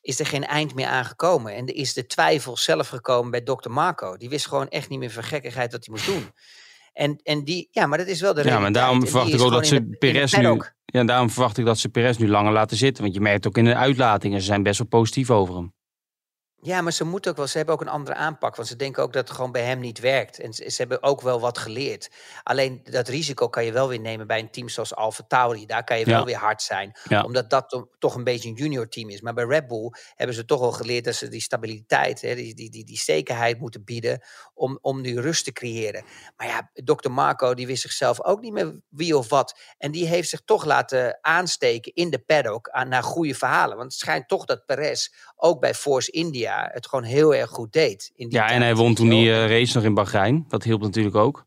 is 0.00 0.18
er 0.18 0.26
geen 0.26 0.46
eind 0.46 0.74
meer 0.74 0.86
aangekomen. 0.86 1.54
En 1.54 1.66
er 1.66 1.74
is 1.74 1.92
de 1.92 2.06
twijfel 2.06 2.56
zelf 2.56 2.88
gekomen 2.88 3.30
bij 3.30 3.40
Dr. 3.40 3.70
Marco. 3.70 4.16
Die 4.16 4.28
wist 4.28 4.46
gewoon 4.46 4.68
echt 4.68 4.88
niet 4.88 4.98
meer 4.98 5.10
van 5.10 5.22
gekkigheid 5.22 5.72
wat 5.72 5.84
hij 5.84 5.94
moest 5.94 6.06
doen. 6.06 6.32
En, 6.94 7.20
en 7.22 7.44
die, 7.44 7.68
ja, 7.70 7.86
maar 7.86 7.98
dat 7.98 8.06
is 8.06 8.20
wel 8.20 8.34
de 8.34 8.42
Ja, 8.44 8.58
maar 8.58 8.72
daarom 8.72 9.06
verwacht 9.06 9.32
ik 9.32 9.40
ook 9.40 9.50
dat 9.52 9.66
ze 9.66 9.88
de- 9.88 9.96
Perez 9.98 10.32
nu. 10.36 10.60
Ja, 10.84 11.04
daarom 11.04 11.30
verwacht 11.30 11.58
ik 11.58 11.64
dat 11.64 11.78
ze 11.78 11.88
Perez 11.88 12.16
nu 12.16 12.28
langer 12.28 12.52
laten 12.52 12.76
zitten. 12.76 13.02
Want 13.02 13.14
je 13.14 13.20
merkt 13.20 13.46
ook 13.46 13.58
in 13.58 13.64
de 13.64 13.74
uitlatingen, 13.74 14.40
ze 14.40 14.46
zijn 14.46 14.62
best 14.62 14.78
wel 14.78 14.86
positief 14.88 15.30
over 15.30 15.54
hem. 15.54 15.72
Ja, 16.64 16.80
maar 16.80 16.92
ze 16.92 17.04
moeten 17.04 17.30
ook 17.30 17.36
wel. 17.36 17.46
Ze 17.46 17.56
hebben 17.56 17.74
ook 17.74 17.80
een 17.80 17.88
andere 17.88 18.16
aanpak. 18.16 18.56
Want 18.56 18.68
ze 18.68 18.76
denken 18.76 19.02
ook 19.02 19.12
dat 19.12 19.28
het 19.28 19.36
gewoon 19.36 19.52
bij 19.52 19.62
hem 19.62 19.80
niet 19.80 19.98
werkt. 19.98 20.38
En 20.40 20.52
ze, 20.52 20.70
ze 20.70 20.76
hebben 20.76 21.02
ook 21.02 21.20
wel 21.20 21.40
wat 21.40 21.58
geleerd. 21.58 22.10
Alleen 22.42 22.80
dat 22.84 23.08
risico 23.08 23.48
kan 23.48 23.64
je 23.64 23.72
wel 23.72 23.88
weer 23.88 24.00
nemen 24.00 24.26
bij 24.26 24.38
een 24.38 24.50
team 24.50 24.68
zoals 24.68 24.94
Alfa 24.94 25.24
Tauri. 25.28 25.66
Daar 25.66 25.84
kan 25.84 25.98
je 25.98 26.04
wel 26.04 26.24
weer 26.24 26.36
hard 26.36 26.62
zijn. 26.62 26.92
Ja. 27.08 27.22
Omdat 27.22 27.50
dat 27.50 27.68
to- 27.68 27.88
toch 27.98 28.14
een 28.14 28.24
beetje 28.24 28.48
een 28.48 28.54
junior 28.54 28.88
team 28.88 29.08
is. 29.10 29.20
Maar 29.20 29.34
bij 29.34 29.44
Red 29.44 29.66
Bull 29.66 29.90
hebben 30.14 30.36
ze 30.36 30.44
toch 30.44 30.60
wel 30.60 30.72
geleerd 30.72 31.04
dat 31.04 31.14
ze 31.14 31.28
die 31.28 31.40
stabiliteit, 31.40 32.20
hè, 32.20 32.34
die, 32.34 32.54
die, 32.54 32.70
die, 32.70 32.84
die 32.84 32.98
zekerheid 32.98 33.58
moeten 33.58 33.84
bieden. 33.84 34.22
Om, 34.54 34.78
om 34.80 35.00
nu 35.00 35.20
rust 35.20 35.44
te 35.44 35.52
creëren. 35.52 36.04
Maar 36.36 36.46
ja, 36.46 36.70
Dr. 36.72 37.10
Marco 37.10 37.54
die 37.54 37.66
wist 37.66 37.82
zichzelf 37.82 38.22
ook 38.22 38.40
niet 38.40 38.52
meer 38.52 38.80
wie 38.88 39.16
of 39.16 39.28
wat. 39.28 39.58
En 39.78 39.90
die 39.90 40.06
heeft 40.06 40.28
zich 40.28 40.40
toch 40.44 40.64
laten 40.64 41.18
aansteken 41.20 41.92
in 41.94 42.10
de 42.10 42.18
paddock 42.18 42.68
aan, 42.68 42.88
naar 42.88 43.02
goede 43.02 43.34
verhalen. 43.34 43.76
Want 43.76 43.92
het 43.92 44.00
schijnt 44.00 44.28
toch 44.28 44.44
dat 44.44 44.66
Perez 44.66 45.08
ook 45.36 45.60
bij 45.60 45.74
Force 45.74 46.10
India 46.10 46.52
het 46.72 46.86
gewoon 46.86 47.04
heel 47.04 47.34
erg 47.34 47.50
goed 47.50 47.72
deed. 47.72 48.12
In 48.16 48.28
die 48.28 48.38
Ja, 48.38 48.44
en 48.44 48.48
tijd, 48.48 48.62
hij 48.62 48.74
won 48.74 48.94
toen 48.94 49.08
die 49.08 49.30
eh, 49.30 49.48
race 49.48 49.76
nog 49.76 49.84
in 49.84 49.94
Bahrein. 49.94 50.44
Dat 50.48 50.62
hielp 50.62 50.80
natuurlijk 50.80 51.16
ook. 51.16 51.44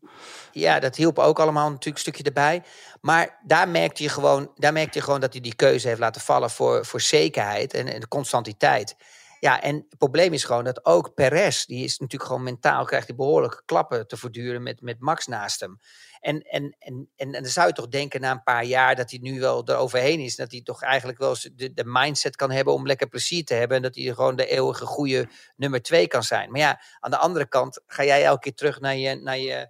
Ja, 0.52 0.80
dat 0.80 0.96
hielp 0.96 1.18
ook 1.18 1.40
allemaal 1.40 1.68
natuurlijk 1.68 1.94
een 1.94 2.00
stukje 2.00 2.22
erbij. 2.22 2.62
Maar 3.00 3.38
daar 3.46 3.68
merkte 3.68 4.02
je 4.02 4.08
gewoon, 4.08 4.50
daar 4.54 4.72
merkte 4.72 4.98
je 4.98 5.04
gewoon 5.04 5.20
dat 5.20 5.32
hij 5.32 5.42
die 5.42 5.54
keuze 5.54 5.88
heeft 5.88 6.00
laten 6.00 6.20
vallen 6.20 6.50
voor, 6.50 6.86
voor 6.86 7.00
zekerheid 7.00 7.74
en, 7.74 7.92
en 7.92 8.00
de 8.00 8.08
constantiteit. 8.08 8.96
Ja, 9.40 9.62
en 9.62 9.74
het 9.74 9.98
probleem 9.98 10.32
is 10.32 10.44
gewoon 10.44 10.64
dat 10.64 10.84
ook 10.84 11.14
Perez, 11.14 11.64
die 11.64 11.84
is 11.84 11.98
natuurlijk 11.98 12.30
gewoon 12.30 12.44
mentaal, 12.44 12.84
krijgt 12.84 13.06
hij 13.06 13.16
behoorlijke 13.16 13.62
klappen 13.64 14.06
te 14.06 14.16
verduren 14.16 14.62
met, 14.62 14.80
met 14.80 15.00
Max 15.00 15.26
naast 15.26 15.60
hem. 15.60 15.78
En, 16.20 16.42
en, 16.42 16.76
en, 16.78 17.08
en, 17.16 17.32
en 17.32 17.42
dan 17.42 17.50
zou 17.50 17.66
je 17.66 17.72
toch 17.72 17.88
denken 17.88 18.20
na 18.20 18.30
een 18.30 18.42
paar 18.42 18.64
jaar 18.64 18.96
dat 18.96 19.10
hij 19.10 19.18
nu 19.22 19.40
wel 19.40 19.62
eroverheen 19.68 20.20
is. 20.20 20.36
Dat 20.36 20.50
hij 20.50 20.60
toch 20.62 20.82
eigenlijk 20.82 21.18
wel 21.18 21.36
de, 21.54 21.72
de 21.72 21.84
mindset 21.86 22.36
kan 22.36 22.50
hebben 22.50 22.74
om 22.74 22.86
lekker 22.86 23.08
plezier 23.08 23.44
te 23.44 23.54
hebben. 23.54 23.76
En 23.76 23.82
dat 23.82 23.94
hij 23.94 24.04
gewoon 24.04 24.36
de 24.36 24.46
eeuwige 24.46 24.84
goede 24.86 25.28
nummer 25.56 25.82
twee 25.82 26.06
kan 26.06 26.22
zijn. 26.22 26.50
Maar 26.50 26.60
ja, 26.60 26.80
aan 27.00 27.10
de 27.10 27.18
andere 27.18 27.46
kant 27.48 27.80
ga 27.86 28.04
jij 28.04 28.24
elke 28.24 28.40
keer 28.40 28.54
terug 28.54 28.80
naar 28.80 28.96
je, 28.96 29.14
naar 29.14 29.38
je, 29.38 29.68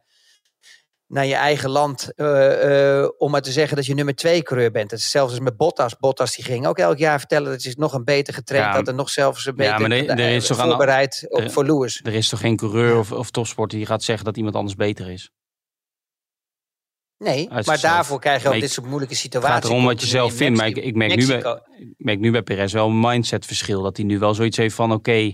naar 1.06 1.26
je 1.26 1.34
eigen 1.34 1.70
land 1.70 2.12
eh, 2.14 2.98
eh, 3.02 3.08
om 3.18 3.30
maar 3.30 3.42
te 3.42 3.52
zeggen 3.52 3.76
dat 3.76 3.86
je 3.86 3.94
nummer 3.94 4.14
twee 4.14 4.42
coureur 4.42 4.70
bent. 4.70 4.90
Het 4.90 5.00
is 5.00 5.10
zelfs 5.10 5.30
als 5.32 5.40
met 5.40 5.56
Bottas. 5.56 5.96
Bottas 5.98 6.34
die 6.36 6.44
ging 6.44 6.66
ook 6.66 6.78
elk 6.78 6.98
jaar 6.98 7.18
vertellen 7.18 7.50
dat 7.52 7.62
hij 7.62 7.74
nog 7.76 7.92
een 7.92 8.04
beter 8.04 8.34
getraind 8.34 8.66
Ja, 8.66 8.74
had 8.78 8.88
en 8.88 8.94
nog 8.94 9.10
zelfs 9.10 9.46
een 9.46 9.56
beter 9.56 9.80
maar 9.80 9.90
er- 9.90 10.10
er 10.10 10.34
is 10.34 10.46
toch 10.46 10.58
aan 10.58 10.68
voorbereid 10.68 11.26
op, 11.28 11.40
er- 11.40 11.50
voor 11.50 11.64
Lewis. 11.64 12.00
Er 12.04 12.14
is 12.14 12.28
toch 12.28 12.40
geen 12.40 12.56
coureur 12.56 12.98
of, 12.98 13.12
of 13.12 13.30
topsporter 13.30 13.78
die 13.78 13.86
gaat 13.86 14.02
zeggen 14.02 14.24
dat 14.24 14.36
iemand 14.36 14.54
anders 14.54 14.74
beter 14.76 15.10
is? 15.10 15.30
Nee, 17.18 17.48
maar 17.48 17.64
zichzelf. 17.64 17.80
daarvoor 17.94 18.20
krijg 18.20 18.42
je 18.42 18.48
ook 18.48 18.60
dit 18.60 18.70
soort 18.70 18.86
moeilijke 18.86 19.14
Het 19.14 19.22
situaties. 19.22 19.54
gaat 19.54 19.64
erom 19.64 19.84
wat 19.84 20.00
je 20.00 20.06
zelf 20.06 20.30
in 20.30 20.36
vindt. 20.36 20.58
Maar 20.58 20.66
ik, 20.66 20.76
ik, 20.76 20.94
merk 20.94 21.16
nu 21.16 21.26
bij, 21.26 21.38
ik 21.78 21.94
merk 21.96 22.18
nu 22.18 22.30
bij 22.30 22.42
Perez 22.42 22.72
wel 22.72 22.88
een 22.88 23.00
mindsetverschil. 23.00 23.82
Dat 23.82 23.96
hij 23.96 24.06
nu 24.06 24.18
wel 24.18 24.34
zoiets 24.34 24.56
heeft 24.56 24.74
van 24.74 24.92
oké, 24.92 25.32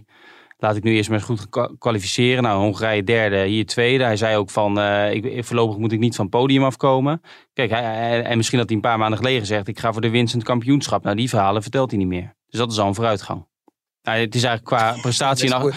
laat 0.58 0.76
ik 0.76 0.82
nu 0.82 0.94
eerst 0.94 1.08
maar 1.08 1.18
eens 1.18 1.26
goed 1.26 1.48
kwa- 1.48 1.70
kwalificeren. 1.78 2.42
Nou, 2.42 2.60
Hongarije 2.60 3.04
derde, 3.04 3.44
hier 3.44 3.66
tweede. 3.66 4.04
Hij 4.04 4.16
zei 4.16 4.36
ook 4.36 4.50
van 4.50 4.78
eh, 4.80 5.12
ik, 5.12 5.44
voorlopig 5.44 5.76
moet 5.76 5.92
ik 5.92 5.98
niet 5.98 6.14
van 6.14 6.24
het 6.24 6.34
podium 6.34 6.64
afkomen. 6.64 7.20
Kijk, 7.52 7.70
hij, 7.70 8.22
en 8.22 8.36
misschien 8.36 8.58
had 8.58 8.66
hij 8.68 8.76
een 8.76 8.82
paar 8.82 8.98
maanden 8.98 9.18
geleden 9.18 9.40
gezegd 9.40 9.68
ik 9.68 9.78
ga 9.78 9.92
voor 9.92 10.02
de 10.02 10.10
winst 10.10 10.32
in 10.32 10.38
het 10.38 10.48
kampioenschap. 10.48 11.02
Nou, 11.04 11.16
die 11.16 11.28
verhalen 11.28 11.62
vertelt 11.62 11.90
hij 11.90 11.98
niet 11.98 12.08
meer. 12.08 12.34
Dus 12.48 12.60
dat 12.60 12.72
is 12.72 12.78
al 12.78 12.86
een 12.88 12.94
vooruitgang. 12.94 13.46
Nou, 14.02 14.18
het 14.18 14.34
is 14.34 14.42
eigenlijk 14.42 14.76
qua 14.76 14.96
prestatie, 15.02 15.54
en 15.54 15.72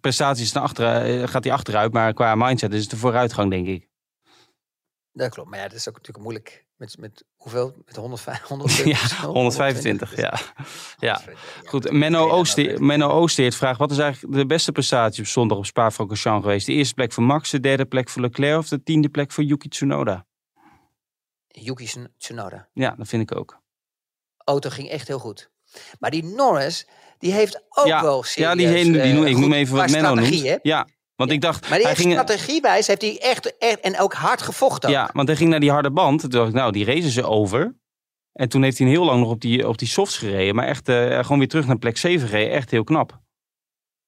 prestaties 0.00 0.52
naar 0.52 0.62
achteren, 0.62 1.22
eh, 1.22 1.28
gaat 1.28 1.44
hij 1.44 1.52
achteruit. 1.52 1.92
Maar 1.92 2.12
qua 2.12 2.34
mindset 2.34 2.72
is 2.72 2.80
het 2.80 2.90
de 2.90 2.96
vooruitgang, 2.96 3.50
denk 3.50 3.66
ik. 3.66 3.88
Dat 5.16 5.30
klopt, 5.30 5.50
maar 5.50 5.58
ja, 5.58 5.68
dat 5.68 5.76
is 5.78 5.88
ook 5.88 5.94
natuurlijk 5.94 6.24
moeilijk. 6.24 6.64
Met, 6.76 6.98
met 6.98 7.24
hoeveel? 7.36 7.74
Met 7.86 7.96
105, 7.96 8.40
100 8.42 8.74
Ja, 8.84 9.26
125, 9.26 10.16
ja. 10.16 10.38
Ja. 10.98 11.20
Goed, 11.64 11.90
Menno, 11.92 12.28
Ooster, 12.30 12.82
Menno 12.82 13.08
Oosteert 13.08 13.54
vraagt... 13.54 13.78
wat 13.78 13.90
is 13.90 13.98
eigenlijk 13.98 14.34
de 14.34 14.46
beste 14.46 14.72
prestatie 14.72 15.22
op 15.22 15.28
zondag 15.28 15.58
op 15.58 15.66
Spa-Francorchamps 15.66 16.44
geweest? 16.44 16.66
De 16.66 16.72
eerste 16.72 16.94
plek 16.94 17.12
voor 17.12 17.22
Max, 17.22 17.50
de 17.50 17.60
derde 17.60 17.84
plek 17.84 18.08
voor 18.08 18.22
Leclerc... 18.22 18.58
of 18.58 18.68
de 18.68 18.82
tiende 18.82 19.08
plek 19.08 19.32
voor 19.32 19.44
Yuki 19.44 19.68
Tsunoda? 19.68 20.26
Yuki 21.48 21.84
Tsun- 21.84 22.12
Tsunoda. 22.18 22.68
Ja, 22.72 22.94
dat 22.98 23.08
vind 23.08 23.30
ik 23.30 23.36
ook. 23.38 23.62
Auto 24.44 24.70
ging 24.70 24.88
echt 24.88 25.08
heel 25.08 25.18
goed. 25.18 25.50
Maar 25.98 26.10
die 26.10 26.24
Norris, 26.24 26.86
die 27.18 27.32
heeft 27.32 27.62
ook 27.68 27.86
ja, 27.86 28.02
wel 28.02 28.22
serieus... 28.22 28.50
ja, 28.50 28.56
die, 28.56 28.66
heen, 28.66 28.92
die 28.92 29.00
eh, 29.00 29.26
ik 29.26 29.36
noem 29.36 29.52
even 29.52 29.76
wat 29.76 29.90
Menno 29.90 30.14
noemt. 30.14 30.42
hè? 30.42 30.56
Ja, 30.62 30.86
want 31.16 31.30
ik 31.30 31.40
dacht... 31.40 31.68
Maar 31.68 31.78
die 31.78 31.86
hij 31.86 31.96
ging, 31.96 32.12
strategiewijs 32.12 32.86
heeft 32.86 33.02
hij 33.02 33.18
echt, 33.20 33.58
echt... 33.58 33.80
En 33.80 33.98
ook 33.98 34.14
hard 34.14 34.42
gevochten. 34.42 34.90
ja, 34.90 35.10
want 35.12 35.28
hij 35.28 35.36
ging 35.36 35.50
naar 35.50 35.60
die 35.60 35.70
harde 35.70 35.90
band. 35.90 36.20
Toen 36.20 36.30
dacht 36.30 36.48
ik, 36.48 36.54
nou, 36.54 36.72
die 36.72 36.84
racen 36.84 37.10
ze 37.10 37.24
over. 37.24 37.74
En 38.32 38.48
toen 38.48 38.62
heeft 38.62 38.78
hij 38.78 38.88
heel 38.88 39.04
lang 39.04 39.20
nog 39.20 39.30
op 39.30 39.40
die, 39.40 39.68
op 39.68 39.78
die 39.78 39.88
softs 39.88 40.18
gereden. 40.18 40.54
Maar 40.54 40.66
echt 40.66 40.88
eh, 40.88 41.18
gewoon 41.18 41.38
weer 41.38 41.48
terug 41.48 41.66
naar 41.66 41.78
plek 41.78 41.96
7 41.96 42.28
gereden. 42.28 42.52
Echt 42.52 42.70
heel 42.70 42.84
knap. 42.84 43.22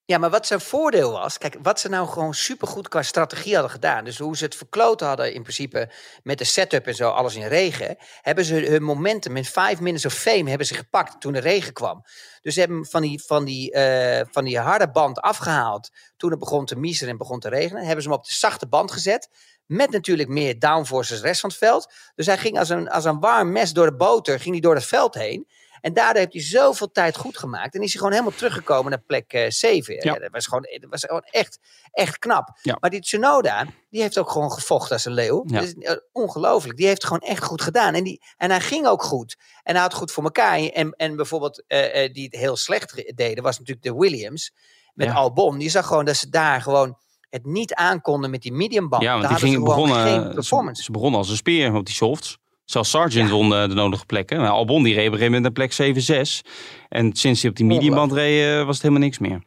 Ja, 0.09 0.19
maar 0.19 0.31
wat 0.31 0.47
zijn 0.47 0.61
voordeel 0.61 1.13
was, 1.13 1.39
kijk, 1.39 1.57
wat 1.63 1.81
ze 1.81 1.89
nou 1.89 2.09
gewoon 2.09 2.35
supergoed 2.35 2.89
qua 2.89 3.03
strategie 3.03 3.53
hadden 3.53 3.71
gedaan, 3.71 4.05
dus 4.05 4.19
hoe 4.19 4.37
ze 4.37 4.45
het 4.45 4.55
verkloten 4.55 5.07
hadden 5.07 5.35
in 5.35 5.43
principe 5.43 5.91
met 6.23 6.39
de 6.39 6.45
setup 6.45 6.87
en 6.87 6.95
zo, 6.95 7.11
alles 7.11 7.35
in 7.35 7.47
regen, 7.47 7.97
hebben 8.21 8.45
ze 8.45 8.55
hun 8.55 8.83
momentum 8.83 9.37
in 9.37 9.45
five 9.45 9.77
minutes 9.79 10.05
of 10.07 10.13
fame 10.13 10.49
hebben 10.49 10.67
ze 10.67 10.75
gepakt 10.75 11.21
toen 11.21 11.33
de 11.33 11.39
regen 11.39 11.73
kwam. 11.73 12.05
Dus 12.41 12.55
ze 12.55 12.61
hebben 12.61 12.87
van 12.87 13.03
die, 13.03 13.23
van 13.23 13.45
die, 13.45 13.73
eh, 13.73 14.27
van 14.31 14.45
die 14.45 14.59
harde 14.59 14.91
band 14.91 15.21
afgehaald 15.21 15.91
toen 16.17 16.31
het 16.31 16.39
begon 16.39 16.65
te 16.65 16.77
miezeren 16.77 17.13
en 17.13 17.19
begon 17.19 17.41
te 17.41 17.49
regenen, 17.49 17.85
hebben 17.85 18.03
ze 18.03 18.09
hem 18.09 18.19
op 18.19 18.25
de 18.25 18.33
zachte 18.33 18.67
band 18.69 18.93
gezet. 18.93 19.29
Met 19.67 19.91
natuurlijk 19.91 20.29
meer 20.29 20.59
downforce 20.59 21.13
als 21.13 21.23
rest 21.23 21.41
van 21.41 21.51
het 21.51 21.59
veld. 21.59 21.93
Dus 22.15 22.27
hij 22.27 22.39
ging 22.39 22.59
als 22.59 22.69
een, 22.69 22.89
als 22.89 23.05
een 23.05 23.21
warm 23.21 23.53
mes 23.53 23.73
door 23.73 23.87
de 23.87 23.97
boter, 23.97 24.41
ging 24.41 24.55
hij 24.55 24.61
door 24.61 24.75
het 24.75 24.85
veld 24.85 25.15
heen. 25.15 25.47
En 25.87 25.93
daardoor 25.93 26.21
heeft 26.21 26.33
hij 26.33 26.43
zoveel 26.43 26.91
tijd 26.91 27.17
goed 27.17 27.39
gemaakt. 27.39 27.75
En 27.75 27.81
is 27.81 27.91
hij 27.93 27.97
gewoon 27.97 28.13
helemaal 28.13 28.39
teruggekomen 28.39 28.91
naar 28.91 29.03
plek 29.07 29.47
7. 29.49 29.95
Ja. 29.95 30.01
Ja. 30.13 30.19
dat 30.19 30.31
was 30.31 30.47
gewoon, 30.47 30.67
dat 30.81 30.91
was 30.91 31.05
gewoon 31.05 31.25
echt, 31.31 31.59
echt 31.91 32.19
knap. 32.19 32.59
Ja. 32.63 32.77
Maar 32.81 32.91
die 32.91 33.01
Tsunoda, 33.01 33.67
die 33.91 34.01
heeft 34.01 34.19
ook 34.19 34.31
gewoon 34.31 34.53
gevochten 34.53 34.93
als 34.93 35.05
een 35.05 35.13
leeuw. 35.13 35.45
Ja. 35.47 35.61
Dat 35.61 35.69
is 35.69 35.75
eh, 35.75 35.97
ongelooflijk. 36.13 36.77
Die 36.77 36.87
heeft 36.87 37.03
het 37.03 37.13
gewoon 37.13 37.29
echt 37.29 37.45
goed 37.45 37.63
gedaan. 37.63 37.95
En, 37.95 38.05
die, 38.05 38.23
en 38.37 38.51
hij 38.51 38.61
ging 38.61 38.87
ook 38.87 39.03
goed. 39.03 39.37
En 39.63 39.75
hij 39.75 39.83
had 39.83 39.95
goed 39.95 40.13
voor 40.13 40.25
elkaar. 40.25 40.59
En, 40.59 40.93
en 40.93 41.17
bijvoorbeeld 41.17 41.65
eh, 41.67 42.05
eh, 42.05 42.13
die 42.13 42.25
het 42.25 42.35
heel 42.35 42.57
slecht 42.57 43.17
deden, 43.17 43.43
was 43.43 43.59
natuurlijk 43.59 43.87
de 43.87 43.95
Williams. 43.95 44.53
Met. 44.95 45.15
Albon. 45.15 45.59
Die 45.59 45.71
zag 45.71 45.87
gewoon 45.87 46.05
dat 46.05 46.17
ze 46.17 46.29
daar 46.29 46.63
gewoon 46.63 46.99
het 47.31 47.45
niet 47.45 47.75
aankonden 47.75 48.31
met 48.31 48.43
die 48.43 48.53
mediumband. 48.53 49.03
Ja, 49.03 49.11
want 49.11 49.23
Daar 49.23 49.33
die 49.33 49.41
gingen 49.41 49.59
gewoon 49.59 49.75
begonnen, 49.75 50.07
geen 50.07 50.23
ze, 50.23 50.35
performance. 50.35 50.83
ze 50.83 50.91
begonnen 50.91 51.19
als 51.19 51.31
een 51.31 51.37
speer 51.37 51.75
op 51.75 51.87
die 51.87 51.95
softs. 51.95 52.39
Zelfs 52.67 52.91
Sargent 52.91 53.29
Ja. 53.29 53.35
won 53.35 53.55
eh, 53.55 53.69
de 53.69 53.75
nodige 53.75 54.07
plekken. 54.07 54.39
Albon 54.39 54.83
die 54.83 54.95
reed 54.95 55.07
op 55.07 55.13
een 55.13 55.19
gegeven 55.19 55.43
moment 55.43 55.57
naar 55.57 55.69
plek 55.69 55.97
7-6. 55.97 56.41
En 56.89 57.13
sinds 57.17 57.41
hij 57.41 57.51
op 57.51 57.57
die 57.57 57.67
mediumband 57.67 58.13
reed, 58.13 58.45
eh, 58.45 58.65
was 58.65 58.75
het 58.75 58.83
helemaal 58.83 59.05
niks 59.05 59.19
meer. 59.19 59.43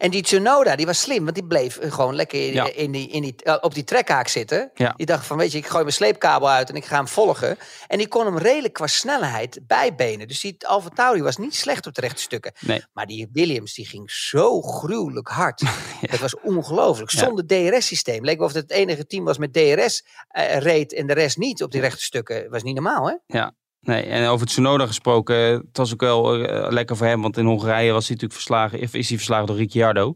En 0.00 0.10
die 0.10 0.22
Tsunoda, 0.22 0.76
die 0.76 0.86
was 0.86 1.00
slim, 1.00 1.22
want 1.24 1.34
die 1.34 1.46
bleef 1.46 1.76
eh, 1.76 1.92
gewoon 1.92 2.14
lekker 2.14 2.46
in, 2.46 2.52
Ja. 2.52 2.72
in 2.72 2.90
die, 2.92 3.08
in 3.08 3.22
die, 3.22 3.34
eh, 3.42 3.56
op 3.60 3.74
die 3.74 3.84
trekhaak 3.84 4.28
zitten. 4.28 4.70
Ja. 4.74 4.92
Die 4.96 5.06
dacht 5.06 5.26
van, 5.26 5.36
weet 5.36 5.52
je, 5.52 5.58
ik 5.58 5.66
gooi 5.66 5.82
mijn 5.82 5.94
sleepkabel 5.94 6.48
uit 6.48 6.68
en 6.68 6.74
ik 6.76 6.84
ga 6.84 6.96
hem 6.96 7.08
volgen. 7.08 7.58
En 7.86 7.98
die 7.98 8.08
kon 8.08 8.24
hem 8.24 8.38
redelijk 8.38 8.74
qua 8.74 8.86
snelheid 8.86 9.60
bijbenen. 9.66 10.28
Dus 10.28 10.40
die 10.40 10.56
Alfa 10.66 10.88
Tauri 10.88 11.22
was 11.22 11.36
niet 11.36 11.54
slecht 11.54 11.86
op 11.86 11.94
de 11.94 12.00
rechte 12.00 12.22
stukken. 12.22 12.52
Nee. 12.60 12.84
Maar 12.92 13.06
die 13.06 13.28
Williams, 13.32 13.74
die 13.74 13.86
ging 13.86 14.10
zo 14.10 14.60
gruwelijk 14.62 15.28
hard. 15.28 15.62
Dat 16.10 16.20
was 16.20 16.40
ongelooflijk. 16.40 17.10
Ja. 17.10 17.18
Zonder 17.18 17.46
DRS-systeem. 17.46 18.24
Leek 18.24 18.38
wel 18.38 18.46
of 18.46 18.52
het 18.52 18.62
het 18.62 18.78
enige 18.78 19.06
team 19.06 19.24
was 19.24 19.38
met 19.38 19.52
DRS 19.52 20.04
eh, 20.28 20.58
reed 20.58 20.92
en 20.94 21.06
de 21.06 21.12
rest 21.14 21.36
niet 21.38 21.62
op 21.62 21.70
die 21.70 21.80
rechte 21.80 22.02
stukken. 22.04 22.50
was 22.50 22.62
niet 22.62 22.74
normaal, 22.74 23.06
hè? 23.26 23.38
Nee, 23.82 24.02
en 24.02 24.28
over 24.28 24.46
Tsunoda 24.46 24.86
gesproken, 24.86 25.36
het 25.36 25.76
was 25.76 25.92
ook 25.92 26.00
wel 26.00 26.44
eh, 26.44 26.72
lekker 26.72 26.96
voor 26.96 27.06
hem. 27.06 27.22
Want 27.22 27.36
in 27.36 27.44
Hongarije 27.44 27.92
was 27.92 28.08
hij 28.08 28.16
natuurlijk 28.16 28.32
verslagen, 28.32 28.80
is 28.80 29.08
hij 29.08 29.16
verslagen 29.16 29.46
door 29.46 29.56
Ricciardo. 29.56 30.14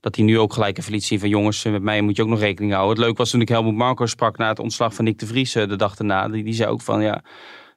Dat 0.00 0.16
hij 0.16 0.24
nu 0.24 0.38
ook 0.38 0.52
gelijk 0.52 0.78
even 0.78 0.92
liet 0.92 1.04
zien 1.04 1.20
van 1.20 1.28
jongens, 1.28 1.64
eh, 1.64 1.72
met 1.72 1.82
mij 1.82 2.00
moet 2.00 2.16
je 2.16 2.22
ook 2.22 2.28
nog 2.28 2.38
rekening 2.38 2.72
houden. 2.72 2.96
Het 2.96 3.06
leuk 3.06 3.16
was 3.16 3.30
toen 3.30 3.40
ik 3.40 3.48
Helmut 3.48 3.74
Marko 3.74 4.06
sprak 4.06 4.36
na 4.36 4.48
het 4.48 4.58
ontslag 4.58 4.94
van 4.94 5.04
Nick 5.04 5.18
de 5.18 5.26
Vries 5.26 5.54
eh, 5.54 5.68
de 5.68 5.76
dag 5.76 5.96
daarna. 5.96 6.28
Die, 6.28 6.52
zei 6.54 6.70
ook 6.70 6.80
van 6.80 7.02
ja, 7.02 7.24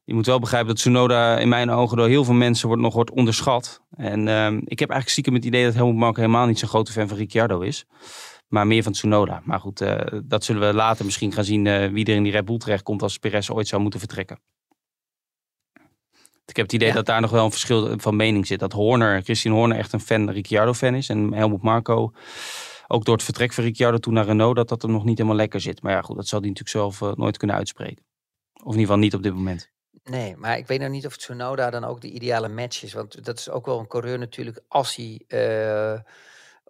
je 0.03 0.13
moet 0.13 0.25
wel 0.25 0.39
begrijpen 0.39 0.69
dat 0.69 0.77
Tsunoda 0.77 1.38
in 1.38 1.49
mijn 1.49 1.69
ogen 1.69 1.97
door 1.97 2.07
heel 2.07 2.23
veel 2.23 2.33
mensen 2.33 2.67
wordt, 2.67 2.81
nog 2.81 2.93
wordt 2.93 3.12
onderschat. 3.12 3.81
En 3.95 4.27
ehm, 4.27 4.55
ik 4.55 4.79
heb 4.79 4.89
eigenlijk 4.89 5.09
stiekem 5.09 5.33
het 5.33 5.45
idee 5.45 5.65
dat 5.65 5.73
Helmut 5.73 5.95
Marko 5.95 6.21
helemaal 6.21 6.45
niet 6.45 6.59
zo'n 6.59 6.69
grote 6.69 6.91
fan 6.91 7.07
van 7.07 7.17
Ricciardo 7.17 7.59
is. 7.59 7.86
Maar 8.47 8.67
meer 8.67 8.83
van 8.83 8.91
Tsunoda. 8.91 9.41
Maar 9.43 9.59
goed, 9.59 9.86
dat 10.23 10.43
zullen 10.43 10.67
we 10.67 10.73
later 10.73 11.05
misschien 11.05 11.31
gaan 11.31 11.43
zien 11.43 11.93
wie 11.93 12.05
er 12.05 12.15
in 12.15 12.23
die 12.23 12.31
Red 12.31 12.45
Bull 12.45 12.57
terechtkomt 12.57 13.01
als 13.01 13.17
Perez 13.17 13.49
ooit 13.49 13.67
zou 13.67 13.81
moeten 13.81 13.99
vertrekken. 13.99 14.39
Ik 16.45 16.56
heb 16.56 16.65
het 16.65 16.73
idee 16.73 16.88
Ja. 16.88 16.93
dat 16.93 17.06
daar 17.06 17.21
nog 17.21 17.32
wel 17.32 17.45
een 17.45 17.51
verschil 17.51 17.99
van 17.99 18.15
mening 18.15 18.47
zit. 18.47 18.60
Dat 18.60 18.71
Horner, 18.71 19.21
Christian 19.21 19.56
Horner 19.56 19.77
echt 19.77 19.93
een 19.93 19.99
fan, 19.99 20.29
Ricciardo-fan 20.29 20.95
is. 20.95 21.10
En 21.10 21.34
Helmut 21.34 21.62
Marco, 21.62 22.12
ook 22.88 23.06
door 23.06 23.15
het 23.15 23.23
vertrek 23.23 23.53
van 23.53 23.63
Ricciardo 23.63 23.97
toen 23.97 24.13
naar 24.13 24.25
Renault, 24.25 24.56
dat 24.56 24.69
dat 24.69 24.82
hem 24.82 24.91
nog 24.91 25.03
niet 25.03 25.17
helemaal 25.17 25.38
lekker 25.38 25.62
zit. 25.62 25.82
Maar 25.82 25.91
ja, 25.91 26.01
goed, 26.01 26.15
dat 26.15 26.27
zal 26.27 26.39
hij 26.39 26.49
natuurlijk 26.49 26.77
zelf 26.77 27.01
eh, 27.01 27.17
nooit 27.17 27.38
kunnen 27.38 27.56
uitspreken. 27.56 28.03
Of 28.53 28.73
in 28.73 28.79
ieder 28.79 28.82
geval 28.82 28.97
niet 28.97 29.13
op 29.13 29.23
dit 29.23 29.34
moment. 29.34 29.71
Nee, 30.03 30.36
maar 30.38 30.58
ik 30.58 30.67
weet 30.67 30.79
nog 30.79 30.89
niet 30.89 31.06
of 31.06 31.17
Tsunoda 31.17 31.69
dan 31.69 31.84
ook 31.84 32.01
de 32.01 32.10
ideale 32.12 32.49
match 32.49 32.84
is. 32.84 32.93
Want 32.93 33.25
dat 33.25 33.38
is 33.39 33.49
ook 33.49 33.65
wel 33.65 33.79
een 33.79 33.88
coureur 33.88 34.19
natuurlijk. 34.19 34.60
Als 34.67 34.95
hij 34.95 35.21
eh, 35.27 35.99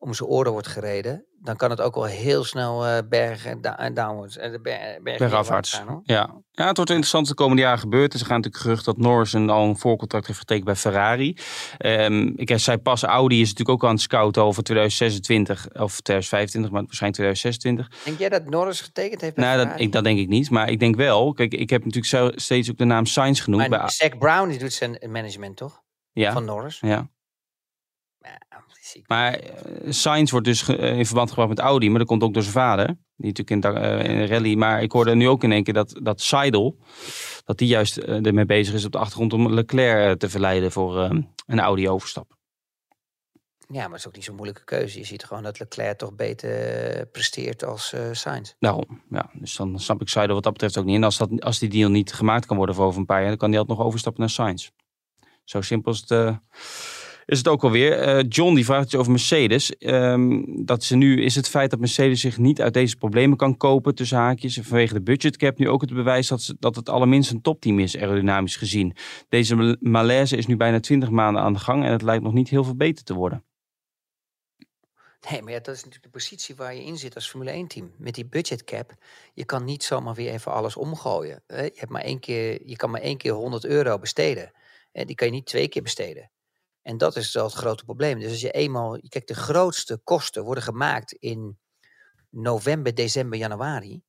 om 0.03 0.13
zijn 0.13 0.29
oren 0.29 0.51
wordt 0.51 0.67
gereden, 0.67 1.25
dan 1.39 1.55
kan 1.55 1.69
het 1.69 1.81
ook 1.81 1.95
wel 1.95 2.05
heel 2.05 2.43
snel 2.43 2.85
eh, 2.85 2.97
bergen 3.09 3.61
en 3.61 3.93
downwards. 3.93 4.37
En 4.37 4.51
de 4.51 4.61
ber 4.61 4.99
bergen 5.03 5.27
Bergafwaarts. 5.27 5.73
gaan, 5.73 5.87
hoor. 5.87 6.01
Ja. 6.03 6.41
ja, 6.51 6.67
het 6.67 6.75
wordt 6.75 6.91
interessant 6.91 7.27
de 7.27 7.33
komende 7.33 7.61
jaren 7.61 7.79
gebeurd. 7.79 8.13
Er 8.13 8.19
gaan 8.19 8.35
natuurlijk 8.35 8.63
gerucht 8.63 8.85
dat 8.85 8.97
Norris 8.97 9.33
een, 9.33 9.49
al 9.49 9.67
een 9.67 9.77
voorcontract 9.77 10.27
heeft 10.27 10.39
getekend 10.39 10.65
bij 10.65 10.75
Ferrari. 10.75 11.37
Ehm, 11.77 12.31
ik 12.35 12.59
zei 12.59 12.77
pas, 12.77 13.03
Audi 13.03 13.41
is 13.41 13.49
natuurlijk 13.49 13.69
ook 13.69 13.89
aan 13.89 13.95
het 13.95 14.01
scouten 14.01 14.43
over 14.43 14.63
2026 14.63 15.65
of 15.65 16.01
2025, 16.01 16.71
maar 16.71 16.83
waarschijnlijk 16.83 17.21
2026. 17.21 18.03
Denk 18.03 18.19
jij 18.19 18.29
dat 18.29 18.49
Norris 18.49 18.81
getekend 18.81 19.21
heeft 19.21 19.35
bij 19.35 19.45
Nou, 19.45 19.67
dat, 19.67 19.79
ik, 19.79 19.91
dat 19.91 20.03
denk 20.03 20.19
ik 20.19 20.27
niet. 20.27 20.49
Maar 20.49 20.69
ik 20.69 20.79
denk 20.79 20.95
wel, 20.95 21.33
kijk, 21.33 21.53
ik 21.53 21.69
heb 21.69 21.79
natuurlijk 21.79 22.13
zo, 22.13 22.31
steeds 22.35 22.69
ook 22.69 22.77
de 22.77 22.85
naam 22.85 23.05
Sainz 23.05 23.43
genoemd. 23.43 23.69
Maar 23.69 23.79
bij, 23.79 23.89
Zack 23.89 24.17
Brown 24.17 24.49
die 24.49 24.59
doet 24.59 24.73
zijn 24.73 24.97
management 25.09 25.57
toch? 25.57 25.81
ja, 26.13 26.33
Van 26.33 26.45
Norris. 26.45 26.79
Ja, 26.79 27.09
ziek. 28.93 29.07
Maar 29.07 29.33
eh, 29.33 29.91
Sainz 29.91 30.31
wordt 30.31 30.45
dus 30.45 30.67
eh, 30.67 30.97
in 30.97 31.05
verband 31.05 31.29
gebracht 31.29 31.49
met 31.49 31.59
Audi, 31.59 31.89
maar 31.89 31.99
dat 31.99 32.07
komt 32.07 32.23
ook 32.23 32.33
door 32.33 32.41
zijn 32.41 32.53
vader. 32.53 32.85
Die 33.15 33.33
natuurlijk 33.33 33.75
in, 33.75 33.81
een 34.09 34.27
rally. 34.27 34.55
Maar 34.55 34.81
ik 34.81 34.91
hoorde 34.91 35.15
nu 35.15 35.27
ook 35.27 35.43
in 35.43 35.51
één 35.51 35.63
keer 35.63 35.73
dat, 35.73 35.99
dat 36.01 36.21
Seidel, 36.21 36.77
dat 37.45 37.57
die 37.57 37.67
juist 37.67 37.97
ermee 37.97 38.45
bezig 38.45 38.73
is 38.73 38.85
op 38.85 38.91
de 38.91 38.97
achtergrond 38.97 39.33
om 39.33 39.53
Leclerc 39.53 40.19
te 40.19 40.29
verleiden 40.29 40.71
voor 40.71 41.01
eh, 41.01 41.09
een 41.45 41.59
Audi 41.59 41.89
overstap. 41.89 42.31
Ja, 43.67 43.81
maar 43.81 43.89
het 43.89 43.99
is 43.99 44.07
ook 44.07 44.15
niet 44.15 44.23
zo'n 44.23 44.35
moeilijke 44.35 44.63
keuze. 44.63 44.99
Je 44.99 45.05
ziet 45.05 45.23
gewoon 45.23 45.43
dat 45.43 45.59
Leclerc 45.59 45.97
toch 45.97 46.13
beter 46.15 47.05
presteert 47.05 47.63
als 47.63 47.95
Sainz. 48.11 48.53
Daarom, 48.59 49.01
ja. 49.09 49.29
Dus 49.33 49.55
dan 49.55 49.79
snap 49.79 50.01
ik 50.01 50.09
Seidel 50.09 50.35
wat 50.35 50.43
dat 50.43 50.53
betreft 50.53 50.77
ook 50.77 50.85
niet. 50.85 50.95
En 50.95 51.03
als, 51.03 51.17
dat, 51.17 51.41
als 51.41 51.59
die 51.59 51.69
deal 51.69 51.89
niet 51.89 52.13
gemaakt 52.13 52.45
kan 52.45 52.57
worden 52.57 52.75
voor 52.75 52.85
over 52.85 52.99
een 52.99 53.05
paar 53.05 53.19
jaar, 53.19 53.29
dan 53.29 53.37
kan 53.37 53.49
hij 53.49 53.59
altijd 53.59 53.77
nog 53.77 53.87
overstappen 53.87 54.21
naar 54.21 54.29
Sainz. 54.29 54.69
Zo 55.43 55.61
simpel 55.61 55.91
is 55.91 56.03
het, 56.07 56.39
is 57.25 57.37
het 57.37 57.47
ook 57.47 57.63
alweer. 57.63 57.99
Eh 57.99 58.25
John 58.29 58.55
die 58.55 58.65
vraagt 58.65 58.85
iets 58.85 58.95
over 58.95 59.11
Mercedes. 59.11 59.77
Ehm, 59.77 60.41
dat 60.65 60.83
ze 60.83 60.95
nu, 60.95 61.23
is 61.23 61.35
het 61.35 61.49
feit 61.49 61.69
dat 61.69 61.79
Mercedes 61.79 62.21
zich 62.21 62.37
niet 62.37 62.61
uit 62.61 62.73
deze 62.73 62.97
problemen 62.97 63.37
kan 63.37 63.57
kopen, 63.57 63.95
tussen 63.95 64.17
haakjes, 64.17 64.57
en 64.57 64.63
vanwege 64.63 64.93
de 64.93 65.01
budgetcap, 65.01 65.57
nu 65.57 65.69
ook 65.69 65.81
het 65.81 65.93
bewijs 65.93 66.27
dat, 66.27 66.41
ze, 66.41 66.55
dat 66.59 66.75
het 66.75 66.89
allerminst 66.89 67.31
een 67.31 67.41
topteam 67.41 67.79
is, 67.79 67.97
aerodynamisch 67.97 68.55
gezien. 68.55 68.95
Deze 69.29 69.55
mal- 69.55 69.75
malaise 69.79 70.37
is 70.37 70.45
nu 70.45 70.57
bijna 70.57 70.79
20 70.79 71.09
maanden 71.09 71.41
aan 71.41 71.53
de 71.53 71.59
gang 71.59 71.85
en 71.85 71.91
het 71.91 72.01
lijkt 72.01 72.23
nog 72.23 72.33
niet 72.33 72.49
heel 72.49 72.63
veel 72.63 72.75
beter 72.75 73.03
te 73.03 73.13
worden. 73.13 73.43
Nee, 75.29 75.41
maar 75.41 75.51
ja, 75.51 75.59
dat 75.59 75.75
is 75.75 75.83
natuurlijk 75.83 76.03
de 76.03 76.19
positie 76.19 76.55
waar 76.55 76.75
je 76.75 76.83
in 76.83 76.97
zit 76.97 77.15
als 77.15 77.29
Formule 77.29 77.51
1 77.51 77.67
team. 77.67 77.93
Met 77.97 78.15
die 78.15 78.25
budget 78.25 78.63
cap, 78.63 78.93
je 79.33 79.45
kan 79.45 79.63
niet 79.63 79.83
zomaar 79.83 80.13
weer 80.13 80.31
even 80.31 80.51
alles 80.51 80.75
omgooien. 80.75 81.43
Je, 81.47 81.71
hebt 81.75 81.89
maar 81.89 82.01
één 82.01 82.19
keer, 82.19 82.67
je 82.67 82.75
kan 82.75 82.89
maar 82.89 83.01
één 83.01 83.17
keer 83.17 83.31
100 83.31 83.65
euro 83.65 83.99
besteden. 83.99 84.51
Die 84.91 85.15
kan 85.15 85.27
je 85.27 85.33
niet 85.33 85.45
twee 85.45 85.67
keer 85.67 85.81
besteden. 85.81 86.31
En 86.83 86.97
dat 86.97 87.15
is 87.15 87.33
wel 87.33 87.43
het 87.43 87.53
grote 87.53 87.83
probleem. 87.83 88.19
Dus 88.19 88.31
als 88.31 88.41
je 88.41 88.51
eenmaal, 88.51 88.99
kijk, 89.07 89.27
de 89.27 89.35
grootste 89.35 89.97
kosten 90.03 90.43
worden 90.43 90.63
gemaakt 90.63 91.11
in 91.11 91.59
november, 92.29 92.95
december, 92.95 93.39
januari. 93.39 94.03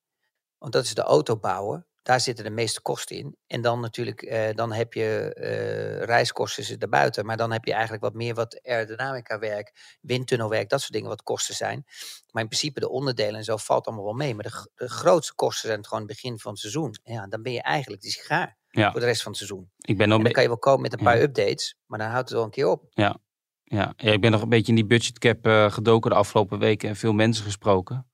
Want 0.59 0.73
dat 0.73 0.85
is 0.85 0.95
de 0.95 1.03
auto 1.03 1.37
bouwen. 1.37 1.87
Daar 2.03 2.21
zitten 2.21 2.45
de 2.45 2.51
meeste 2.51 2.83
kosten 2.83 3.17
in. 3.17 3.37
En 3.47 3.61
dan 3.61 3.81
natuurlijk, 3.81 4.23
eh, 4.23 4.55
dan 4.55 4.73
heb 4.73 4.93
je 4.93 5.37
uh, 5.39 6.03
reiskosten 6.03 6.65
zitten 6.65 6.91
buiten. 6.91 7.27
Maar 7.27 7.37
dan 7.37 7.53
heb 7.53 7.65
je 7.65 7.73
eigenlijk 7.73 8.03
wat 8.03 8.15
meer 8.15 8.35
wat 8.35 8.61
aerodynamica 8.63 9.39
werk, 9.39 9.97
windtunnelwerk, 10.01 10.69
dat 10.69 10.81
soort 10.81 10.93
dingen 10.93 11.09
wat 11.09 11.23
kosten 11.23 11.55
zijn. 11.55 11.85
Maar 12.31 12.43
in 12.43 12.49
principe 12.49 12.81
de 12.81 12.89
onderdelen 12.89 13.35
en 13.35 13.45
zo 13.45 13.57
valt 13.57 13.87
allemaal 13.87 14.05
wel 14.05 14.15
mee. 14.15 14.35
Maar 14.35 14.45
de, 14.45 14.71
de 14.75 14.89
grootste 14.89 15.35
kosten 15.35 15.67
zijn 15.67 15.79
het 15.79 15.89
gewoon 15.89 16.07
begin 16.07 16.39
van 16.39 16.51
het 16.51 16.61
seizoen. 16.61 16.95
Ja, 17.03 17.27
dan 17.27 17.43
ben 17.43 17.53
je 17.53 17.63
eigenlijk 17.63 18.03
die 18.03 18.11
sigaar 18.11 18.59
ja. 18.81 18.91
voor 18.91 19.01
de 19.01 19.07
rest 19.07 19.23
van 19.23 19.33
het 19.33 19.41
seizoen. 19.41 19.71
Ik 19.79 19.97
ben 19.97 20.09
nog 20.09 20.23
dan 20.23 20.33
kan 20.33 20.43
je 20.43 20.49
wel 20.49 20.59
komen 20.59 20.81
met 20.81 20.93
een 20.93 21.05
paar 21.05 21.21
updates, 21.21 21.77
maar 21.87 21.99
dan 21.99 22.09
houdt 22.09 22.29
het 22.29 22.37
wel 22.37 22.45
een 22.45 22.51
keer 22.51 22.69
op. 22.69 22.87
Ja, 22.91 23.17
ja. 23.65 23.93
ja 23.97 24.13
ik 24.13 24.21
ben 24.21 24.31
nog 24.31 24.43
een 24.43 24.49
beetje 24.49 24.69
in 24.69 24.75
die 24.75 24.87
budgetcap 24.87 25.47
uh, 25.47 25.71
gedoken 25.71 26.11
de 26.11 26.17
afgelopen 26.17 26.59
weken 26.59 26.89
en 26.89 26.97
veel 26.97 27.13
mensen 27.13 27.45
gesproken 27.45 28.07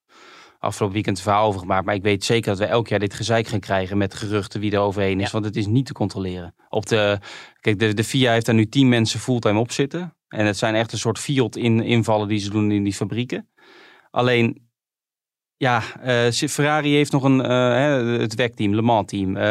afgelopen 0.60 0.94
weekend 0.94 1.16
een 1.16 1.22
verhaal 1.22 1.46
over 1.46 1.60
gemaakt. 1.60 1.84
Maar 1.84 1.94
ik 1.94 2.02
weet 2.02 2.24
zeker 2.24 2.50
dat 2.50 2.58
we 2.58 2.64
elk 2.64 2.88
jaar 2.88 2.98
dit 2.98 3.14
gezeik 3.14 3.46
gaan 3.46 3.60
krijgen 3.60 3.98
met 3.98 4.14
geruchten 4.14 4.60
wie 4.60 4.72
er 4.72 4.78
overheen 4.78 5.20
is. 5.20 5.30
Want 5.30 5.44
het 5.44 5.56
is 5.56 5.66
niet 5.66 5.86
te 5.86 5.92
controleren. 5.92 6.54
Op 6.68 6.86
de, 6.86 7.18
kijk, 7.60 7.78
de, 7.78 7.94
de 7.94 8.04
FIA 8.04 8.32
heeft 8.32 8.46
daar 8.46 8.54
nu 8.54 8.68
tien 8.68 8.88
mensen 8.88 9.20
fulltime 9.20 9.58
op 9.58 9.72
zitten. 9.72 10.16
En 10.28 10.46
het 10.46 10.56
zijn 10.56 10.74
echt 10.74 10.92
een 10.92 10.98
soort 10.98 11.18
field 11.18 11.56
in, 11.56 11.80
invallen 11.82 12.28
die 12.28 12.38
ze 12.38 12.50
doen 12.50 12.70
in 12.70 12.84
die 12.84 12.94
fabrieken. 12.94 13.48
Alleen 14.10 14.69
ja, 15.60 15.82
uh, 16.04 16.30
Ferrari 16.30 16.94
heeft 16.94 17.12
nog 17.12 17.22
een, 17.22 17.38
uh, 17.38 18.20
het 18.20 18.34
WEC-team, 18.34 18.74
Le 18.74 18.82
Mans-team. 18.82 19.36
Uh, 19.36 19.42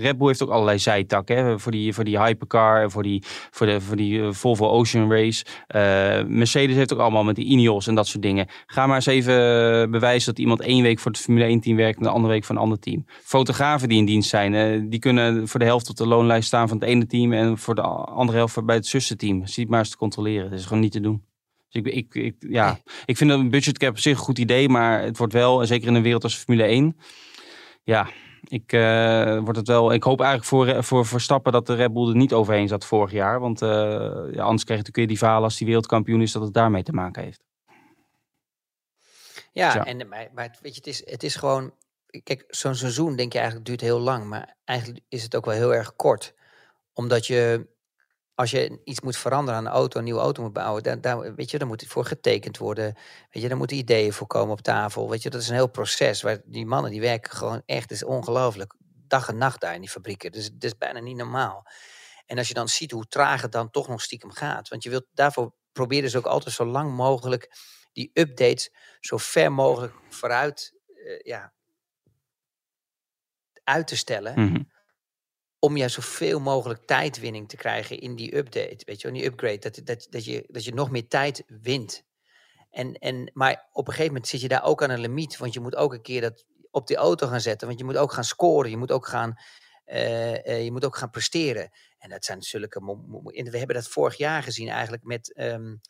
Red 0.00 0.18
Bull 0.18 0.26
heeft 0.26 0.42
ook 0.42 0.50
allerlei 0.50 0.78
zijtakken 0.78 1.60
voor, 1.60 1.72
die, 1.72 1.94
voor 1.94 2.04
die 2.04 2.20
hypercar, 2.20 2.90
voor 2.90 3.02
die, 3.02 3.22
voor 3.50 3.66
de, 3.66 3.80
voor 3.80 3.96
die 3.96 4.32
Volvo 4.32 4.68
Ocean 4.68 5.12
Race. 5.12 5.44
Mercedes 6.26 6.76
heeft 6.76 6.92
ook 6.92 6.98
allemaal 6.98 7.24
met 7.24 7.36
die 7.36 7.44
Ineos 7.44 7.86
en 7.86 7.94
dat 7.94 8.06
soort 8.06 8.22
dingen. 8.22 8.46
Ga 8.66 8.86
maar 8.86 8.96
eens 8.96 9.06
even 9.06 9.90
bewijzen 9.90 10.30
dat 10.34 10.38
iemand 10.38 10.60
één 10.60 10.82
week 10.82 10.98
voor 10.98 11.10
het 11.10 11.20
Formule 11.20 11.58
1-team 11.58 11.76
werkt 11.76 11.96
en 11.96 12.02
de 12.02 12.10
andere 12.10 12.32
week 12.32 12.44
voor 12.44 12.54
een 12.54 12.62
ander 12.62 12.78
team. 12.78 13.04
Fotografen 13.22 13.88
die 13.88 13.98
in 13.98 14.04
dienst 14.04 14.28
zijn, 14.28 14.88
die 14.88 14.98
kunnen 14.98 15.48
voor 15.48 15.60
de 15.60 15.66
helft 15.66 15.88
op 15.88 15.96
de 15.96 16.06
loonlijst 16.06 16.46
staan 16.46 16.68
van 16.68 16.78
het 16.78 16.88
ene 16.88 17.06
team 17.06 17.32
en 17.32 17.58
voor 17.58 17.74
de 17.74 17.82
andere 17.82 18.38
helft 18.38 18.64
bij 18.64 18.76
het 18.76 18.86
zussenteam. 18.86 19.46
Zie 19.46 19.68
maar 19.68 19.78
eens 19.78 19.90
te 19.90 19.96
controleren. 19.96 20.50
Dat 20.50 20.58
is 20.58 20.66
gewoon 20.66 20.82
niet 20.82 20.92
te 20.92 21.00
doen. 21.00 21.31
Dus 21.72 21.82
ik, 21.82 21.94
ik, 21.94 22.14
ik, 22.14 22.34
ja, 22.38 22.78
ik 23.04 23.16
vind 23.16 23.30
een 23.30 23.50
budgetcap 23.50 23.90
op 23.90 23.98
zich 23.98 24.12
een 24.12 24.24
goed 24.24 24.38
idee, 24.38 24.68
maar 24.68 25.02
het 25.02 25.18
wordt 25.18 25.32
wel, 25.32 25.66
zeker 25.66 25.88
in 25.88 25.94
een 25.94 26.02
wereld 26.02 26.22
als 26.22 26.34
Formule 26.34 26.64
1, 26.64 26.96
ja, 27.82 28.08
ik, 28.48 28.72
uh, 28.72 29.38
wordt 29.38 29.58
het 29.58 29.68
wel, 29.68 29.92
ik 29.92 30.02
hoop 30.02 30.20
eigenlijk 30.20 30.48
voor, 30.48 30.84
voor 30.84 31.06
Verstappen 31.06 31.52
dat 31.52 31.66
de 31.66 31.74
Red 31.74 31.92
Bull 31.92 32.08
er 32.08 32.16
niet 32.16 32.32
overheen 32.32 32.68
zat 32.68 32.84
vorig 32.84 33.12
jaar. 33.12 33.40
Want 33.40 33.62
uh, 33.62 33.68
ja, 33.68 34.42
anders 34.42 34.64
krijg 34.64 34.80
je 34.80 34.86
natuurlijk 34.86 35.08
die 35.08 35.18
verhalen 35.18 35.44
als 35.44 35.56
die 35.56 35.66
wereldkampioen 35.66 36.22
is 36.22 36.32
dat 36.32 36.42
het 36.42 36.54
daarmee 36.54 36.82
te 36.82 36.92
maken 36.92 37.22
heeft. 37.22 37.44
Ja, 39.52 39.84
en 39.84 40.08
maar, 40.08 40.28
maar 40.34 40.56
weet 40.60 40.74
je, 40.74 40.78
het 40.78 40.86
is, 40.86 41.02
het 41.10 41.22
is 41.22 41.36
gewoon, 41.36 41.74
kijk, 42.22 42.44
zo'n 42.48 42.74
seizoen 42.74 43.16
denk 43.16 43.32
je 43.32 43.38
eigenlijk 43.38 43.66
duurt 43.66 43.80
heel 43.80 44.00
lang, 44.00 44.24
maar 44.24 44.56
eigenlijk 44.64 45.00
is 45.08 45.22
het 45.22 45.36
ook 45.36 45.44
wel 45.44 45.54
heel 45.54 45.74
erg 45.74 45.96
kort. 45.96 46.34
Omdat 46.92 47.26
je 47.26 47.66
als 48.34 48.50
je 48.50 48.80
iets 48.84 49.00
moet 49.00 49.16
veranderen 49.16 49.60
aan 49.60 49.66
een 49.66 49.72
auto, 49.72 49.98
een 49.98 50.04
nieuwe 50.04 50.20
auto 50.20 50.42
moet 50.42 50.52
bouwen, 50.52 50.82
dan, 50.82 51.00
dan, 51.00 51.34
weet 51.34 51.50
je, 51.50 51.58
dan 51.58 51.68
moet 51.68 51.80
het 51.80 51.90
voor 51.90 52.04
getekend 52.04 52.58
worden. 52.58 52.94
Weet 53.30 53.42
je, 53.42 53.48
dan 53.48 53.58
moeten 53.58 53.76
ideeën 53.76 54.12
voor 54.12 54.26
komen 54.26 54.52
op 54.52 54.60
tafel. 54.60 55.10
Weet 55.10 55.22
je, 55.22 55.30
dat 55.30 55.40
is 55.40 55.48
een 55.48 55.54
heel 55.54 55.70
proces. 55.70 56.22
Waar 56.22 56.40
die 56.44 56.66
mannen 56.66 56.90
die 56.90 57.00
werken 57.00 57.36
gewoon 57.36 57.62
echt, 57.66 57.90
is 57.90 58.04
ongelooflijk. 58.04 58.74
Dag 59.06 59.28
en 59.28 59.38
nacht 59.38 59.60
daar 59.60 59.74
in 59.74 59.80
die 59.80 59.90
fabrieken. 59.90 60.32
Dus 60.32 60.44
het 60.44 60.64
is 60.64 60.76
bijna 60.76 61.00
niet 61.00 61.16
normaal. 61.16 61.66
En 62.26 62.38
als 62.38 62.48
je 62.48 62.54
dan 62.54 62.68
ziet 62.68 62.90
hoe 62.90 63.06
traag 63.06 63.42
het 63.42 63.52
dan 63.52 63.70
toch 63.70 63.88
nog 63.88 64.02
stiekem 64.02 64.30
gaat. 64.30 64.68
Want 64.68 64.82
je 64.82 64.90
wilt 64.90 65.06
daarvoor 65.12 65.52
proberen 65.72 66.10
ze 66.10 66.18
ook 66.18 66.26
altijd 66.26 66.54
zo 66.54 66.64
lang 66.64 66.94
mogelijk 66.94 67.56
die 67.92 68.10
updates 68.12 68.70
zo 69.00 69.16
ver 69.16 69.52
mogelijk 69.52 69.94
vooruit 70.08 70.74
uh, 70.88 71.20
ja, 71.20 71.52
uit 73.64 73.86
te 73.86 73.96
stellen. 73.96 74.40
Mm 74.40 74.71
om 75.64 75.76
juist 75.76 75.94
zoveel 75.94 76.40
mogelijk 76.40 76.86
tijdwinning 76.86 77.48
te 77.48 77.56
krijgen 77.56 77.98
in 78.00 78.16
die 78.16 78.36
update, 78.36 78.84
weet 78.84 79.00
je, 79.00 79.08
in 79.08 79.14
die 79.14 79.24
upgrade, 79.24 79.58
dat, 79.58 79.80
dat, 79.84 80.06
dat, 80.10 80.24
je, 80.24 80.44
dat 80.48 80.64
je 80.64 80.74
nog 80.74 80.90
meer 80.90 81.08
tijd 81.08 81.44
wint. 81.46 82.02
En, 82.70 82.94
en, 82.94 83.30
maar 83.34 83.68
op 83.72 83.86
een 83.86 83.92
gegeven 83.92 84.12
moment 84.12 84.30
zit 84.30 84.40
je 84.40 84.48
daar 84.48 84.64
ook 84.64 84.82
aan 84.82 84.90
een 84.90 85.00
limiet, 85.00 85.36
want 85.36 85.52
je 85.52 85.60
moet 85.60 85.76
ook 85.76 85.92
een 85.92 86.02
keer 86.02 86.20
dat 86.20 86.44
op 86.70 86.86
die 86.86 86.96
auto 86.96 87.26
gaan 87.26 87.40
zetten, 87.40 87.66
want 87.66 87.78
je 87.78 87.84
moet 87.84 87.96
ook 87.96 88.12
gaan 88.12 88.24
scoren, 88.24 88.70
je 88.70 88.76
moet 88.76 88.92
ook 88.92 89.06
gaan, 89.06 89.38
uh, 89.86 90.64
je 90.64 90.72
moet 90.72 90.84
ook 90.84 90.96
gaan 90.96 91.10
presteren. 91.10 91.70
En 91.98 92.10
dat 92.10 92.24
zijn 92.24 92.42
zulke, 92.42 92.80
we 93.32 93.58
hebben 93.58 93.76
dat 93.76 93.88
vorig 93.88 94.16
jaar 94.16 94.42
gezien 94.42 94.68
eigenlijk 94.68 95.02
met 95.04 95.38
um, 95.38 95.80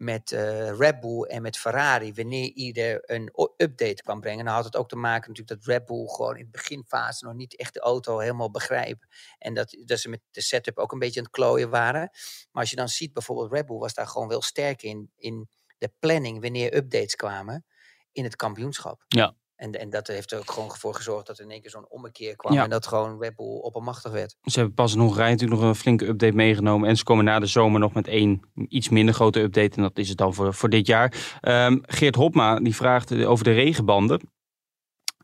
met 0.00 0.30
uh, 0.30 0.78
Red 0.78 1.00
Bull 1.00 1.22
en 1.22 1.42
met 1.42 1.58
Ferrari, 1.58 2.12
wanneer 2.12 2.50
ieder 2.50 3.10
een 3.10 3.32
update 3.56 4.02
kwam 4.02 4.20
brengen. 4.20 4.44
Dan 4.44 4.54
had 4.54 4.64
het 4.64 4.76
ook 4.76 4.88
te 4.88 4.96
maken 4.96 5.28
natuurlijk 5.30 5.60
dat 5.60 5.74
Red 5.74 5.86
Bull 5.86 6.06
gewoon 6.06 6.36
in 6.36 6.44
de 6.44 6.50
beginfase 6.50 7.24
nog 7.24 7.34
niet 7.34 7.56
echt 7.56 7.74
de 7.74 7.80
auto 7.80 8.18
helemaal 8.18 8.50
begrijpt. 8.50 9.06
En 9.38 9.54
dat, 9.54 9.76
dat 9.84 9.98
ze 9.98 10.08
met 10.08 10.20
de 10.30 10.40
setup 10.40 10.78
ook 10.78 10.92
een 10.92 10.98
beetje 10.98 11.20
aan 11.20 11.26
het 11.26 11.34
klooien 11.34 11.70
waren. 11.70 12.10
Maar 12.50 12.62
als 12.62 12.70
je 12.70 12.76
dan 12.76 12.88
ziet, 12.88 13.12
bijvoorbeeld 13.12 13.52
Red 13.52 13.66
Bull 13.66 13.78
was 13.78 13.94
daar 13.94 14.06
gewoon 14.06 14.28
wel 14.28 14.42
sterk 14.42 14.82
in, 14.82 15.10
in 15.16 15.48
de 15.78 15.92
planning 15.98 16.40
wanneer 16.42 16.74
updates 16.74 17.14
kwamen 17.14 17.64
in 18.12 18.24
het 18.24 18.36
kampioenschap. 18.36 19.04
Ja. 19.08 19.34
En, 19.60 19.72
en 19.72 19.90
dat 19.90 20.06
heeft 20.06 20.32
er 20.32 20.38
ook 20.38 20.50
gewoon 20.50 20.70
voor 20.70 20.94
gezorgd 20.94 21.26
dat 21.26 21.38
er 21.38 21.44
in 21.44 21.50
één 21.50 21.60
keer 21.60 21.70
zo'n 21.70 21.88
ommekeer 21.88 22.36
kwam. 22.36 22.58
En 22.58 22.70
dat 22.70 22.86
gewoon 22.86 23.20
Red 23.20 23.36
Bull 23.36 23.46
oppermachtig 23.46 24.12
werd. 24.12 24.36
Ze 24.42 24.58
hebben 24.58 24.74
pas 24.74 24.94
in 24.94 25.00
Hongarije 25.00 25.30
natuurlijk 25.30 25.60
nog 25.60 25.68
een 25.68 25.76
flinke 25.76 26.06
update 26.06 26.34
meegenomen. 26.34 26.88
En 26.88 26.96
ze 26.96 27.04
komen 27.04 27.24
na 27.24 27.38
de 27.38 27.46
zomer 27.46 27.80
nog 27.80 27.92
met 27.92 28.08
één 28.08 28.40
iets 28.68 28.88
minder 28.88 29.14
grote 29.14 29.40
update. 29.40 29.76
En 29.76 29.82
dat 29.82 29.98
is 29.98 30.08
het 30.08 30.18
dan 30.18 30.34
voor, 30.34 30.54
voor 30.54 30.68
dit 30.68 30.86
jaar. 30.86 31.38
Um, 31.42 31.80
Geert 31.82 32.14
Hopma 32.14 32.60
die 32.60 32.74
vraagt 32.74 33.24
over 33.24 33.44
de 33.44 33.52
regenbanden. 33.52 34.20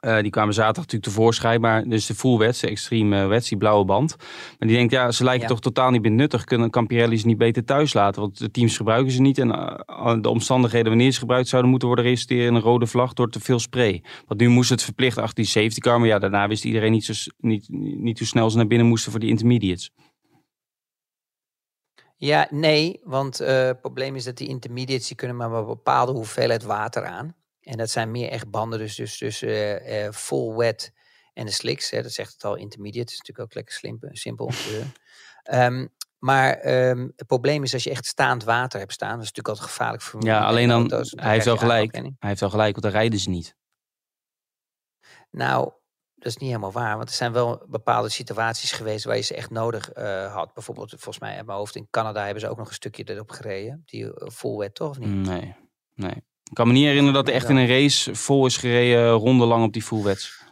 Uh, 0.07 0.21
die 0.21 0.31
kwamen 0.31 0.55
zaterdag 0.55 0.83
natuurlijk 0.85 1.13
tevoorschijn. 1.13 1.61
Maar 1.61 1.85
dus 1.89 2.07
de 2.07 2.15
full 2.15 2.39
wets, 2.39 2.61
de 2.61 2.69
extreme 2.69 3.23
uh, 3.23 3.29
wets, 3.29 3.49
die 3.49 3.59
blauwe 3.59 3.85
band. 3.85 4.17
Maar 4.59 4.69
die 4.69 4.77
denkt, 4.77 4.93
ja, 4.93 5.11
ze 5.11 5.25
lijken 5.25 5.49
toch 5.49 5.61
totaal 5.61 5.91
niet 5.91 6.03
benuttig. 6.03 6.45
Kunnen 6.45 6.71
Campirelli 6.71 7.19
ze 7.19 7.27
niet 7.27 7.39
beter 7.39 7.65
thuis 7.65 7.93
laten? 7.95 8.21
Want 8.21 8.39
de 8.39 8.51
teams 8.51 8.77
gebruiken 8.77 9.13
ze 9.13 9.21
niet. 9.21 9.39
En 9.39 9.49
uh, 9.49 10.17
de 10.21 10.29
omstandigheden 10.29 10.89
wanneer 10.89 11.13
ze 11.13 11.19
gebruikt 11.19 11.49
zouden 11.49 11.71
moeten 11.71 11.89
worden... 11.89 12.07
resulteren 12.07 12.47
in 12.47 12.55
een 12.55 12.61
rode 12.61 12.87
vlag 12.87 13.13
door 13.13 13.31
te 13.31 13.41
veel 13.41 13.59
spray. 13.59 14.03
Want 14.27 14.41
nu 14.41 14.49
moest 14.49 14.71
het 14.71 14.83
verplicht 14.83 15.19
achter 15.19 15.35
die 15.35 15.45
safety 15.45 15.81
car. 15.81 15.99
Maar 15.99 16.09
ja, 16.09 16.19
daarna 16.19 16.49
wist 16.49 16.65
iedereen 16.65 16.93
niet, 16.93 17.05
zo, 17.05 17.31
niet, 17.39 17.67
niet 17.69 18.19
hoe 18.19 18.29
snel 18.29 18.51
ze 18.51 18.57
naar 18.57 18.67
binnen 18.67 18.87
moesten 18.87 19.11
voor 19.11 19.21
die 19.21 19.31
intermediates. 19.31 19.91
Ja, 22.17 22.47
nee, 22.51 23.01
want 23.05 23.39
het 23.39 23.81
probleem 23.81 24.17
is 24.17 24.25
dat 24.25 24.37
die 24.37 24.49
intermediates... 24.49 25.07
die 25.07 25.17
kunnen 25.17 25.37
maar 25.37 25.53
een 25.53 25.67
bepaalde 25.67 26.13
hoeveelheid 26.13 26.63
water 26.63 27.05
aan... 27.05 27.35
En 27.67 27.77
dat 27.77 27.91
zijn 27.91 28.11
meer 28.11 28.31
echt 28.31 28.51
banden, 28.51 28.79
dus, 28.79 28.95
dus 28.95 29.19
tussen 29.19 29.93
uh, 29.93 30.11
full 30.11 30.55
wet 30.55 30.93
en 31.33 31.47
de 31.47 31.53
slicks. 31.53 31.91
Hè, 31.91 32.03
dat 32.03 32.13
zegt 32.13 32.33
het 32.33 32.45
al, 32.45 32.55
intermediate. 32.55 33.05
Dat 33.05 33.13
is 33.13 33.19
natuurlijk 33.19 33.49
ook 33.49 33.55
lekker 33.55 33.75
slim, 33.75 33.99
simpel. 34.01 34.51
um, 35.51 35.89
maar 36.19 36.67
um, 36.89 37.13
het 37.17 37.27
probleem 37.27 37.63
is 37.63 37.73
als 37.73 37.85
je 37.85 37.91
echt 37.91 38.07
staand 38.07 38.45
water 38.45 38.79
hebt 38.79 38.93
staan. 38.93 39.15
Dat 39.15 39.23
is 39.23 39.33
natuurlijk 39.33 39.49
altijd 39.49 39.69
gevaarlijk 39.69 40.03
voor 40.03 40.25
Ja, 40.25 40.45
alleen 40.45 40.69
dan, 40.69 40.81
auto's, 40.81 41.13
hij 41.17 41.33
heeft 41.33 41.45
wel 41.45 41.57
gelijk. 41.57 41.93
Hij 41.93 42.15
heeft 42.19 42.41
wel 42.41 42.51
gelijk, 42.51 42.73
want 42.73 42.83
dan 42.83 42.93
rijden 43.01 43.19
ze 43.19 43.31
niet. 43.31 43.57
Nou, 45.31 45.73
dat 46.15 46.27
is 46.27 46.37
niet 46.37 46.49
helemaal 46.49 46.73
waar. 46.73 46.97
Want 46.97 47.09
er 47.09 47.15
zijn 47.15 47.33
wel 47.33 47.65
bepaalde 47.69 48.09
situaties 48.09 48.73
geweest 48.73 49.05
waar 49.05 49.17
je 49.17 49.23
ze 49.23 49.35
echt 49.35 49.51
nodig 49.51 49.97
uh, 49.97 50.35
had. 50.35 50.55
Bijvoorbeeld, 50.55 50.91
volgens 50.91 51.19
mij 51.19 51.37
uit 51.37 51.47
mijn 51.47 51.59
hoofd 51.59 51.77
in 51.77 51.89
Canada 51.91 52.25
hebben 52.25 52.41
ze 52.41 52.49
ook 52.49 52.59
nog 52.59 52.69
een 52.69 52.75
stukje 52.75 53.11
erop 53.11 53.31
gereden. 53.31 53.83
Die 53.85 54.31
full 54.33 54.57
wet, 54.57 54.75
toch? 54.75 54.91
Of 54.91 54.99
niet? 54.99 55.27
Nee, 55.27 55.55
nee. 55.95 56.25
Ik 56.51 56.55
kan 56.55 56.67
me 56.67 56.73
niet 56.73 56.85
herinneren 56.85 57.15
dat 57.15 57.29
er 57.29 57.35
echt 57.35 57.49
in 57.49 57.57
een 57.57 57.69
race 57.69 58.15
vol 58.15 58.47
is 58.47 58.57
gereden, 58.57 59.11
ronde 59.11 59.45
lang 59.45 59.65
op 59.65 59.73
die 59.73 59.83
fullwets. 59.83 60.45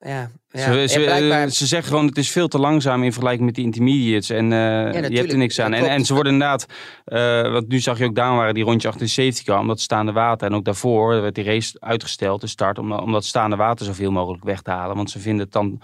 Ja, 0.00 0.30
ja. 0.50 0.72
Ze, 0.72 0.86
ze, 0.88 1.00
blijkbaar... 1.00 1.48
ze, 1.48 1.66
zeggen 1.66 1.88
gewoon 1.88 2.06
het 2.06 2.18
is 2.18 2.30
veel 2.30 2.48
te 2.48 2.58
langzaam 2.58 3.02
in 3.02 3.12
vergelijking 3.12 3.46
met 3.46 3.54
die 3.54 3.64
intermediates. 3.64 4.30
En 4.30 4.44
uh, 4.44 4.50
ja, 4.50 5.06
je 5.08 5.16
hebt 5.16 5.32
er 5.32 5.38
niks 5.38 5.60
aan. 5.60 5.72
En, 5.72 5.88
en, 5.88 6.04
ze 6.04 6.14
worden 6.14 6.32
inderdaad, 6.32 6.66
uh, 7.06 7.52
want 7.52 7.68
nu 7.68 7.78
zag 7.78 7.98
je 7.98 8.04
ook 8.04 8.14
daar 8.14 8.36
waren 8.36 8.54
die 8.54 8.64
rondje 8.64 8.88
achter 8.88 9.04
de 9.06 9.12
safety 9.12 9.44
car, 9.44 9.58
omdat 9.58 9.80
staande 9.80 10.12
water. 10.12 10.48
En 10.48 10.54
ook 10.54 10.64
daarvoor 10.64 11.20
werd 11.20 11.34
die 11.34 11.44
race 11.44 11.76
uitgesteld, 11.80 12.40
de 12.40 12.46
start, 12.46 12.78
om, 12.78 12.92
om 12.92 13.12
dat 13.12 13.24
staande 13.24 13.56
water 13.56 13.86
zoveel 13.86 14.10
mogelijk 14.10 14.44
weg 14.44 14.62
te 14.62 14.70
halen. 14.70 14.96
Want 14.96 15.10
ze 15.10 15.18
vinden 15.18 15.44
het 15.44 15.52
dan, 15.52 15.80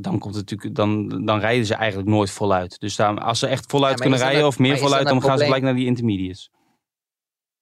dan 0.00 0.18
komt 0.18 0.34
het 0.34 0.50
natuurlijk, 0.50 0.74
dan, 0.74 1.24
dan 1.24 1.38
rijden 1.38 1.66
ze 1.66 1.74
eigenlijk 1.74 2.08
nooit 2.10 2.30
voluit. 2.30 2.80
Dus 2.80 2.96
daar, 2.96 3.20
als 3.20 3.38
ze 3.38 3.46
echt 3.46 3.64
voluit 3.68 3.96
ja, 3.96 4.00
kunnen 4.00 4.18
rijden 4.18 4.46
of 4.46 4.58
meer 4.58 4.78
voluit, 4.78 5.08
dan 5.08 5.22
gaan 5.22 5.38
ze 5.38 5.44
gelijk 5.44 5.62
naar 5.62 5.74
die 5.74 5.86
intermediates 5.86 6.50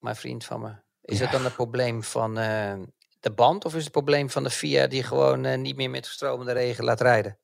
maar 0.05 0.17
vriend 0.17 0.45
van 0.45 0.61
me. 0.61 0.73
Is 1.03 1.19
ja. 1.19 1.25
dat 1.25 1.33
dan 1.33 1.45
het 1.45 1.55
probleem 1.55 2.03
van 2.03 2.39
uh, 2.39 2.75
de 3.21 3.33
band 3.35 3.65
of 3.65 3.75
is 3.75 3.83
het 3.83 3.93
probleem 3.93 4.31
van 4.31 4.43
de 4.43 4.51
FIA 4.51 4.87
die 4.87 5.03
gewoon 5.03 5.45
uh, 5.45 5.57
niet 5.57 5.77
meer 5.77 5.91
met 5.91 6.07
stromende 6.07 6.53
regen 6.53 6.85
laat 6.85 7.01
rijden? 7.01 7.39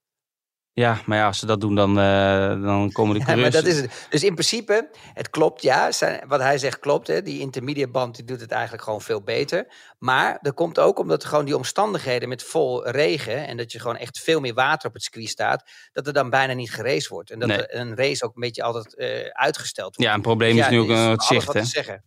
Ja, 0.72 1.00
maar 1.06 1.18
ja, 1.18 1.26
als 1.26 1.38
ze 1.38 1.46
dat 1.46 1.60
doen, 1.60 1.74
dan, 1.74 1.98
uh, 1.98 2.62
dan 2.62 2.92
komen 2.92 3.14
de 3.14 3.20
ja, 3.20 3.24
coureurs... 3.24 3.54
maar 3.54 3.62
dat 3.62 3.72
is 3.72 3.80
het. 3.80 4.06
Dus 4.10 4.24
in 4.24 4.32
principe, 4.32 4.90
het 5.14 5.30
klopt, 5.30 5.62
ja. 5.62 5.92
Zijn, 5.92 6.28
wat 6.28 6.40
hij 6.40 6.58
zegt 6.58 6.78
klopt. 6.78 7.06
Hè. 7.06 7.22
Die 7.22 7.40
intermediate 7.40 7.90
band 7.90 8.16
die 8.16 8.24
doet 8.24 8.40
het 8.40 8.50
eigenlijk 8.50 8.82
gewoon 8.82 9.00
veel 9.00 9.22
beter. 9.22 9.66
Maar 9.98 10.38
dat 10.40 10.54
komt 10.54 10.78
ook 10.78 10.98
omdat 10.98 11.24
gewoon 11.24 11.44
die 11.44 11.56
omstandigheden 11.56 12.28
met 12.28 12.42
vol 12.42 12.88
regen... 12.88 13.46
en 13.46 13.56
dat 13.56 13.72
je 13.72 13.80
gewoon 13.80 13.96
echt 13.96 14.18
veel 14.18 14.40
meer 14.40 14.54
water 14.54 14.88
op 14.88 14.94
het 14.94 15.02
circuit 15.02 15.28
staat... 15.28 15.70
dat 15.92 16.06
er 16.06 16.12
dan 16.12 16.30
bijna 16.30 16.52
niet 16.52 16.72
geraced 16.72 17.08
wordt. 17.08 17.30
En 17.30 17.38
dat 17.38 17.48
Nee. 17.48 17.66
er 17.66 17.80
een 17.80 17.96
race 17.96 18.24
ook 18.24 18.34
een 18.34 18.40
beetje 18.40 18.62
altijd 18.62 18.94
eh, 18.94 19.26
uitgesteld 19.26 19.96
wordt. 19.96 20.10
Ja, 20.10 20.16
een 20.16 20.22
probleem 20.22 20.56
Dus 20.56 20.64
is 20.64 20.70
nu 20.70 20.80
ook 20.80 20.88
er 20.88 20.94
eh, 20.94 21.10
het 21.10 21.22
zicht, 21.22 21.46
wat 21.46 21.54
hè? 21.54 21.60
te 21.60 21.66
zeggen. 21.66 22.04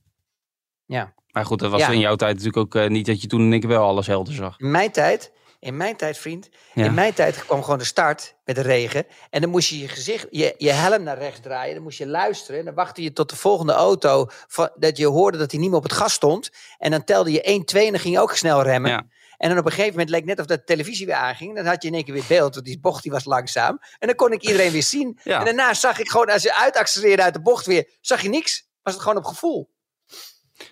Ja. 0.94 1.14
Maar 1.32 1.46
goed, 1.46 1.60
dat 1.60 1.72
was 1.72 1.80
Ja. 1.80 1.90
in 1.90 2.00
jouw 2.00 2.16
tijd 2.16 2.32
natuurlijk 2.32 2.58
ook 2.58 2.76
eh, 2.84 2.90
niet 2.90 3.06
dat 3.06 3.22
je 3.22 3.28
toen 3.28 3.42
en 3.42 3.54
ik 3.54 3.64
wel 3.64 3.84
alles 3.84 4.08
helder 4.08 4.34
zag. 4.34 4.60
In 4.60 4.72
mijn 4.72 4.92
tijd, 4.92 5.32
in 5.60 5.78
mijn 5.78 5.96
tijd, 5.96 6.18
vriend, 6.18 6.50
Ja. 6.74 6.86
in 6.86 6.94
mijn 6.94 7.14
tijd 7.14 7.46
kwam 7.46 7.64
gewoon 7.64 7.78
de 7.78 7.86
start 7.86 8.36
met 8.46 8.56
de 8.56 8.62
regen. 8.62 9.06
En 9.30 9.42
dan 9.42 9.50
moest 9.50 9.70
je 9.70 9.80
je 9.80 9.88
gezicht, 9.88 10.28
je, 10.30 10.56
je 10.58 10.72
helm 10.72 11.04
naar 11.04 11.18
rechts 11.18 11.40
draaien. 11.40 11.74
Dan 11.74 11.84
moest 11.84 11.98
je 11.98 12.08
luisteren. 12.08 12.60
En 12.60 12.66
dan 12.66 12.74
wachtte 12.74 13.02
je 13.04 13.14
tot 13.14 13.30
de 13.30 13.36
volgende 13.36 13.74
auto, 13.74 14.28
van, 14.48 14.70
dat 14.76 14.98
je 14.98 15.06
hoorde 15.08 15.38
dat 15.38 15.52
hij 15.52 15.60
niet 15.60 15.70
meer 15.70 15.78
op 15.78 15.84
het 15.84 15.94
gas 15.94 16.14
stond. 16.14 16.50
En 16.78 16.92
dan 16.92 17.04
telde 17.04 17.32
je 17.32 17.42
1, 17.42 17.66
2 17.66 17.86
en 17.86 17.92
dan 17.92 18.02
ging 18.02 18.14
je 18.14 18.22
ook 18.22 18.36
snel 18.36 18.62
remmen. 18.64 18.92
Ja. 18.92 19.04
En 19.38 19.50
dan 19.50 19.58
op 19.58 19.66
een 19.66 19.72
gegeven 19.72 19.92
moment 19.92 20.10
leek 20.10 20.26
net 20.26 20.40
of 20.40 20.46
de 20.46 20.64
televisie 20.64 21.06
weer 21.06 21.16
aanging. 21.16 21.56
Dan 21.56 21.66
had 21.66 21.82
je 21.82 21.88
in 21.88 21.94
één 21.94 22.04
keer 22.04 22.14
weer 22.14 22.24
beeld, 22.28 22.54
want 22.54 22.66
die 22.66 22.80
bocht 22.80 23.04
die 23.04 23.12
was 23.12 23.26
langzaam. 23.26 23.80
En 24.00 24.08
dan 24.08 24.16
kon 24.16 24.32
ik 24.32 24.42
iedereen 24.42 24.72
weer 24.72 24.84
zien. 24.84 25.20
Ja. 25.24 25.40
En 25.40 25.46
daarna 25.46 25.74
zag 25.74 26.00
ik 26.00 26.10
gewoon, 26.10 26.30
als 26.30 26.44
je 26.44 26.56
uitaccelereerde 26.56 27.24
uit 27.24 27.34
de 27.34 27.42
bocht 27.42 27.66
weer, 27.66 27.90
zag 28.02 28.22
je 28.22 28.30
niks. 28.30 28.68
Was 28.84 28.94
het 28.94 29.02
gewoon 29.04 29.18
op 29.18 29.26
gevoel. 29.26 29.72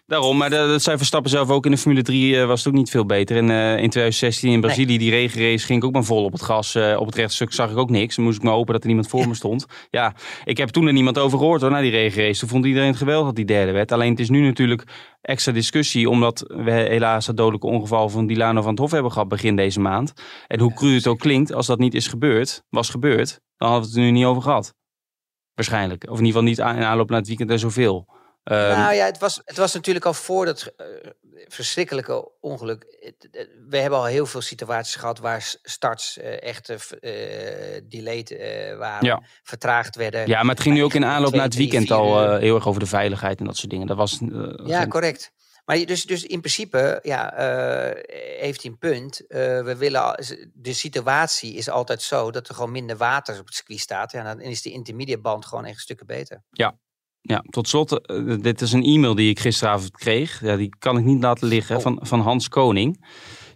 Daarom, 0.06 0.38
maar 0.38 0.50
dat, 0.50 0.82
zei 0.82 0.98
Verstappen 0.98 1.32
zelf 1.32 1.50
ook 1.50 1.66
in 1.66 1.72
de 1.72 1.78
Formule 1.78 2.02
3 2.02 2.40
eh, 2.40 2.46
was 2.46 2.60
het 2.60 2.68
ook 2.68 2.80
niet 2.80 2.90
veel 2.90 3.06
beter. 3.06 3.38
En 3.38 3.50
eh, 3.50 3.72
in 3.72 3.90
2016 3.90 4.52
in 4.52 4.62
Brazilië, 4.62 4.98
die 4.98 5.10
regenrace, 5.10 5.66
ging 5.66 5.80
ik 5.80 5.86
ook 5.86 5.94
maar 5.94 6.04
vol 6.04 6.24
op 6.24 6.32
het 6.32 6.42
gas. 6.42 6.76
Eh, 6.76 7.00
op 7.00 7.06
het 7.06 7.16
rechtstuk 7.16 7.54
zag 7.54 7.72
ik 7.72 7.78
ook 7.78 7.90
niks. 7.90 8.16
Dan 8.16 8.26
moest 8.26 8.38
ik 8.38 8.44
maar 8.44 8.54
hopen 8.54 8.74
dat 8.74 8.82
er 8.82 8.88
niemand 8.88 9.08
voor 9.08 9.28
me 9.28 9.36
stond. 9.36 9.66
Ja, 9.90 10.14
ik 10.44 10.58
heb 10.58 10.70
toen 10.70 10.88
er 10.88 10.94
niemand 10.94 11.18
over 11.18 11.38
gehoord 11.38 11.62
hoor, 11.62 11.72
na 11.72 11.82
die 11.82 11.92
regenrace. 11.92 12.40
Toen 12.40 12.50
vond 12.50 12.66
iedereen 12.66 12.88
het 12.88 12.98
geweldig 12.98 13.26
dat 13.26 13.36
die 13.36 13.46
derde 13.46 13.72
werd. 13.72 13.92
Alleen 13.92 14.12
het 14.12 14.20
is 14.20 14.30
nu 14.30 14.42
natuurlijk 14.42 14.84
extra 15.22 15.52
discussie, 15.52 16.10
omdat 16.10 16.46
we 16.48 16.72
helaas 16.72 17.28
het 17.28 17.38
dodelijke 17.38 17.68
ongeval 17.68 18.10
van 18.10 18.28
Dilano 18.28 18.62
van 18.62 18.72
het 18.72 18.80
Hof 18.80 18.92
hebben 18.92 19.12
gehad 19.12 19.28
begin 19.28 19.56
deze 19.56 19.80
maand. 19.80 20.14
En 20.48 20.60
hoe 20.60 20.74
cru 20.74 20.96
het 20.96 21.08
ook 21.08 21.20
klinkt, 21.20 21.54
als 21.54 21.68
dat 21.68 21.80
niet 21.80 21.94
is 21.94 22.08
gebeurd, 22.08 22.64
was 22.70 22.90
gebeurd, 22.90 23.40
dan 23.58 23.70
hadden 23.70 23.90
we 23.90 23.96
het 23.96 24.06
er 24.06 24.12
nu 24.12 24.18
niet 24.18 24.26
over 24.26 24.42
gehad. 24.42 24.74
Waarschijnlijk. 25.54 26.04
Of 26.04 26.20
in 26.20 26.26
ieder 26.26 26.42
geval 26.42 26.44
niet 26.44 26.80
in 26.80 26.86
aanloop 26.86 27.10
naar 27.10 27.20
het 27.20 27.28
weekend 27.28 27.50
en 27.50 27.60
zoveel. 27.60 28.08
Ehm, 28.44 28.78
nou 28.80 28.94
ja, 28.94 29.06
het 29.06 29.18
was, 29.18 29.42
het 29.46 29.58
was 29.58 29.74
natuurlijk 29.74 30.06
al 30.06 30.14
voor 30.14 30.46
dat 30.46 30.74
eh, 30.78 30.86
verschrikkelijke 31.48 32.32
ongeluk. 32.40 32.86
Het- 33.00 33.50
We 33.70 33.78
hebben 33.78 34.00
al 34.00 34.06
heel 34.06 34.26
veel 34.26 34.42
situaties 34.42 34.96
gehad 34.96 35.20
waar 35.20 35.54
starts 35.64 36.18
eh, 36.18 36.42
echt 36.44 36.70
eh, 36.70 37.76
eh, 37.78 37.84
delayed 37.90 38.32
eh, 38.32 38.78
waren, 38.78 39.06
Ja. 39.06 39.22
vertraagd 39.44 39.96
werden. 39.96 40.28
Ja, 40.28 40.42
maar 40.44 40.56
het 40.56 40.64
ging 40.64 40.76
nu 40.76 40.84
ook 40.84 40.94
in 40.94 41.06
aanloop 41.06 41.26
twee, 41.28 41.40
naar 41.40 41.50
het 41.50 41.58
weekend 41.58 41.92
al 41.92 42.24
eh, 42.34 42.40
heel 42.40 42.56
erg 42.56 42.68
over 42.68 42.80
de 42.80 42.86
veiligheid 42.88 43.40
en 43.40 43.46
dat 43.46 43.58
soort 43.58 43.70
dingen. 43.72 43.88
Dat 43.88 43.98
was. 43.98 44.20
eh, 44.22 44.28
Ja, 44.66 44.80
geen- 44.80 44.90
correct. 44.90 45.32
Maar 45.66 45.86
dus, 45.86 46.04
dus 46.04 46.24
in 46.24 46.40
principe 46.40 47.00
ja, 47.02 47.34
eh, 47.34 48.04
heeft 48.42 48.62
hij 48.62 48.72
een 48.72 48.78
punt. 48.78 49.28
Eh, 49.28 49.40
we 49.64 49.76
willen, 49.78 50.04
al- 50.04 50.18
de 50.54 50.74
situatie 50.74 51.54
is 51.54 51.70
altijd 51.70 52.02
zo 52.02 52.32
dat 52.32 52.48
er 52.50 52.56
gewoon 52.56 52.72
minder 52.72 52.98
water 52.98 53.40
op 53.40 53.46
het 53.46 53.56
circuit 53.56 53.80
staat. 53.80 54.12
Ja, 54.12 54.24
dan 54.24 54.40
is 54.42 54.62
de 54.62 54.72
intermediate 54.72 55.22
band 55.22 55.46
gewoon 55.46 55.66
echt 55.66 55.80
stukken 55.80 56.06
beter. 56.06 56.44
Ja, 56.50 56.78
tot 57.50 57.68
slot, 57.68 58.06
eh, 58.06 58.18
dit 58.42 58.62
is 58.62 58.72
een 58.72 58.84
e-mail 58.84 59.16
die 59.16 59.30
ik 59.30 59.40
gisteravond 59.40 59.92
kreeg. 59.92 60.42
Ja, 60.42 60.56
die 60.56 60.70
kan 60.80 60.98
ik 60.98 61.04
niet 61.06 61.22
laten 61.22 61.48
liggen, 61.48 61.76
Oh. 61.76 61.82
van, 61.82 62.00
van 62.02 62.20
Hans 62.20 62.50
Koning. 62.50 63.06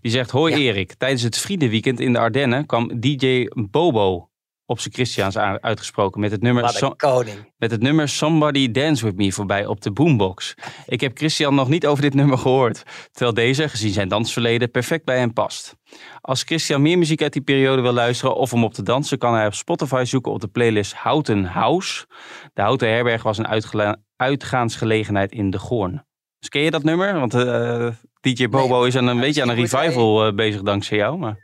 Die 0.01 0.11
zegt, 0.11 0.31
hoi 0.31 0.53
Ja. 0.53 0.59
Erik, 0.59 0.93
tijdens 0.93 1.21
het 1.21 1.37
Friedenweekend 1.37 1.99
in 1.99 2.13
de 2.13 2.19
Ardennen 2.19 2.65
kwam 2.65 2.99
DJ 2.99 3.45
Bobo 3.69 4.29
op 4.65 4.79
zijn 4.79 4.93
Christiaans 4.93 5.37
uitgesproken 5.37 6.21
met 6.21 6.31
het 6.31 6.41
nummer, 6.41 6.63
Wat 6.63 6.71
een 6.73 6.77
So- 6.77 6.93
koning. 6.95 7.53
met 7.57 7.71
het 7.71 7.81
nummer 7.81 8.09
Somebody 8.09 8.71
Dance 8.71 9.05
With 9.05 9.15
Me 9.15 9.31
voorbij 9.31 9.65
op 9.65 9.81
de 9.81 9.91
boombox. 9.91 10.55
Ik 10.85 11.01
heb 11.01 11.17
Christian 11.17 11.55
nog 11.55 11.69
niet 11.69 11.87
over 11.87 12.01
dit 12.01 12.13
nummer 12.13 12.37
gehoord, 12.37 12.83
terwijl 13.11 13.33
deze, 13.33 13.69
gezien 13.69 13.91
zijn 13.93 14.07
dansverleden, 14.07 14.71
perfect 14.71 15.05
bij 15.05 15.17
hem 15.17 15.33
past. 15.33 15.75
Als 16.21 16.43
Christian 16.43 16.81
meer 16.81 16.97
muziek 16.97 17.21
uit 17.21 17.33
die 17.33 17.41
periode 17.41 17.81
wil 17.81 17.93
luisteren 17.93 18.35
of 18.35 18.53
om 18.53 18.63
op 18.63 18.73
te 18.73 18.83
dansen, 18.83 19.17
kan 19.17 19.33
hij 19.33 19.45
op 19.45 19.53
Spotify 19.53 20.03
zoeken 20.05 20.31
op 20.31 20.41
de 20.41 20.47
playlist 20.47 20.93
Houten 20.93 21.43
House. 21.45 22.05
De 22.53 22.61
Houten 22.61 22.89
Herberg 22.89 23.23
was 23.23 23.37
een 23.37 23.97
uitgaansgelegenheid 24.15 25.31
in 25.31 25.49
De 25.49 25.59
Goorn. 25.59 26.05
Dus 26.39 26.49
ken 26.49 26.61
je 26.61 26.71
dat 26.71 26.83
nummer? 26.83 27.19
Want 27.19 27.33
eh, 27.33 27.87
DJ 28.21 28.47
Bobo 28.49 28.83
is 28.83 28.95
aan 28.97 29.07
een, 29.07 29.19
beetje 29.19 29.41
aan 29.41 29.49
een 29.49 29.55
revival 29.55 30.25
eh, 30.27 30.33
bezig 30.33 30.61
dankzij 30.61 30.97
jou. 30.97 31.17
Maar... 31.17 31.37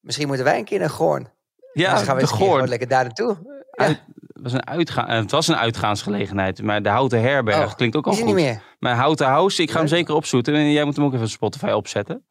Misschien 0.00 0.26
moeten 0.26 0.44
wij 0.44 0.58
een 0.58 0.64
keer 0.64 0.78
naar 0.78 0.90
Goorn. 0.90 1.34
Ja, 1.80 1.94
dan 1.94 2.04
gaan 2.04 2.16
we 2.16 2.26
gewoon 2.26 2.68
lekker 2.68 2.88
daar 2.88 3.04
naartoe. 3.04 3.36
Ja. 3.72 3.84
Uit- 3.84 4.02
was 4.32 4.52
een 4.52 4.66
uitga- 4.66 5.08
eh, 5.08 5.18
het 5.18 5.30
was 5.30 5.48
een 5.48 5.56
uitgaansgelegenheid, 5.56 6.62
maar 6.62 6.82
de 6.82 6.88
Houten 6.88 7.20
Herberg 7.20 7.64
Oh, 7.70 7.74
klinkt 7.74 7.96
ook 7.96 8.06
al 8.06 8.12
is 8.12 8.18
goed. 8.18 8.26
niet 8.26 8.34
meer. 8.34 8.62
Maar 8.78 8.94
Houten 8.94 9.26
House, 9.26 9.62
ik 9.62 9.70
ga 9.70 9.78
hem 9.78 9.88
zeker 9.88 10.14
opzoeken. 10.14 10.54
En 10.54 10.70
jij 10.72 10.84
moet 10.84 10.96
hem 10.96 11.04
ook 11.04 11.14
even 11.14 11.28
Spotify 11.28 11.70
opzetten. 11.70 12.24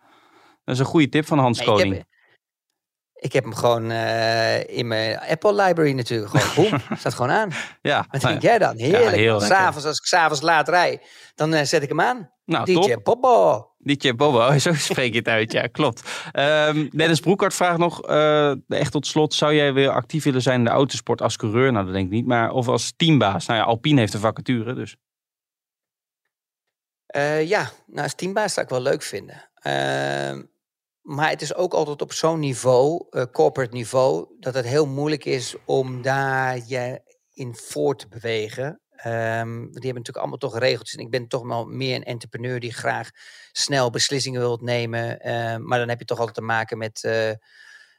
Dat 0.63 0.73
is 0.75 0.79
een 0.79 0.85
goede 0.85 1.09
tip 1.09 1.25
van 1.25 1.39
Hans 1.39 1.57
Nee, 1.59 1.67
ik, 1.67 1.73
Koning. 1.73 1.95
heb, 1.95 2.05
ik 3.13 3.33
heb 3.33 3.43
hem 3.43 3.55
gewoon 3.55 3.91
eh, 3.91 4.77
in 4.77 4.87
mijn 4.87 5.19
Apple 5.19 5.53
library 5.63 5.91
natuurlijk. 5.91 6.29
Gewoon, 6.37 6.69
boem, 6.69 6.79
staat 6.97 7.13
gewoon 7.13 7.31
aan. 7.31 7.49
Ja, 7.81 8.05
Wat 8.11 8.21
nou, 8.21 8.33
denk 8.33 8.41
jij 8.41 8.57
dan? 8.57 8.77
Heerlijk. 8.77 9.15
heel 9.15 9.39
lekker. 9.39 9.57
s'avonds, 9.57 9.85
als 9.85 9.97
ik 9.97 10.05
s'avonds 10.05 10.41
laat 10.41 10.69
rij, 10.69 11.01
dan 11.35 11.53
eh, 11.53 11.63
zet 11.65 11.83
ik 11.83 11.89
hem 11.89 12.01
aan. 12.01 12.29
nou, 12.45 12.65
DJ 12.65 12.93
top. 13.03 13.03
DJ 13.85 14.13
Bobo, 14.13 14.57
zo 14.59 14.73
spreek 14.73 15.11
je 15.11 15.17
het 15.17 15.27
uit. 15.27 15.51
Ja, 15.51 15.67
klopt. 15.67 16.01
Ehm 16.31 16.87
Dennis 16.89 17.19
Broekhart 17.19 17.53
vraagt 17.53 17.77
nog, 17.77 18.01
eh, 18.01 18.51
echt 18.67 18.91
tot 18.91 19.07
slot, 19.07 19.33
zou 19.33 19.53
jij 19.53 19.73
weer 19.73 19.89
actief 19.89 20.23
willen 20.23 20.41
zijn 20.41 20.59
in 20.59 20.65
de 20.65 20.71
autosport 20.71 21.21
als 21.21 21.37
coureur? 21.37 21.71
Nou, 21.71 21.85
dat 21.85 21.93
denk 21.93 22.05
ik 22.05 22.11
niet, 22.11 22.25
maar 22.25 22.51
of 22.51 22.67
als 22.67 22.93
teambaas. 22.95 23.45
Nou 23.45 23.59
ja, 23.59 23.65
Alpine 23.65 23.99
heeft 23.99 24.13
een 24.13 24.19
vacature, 24.19 24.73
dus. 24.73 24.95
Eh, 27.05 27.47
ja, 27.47 27.71
nou, 27.87 28.03
als 28.03 28.15
teambaas 28.15 28.53
zou 28.53 28.65
ik 28.65 28.71
wel 28.71 28.81
leuk 28.81 29.01
vinden. 29.01 29.49
Ehm, 29.53 30.43
maar 31.01 31.29
het 31.29 31.41
is 31.41 31.55
ook 31.55 31.73
altijd 31.73 32.01
op 32.01 32.13
zo'n 32.13 32.39
niveau, 32.39 33.05
eh, 33.09 33.23
corporate 33.31 33.73
niveau, 33.73 34.27
dat 34.39 34.53
het 34.53 34.65
heel 34.65 34.87
moeilijk 34.87 35.25
is 35.25 35.55
om 35.65 36.01
daar 36.01 36.59
je 36.67 37.01
in 37.33 37.55
voor 37.55 37.95
te 37.95 38.07
bewegen. 38.07 38.81
Ehm, 39.05 39.55
die 39.59 39.71
hebben 39.71 39.81
natuurlijk 39.81 40.17
allemaal 40.17 40.37
toch 40.37 40.57
regeltjes. 40.57 40.99
En 40.99 41.05
ik 41.05 41.11
ben 41.11 41.27
toch 41.27 41.47
wel 41.47 41.65
meer 41.65 41.95
een 41.95 42.03
entrepreneur 42.03 42.59
die 42.59 42.73
graag 42.73 43.09
snel 43.51 43.89
beslissingen 43.89 44.41
wilt 44.41 44.61
nemen. 44.61 45.19
Ehm, 45.19 45.63
maar 45.65 45.79
dan 45.79 45.89
heb 45.89 45.99
je 45.99 46.05
toch 46.05 46.17
altijd 46.17 46.35
te 46.35 46.41
maken 46.41 46.77
met 46.77 47.03
eh, 47.03 47.31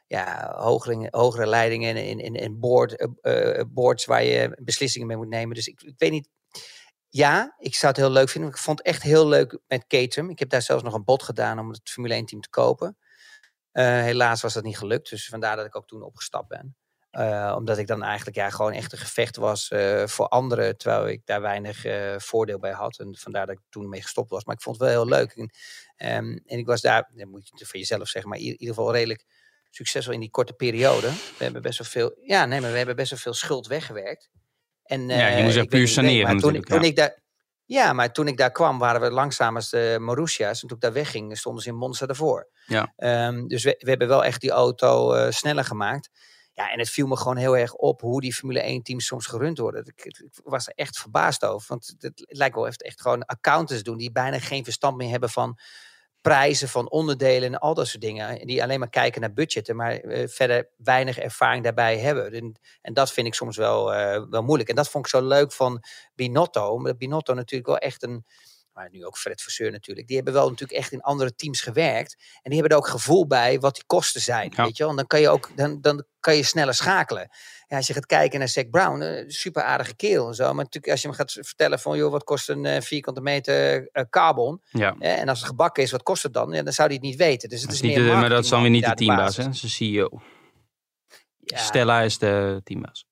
ja, 0.07 0.53
hogere, 0.55 1.07
hogere 1.11 1.45
leidingen 1.47 1.95
en, 2.35 2.59
board, 2.59 2.95
eh, 2.95 3.59
eh, 3.59 3.65
boards 3.67 4.05
waar 4.05 4.23
je 4.23 4.57
beslissingen 4.61 5.07
mee 5.07 5.17
moet 5.17 5.27
nemen. 5.27 5.55
Dus 5.55 5.67
ik, 5.67 5.93
weet 5.97 6.11
niet. 6.11 6.29
Ja, 7.09 7.55
ik 7.57 7.75
zou 7.75 7.91
het 7.91 8.01
heel 8.01 8.11
leuk 8.11 8.29
vinden. 8.29 8.49
Ik 8.49 8.57
vond 8.57 8.77
het 8.77 8.87
echt 8.87 9.01
heel 9.01 9.27
leuk 9.27 9.59
met 9.67 9.87
Caterham. 9.87 10.29
Ik 10.29 10.39
heb 10.39 10.49
daar 10.49 10.61
zelfs 10.61 10.83
nog 10.83 10.93
een 10.93 11.03
bod 11.03 11.23
gedaan 11.23 11.59
om 11.59 11.69
het 11.69 11.89
Formule 11.89 12.13
1 12.13 12.25
team 12.25 12.41
te 12.41 12.49
kopen. 12.49 12.97
Helaas 13.71 14.41
was 14.41 14.53
dat 14.53 14.63
niet 14.63 14.77
gelukt. 14.77 15.09
Dus 15.09 15.27
vandaar 15.27 15.55
dat 15.55 15.65
ik 15.65 15.75
ook 15.75 15.87
toen 15.87 16.01
opgestapt 16.01 16.47
ben. 16.47 16.75
Eh, 17.17 17.53
omdat 17.57 17.77
ik 17.77 17.87
dan 17.87 18.03
eigenlijk 18.03 18.37
ja, 18.37 18.49
gewoon 18.49 18.71
echt 18.71 18.91
een 18.91 18.97
gevecht 18.97 19.35
was 19.35 19.69
eh, 19.69 20.07
voor 20.07 20.27
anderen. 20.27 20.77
Terwijl 20.77 21.07
ik 21.07 21.21
daar 21.25 21.41
weinig 21.41 21.85
eh, 21.85 22.15
voordeel 22.17 22.59
bij 22.59 22.71
had. 22.71 22.99
En 22.99 23.15
vandaar 23.17 23.45
dat 23.45 23.55
ik 23.55 23.61
toen 23.69 23.89
mee 23.89 24.01
gestopt 24.01 24.29
was. 24.29 24.45
Maar 24.45 24.55
ik 24.55 24.61
vond 24.61 24.79
het 24.79 24.89
wel 24.89 25.03
heel 25.03 25.17
leuk. 25.17 25.31
En, 25.31 25.49
ehm, 25.95 26.37
en 26.45 26.57
ik 26.57 26.65
was 26.65 26.81
daar, 26.81 27.09
dat 27.13 27.27
moet 27.27 27.51
je 27.55 27.65
voor 27.65 27.79
jezelf 27.79 28.07
zeggen, 28.07 28.29
maar 28.29 28.39
in 28.39 28.45
ieder 28.45 28.67
geval 28.67 28.91
redelijk 28.91 29.25
succesvol 29.69 30.13
in 30.13 30.19
die 30.19 30.29
korte 30.29 30.53
periode. 30.53 31.07
We 31.37 31.43
hebben 31.43 31.61
best 31.61 31.77
wel 31.77 31.87
veel, 31.87 32.17
ja, 32.21 32.45
nee, 32.45 32.61
maar 32.61 32.71
we 32.71 32.77
hebben 32.77 32.95
best 32.95 33.09
wel 33.09 33.19
veel 33.19 33.33
schuld 33.33 33.67
weggewerkt. 33.67 34.29
En, 34.83 35.07
Ja, 35.07 35.27
je 35.27 35.43
moest 35.43 35.57
echt 35.57 35.67
puur 35.67 35.87
saneren 35.87 36.23
maar 36.23 36.41
toen, 36.41 36.53
natuurlijk, 36.53 36.67
toen 36.67 36.81
ja. 36.81 36.87
ik 36.87 36.95
daar, 36.95 37.21
ja, 37.65 37.93
maar 37.93 38.13
toen 38.13 38.27
ik 38.27 38.37
daar 38.37 38.51
kwam, 38.51 38.79
waren 38.79 39.01
we 39.01 39.11
langzaam 39.11 39.55
als 39.55 39.69
de 39.69 39.97
Marussia's. 39.99 40.61
En 40.61 40.67
toen 40.67 40.77
ik 40.77 40.83
daar 40.83 40.93
wegging, 40.93 41.37
stonden 41.37 41.63
ze 41.63 41.69
in 41.69 41.75
Monza 41.75 42.05
ervoor. 42.05 42.49
Ja. 42.65 42.93
Ehm, 42.95 43.47
dus 43.47 43.63
we, 43.63 43.75
we 43.79 43.89
hebben 43.89 44.07
wel 44.07 44.25
echt 44.25 44.41
die 44.41 44.51
auto 44.51 45.31
sneller 45.31 45.65
gemaakt. 45.65 46.09
Ja, 46.57 46.71
en 46.71 46.79
het 46.79 46.89
viel 46.89 47.07
me 47.07 47.17
gewoon 47.17 47.37
heel 47.37 47.57
erg 47.57 47.73
op 47.73 48.01
hoe 48.01 48.21
die 48.21 48.33
Formule 48.33 48.59
1 48.59 48.81
teams 48.83 49.05
soms 49.05 49.25
gerund 49.25 49.57
worden. 49.57 49.85
Ik, 49.85 50.05
ik- 50.05 50.29
was 50.43 50.67
er 50.67 50.73
echt 50.75 50.97
verbaasd 50.97 51.45
over. 51.45 51.67
Want 51.67 51.87
het, 51.87 52.01
het 52.01 52.25
lijkt 52.27 52.55
wel 52.55 52.67
echt, 52.67 52.83
echt 52.83 53.01
gewoon 53.01 53.25
accountants 53.25 53.83
doen 53.83 53.97
die 53.97 54.11
bijna 54.11 54.39
geen 54.39 54.63
verstand 54.63 54.97
meer 54.97 55.09
hebben 55.09 55.29
van 55.29 55.57
prijzen, 56.21 56.67
van 56.69 56.89
onderdelen 56.91 57.53
en 57.53 57.59
al 57.59 57.73
dat 57.73 57.87
soort 57.87 58.01
dingen. 58.01 58.47
Die 58.47 58.63
alleen 58.63 58.79
maar 58.79 58.89
kijken 58.89 59.21
naar 59.21 59.33
budgetten, 59.33 59.75
maar 59.75 59.93
eh, 59.99 60.27
verder 60.27 60.69
weinig 60.77 61.17
ervaring 61.17 61.63
daarbij 61.63 61.97
hebben. 61.97 62.31
En, 62.33 62.59
en 62.81 62.93
dat 62.93 63.11
vind 63.11 63.27
ik 63.27 63.33
soms 63.33 63.57
wel, 63.57 63.93
eh, 63.93 64.23
wel 64.29 64.41
moeilijk. 64.43 64.69
En 64.69 64.75
dat 64.75 64.89
vond 64.89 65.05
ik 65.05 65.11
zo 65.11 65.27
leuk 65.27 65.51
van 65.51 65.83
Binotto. 66.15 66.67
Omdat 66.69 66.97
Binotto 66.97 67.33
natuurlijk 67.33 67.67
wel 67.69 67.77
echt 67.77 68.03
een. 68.03 68.25
Maar 68.77 68.89
nu 68.91 69.05
ook 69.05 69.17
Fred 69.17 69.41
Vasseur 69.41 69.71
natuurlijk. 69.71 70.07
Die 70.07 70.15
hebben 70.15 70.33
wel 70.33 70.49
natuurlijk 70.49 70.79
echt 70.79 70.91
in 70.91 71.01
andere 71.01 71.35
teams 71.35 71.61
gewerkt. 71.61 72.15
En 72.41 72.49
die 72.51 72.59
hebben 72.59 72.77
er 72.77 72.83
ook 72.83 72.89
gevoel 72.89 73.27
bij 73.27 73.59
wat 73.59 73.73
die 73.75 73.83
kosten 73.85 74.21
zijn. 74.21 74.53
Ja. 74.55 74.63
Weet 74.63 74.77
je 74.77 74.83
wel? 74.83 74.91
En 74.91 74.97
dan 74.97 75.07
kan 75.07 75.19
je 75.21 75.29
ook 75.29 75.49
dan, 75.55 75.81
dan 75.81 76.05
kan 76.19 76.35
je 76.35 76.43
sneller 76.43 76.73
schakelen. 76.73 77.29
Ja, 77.67 77.77
als 77.77 77.87
je 77.87 77.93
gaat 77.93 78.05
kijken 78.05 78.39
naar 78.39 78.47
Zack 78.47 78.69
Brown, 78.69 79.01
eh, 79.01 79.23
super 79.27 79.63
aardige 79.63 79.95
kerel 79.95 80.27
en 80.27 80.33
zo. 80.33 80.45
Maar 80.45 80.63
natuurlijk 80.63 80.91
als 80.91 81.01
je 81.01 81.07
hem 81.07 81.15
gaat 81.17 81.31
vertellen 81.31 81.79
van, 81.79 81.97
joh, 81.97 82.11
wat 82.11 82.23
kost 82.23 82.49
een 82.49 82.65
eh, 82.65 82.81
vierkante 82.81 83.21
meter 83.21 83.87
eh, 83.91 84.03
carbon? 84.09 84.61
Ja. 84.69 84.95
Hè, 84.99 85.09
en 85.13 85.29
als 85.29 85.39
het 85.39 85.47
gebakken 85.47 85.83
is, 85.83 85.91
wat 85.91 86.03
kost 86.03 86.23
het 86.23 86.33
dan? 86.33 86.51
Ja, 86.51 86.63
dan 86.63 86.73
zou 86.73 86.87
hij 86.87 86.97
het 86.97 87.05
niet 87.05 87.15
weten. 87.17 87.49
Dus 87.49 87.61
het 87.61 87.69
Dat 87.69 87.77
is 87.79 87.83
is 87.83 87.87
niet 87.89 87.97
meer 87.97 88.09
de- 88.13 88.19
maar 88.19 88.29
dat 88.29 88.43
is 88.43 88.49
dan 88.49 88.61
weer 88.61 88.69
niet 88.69 88.85
de 88.85 88.93
teambaas, 88.93 89.37
hè? 89.37 89.43
Dat 89.43 89.53
is 89.53 89.61
de 89.61 89.67
CEO. 89.69 90.21
Ja. 91.39 91.57
Stella 91.57 92.01
is 92.01 92.17
de 92.17 92.61
teambaas. 92.63 93.06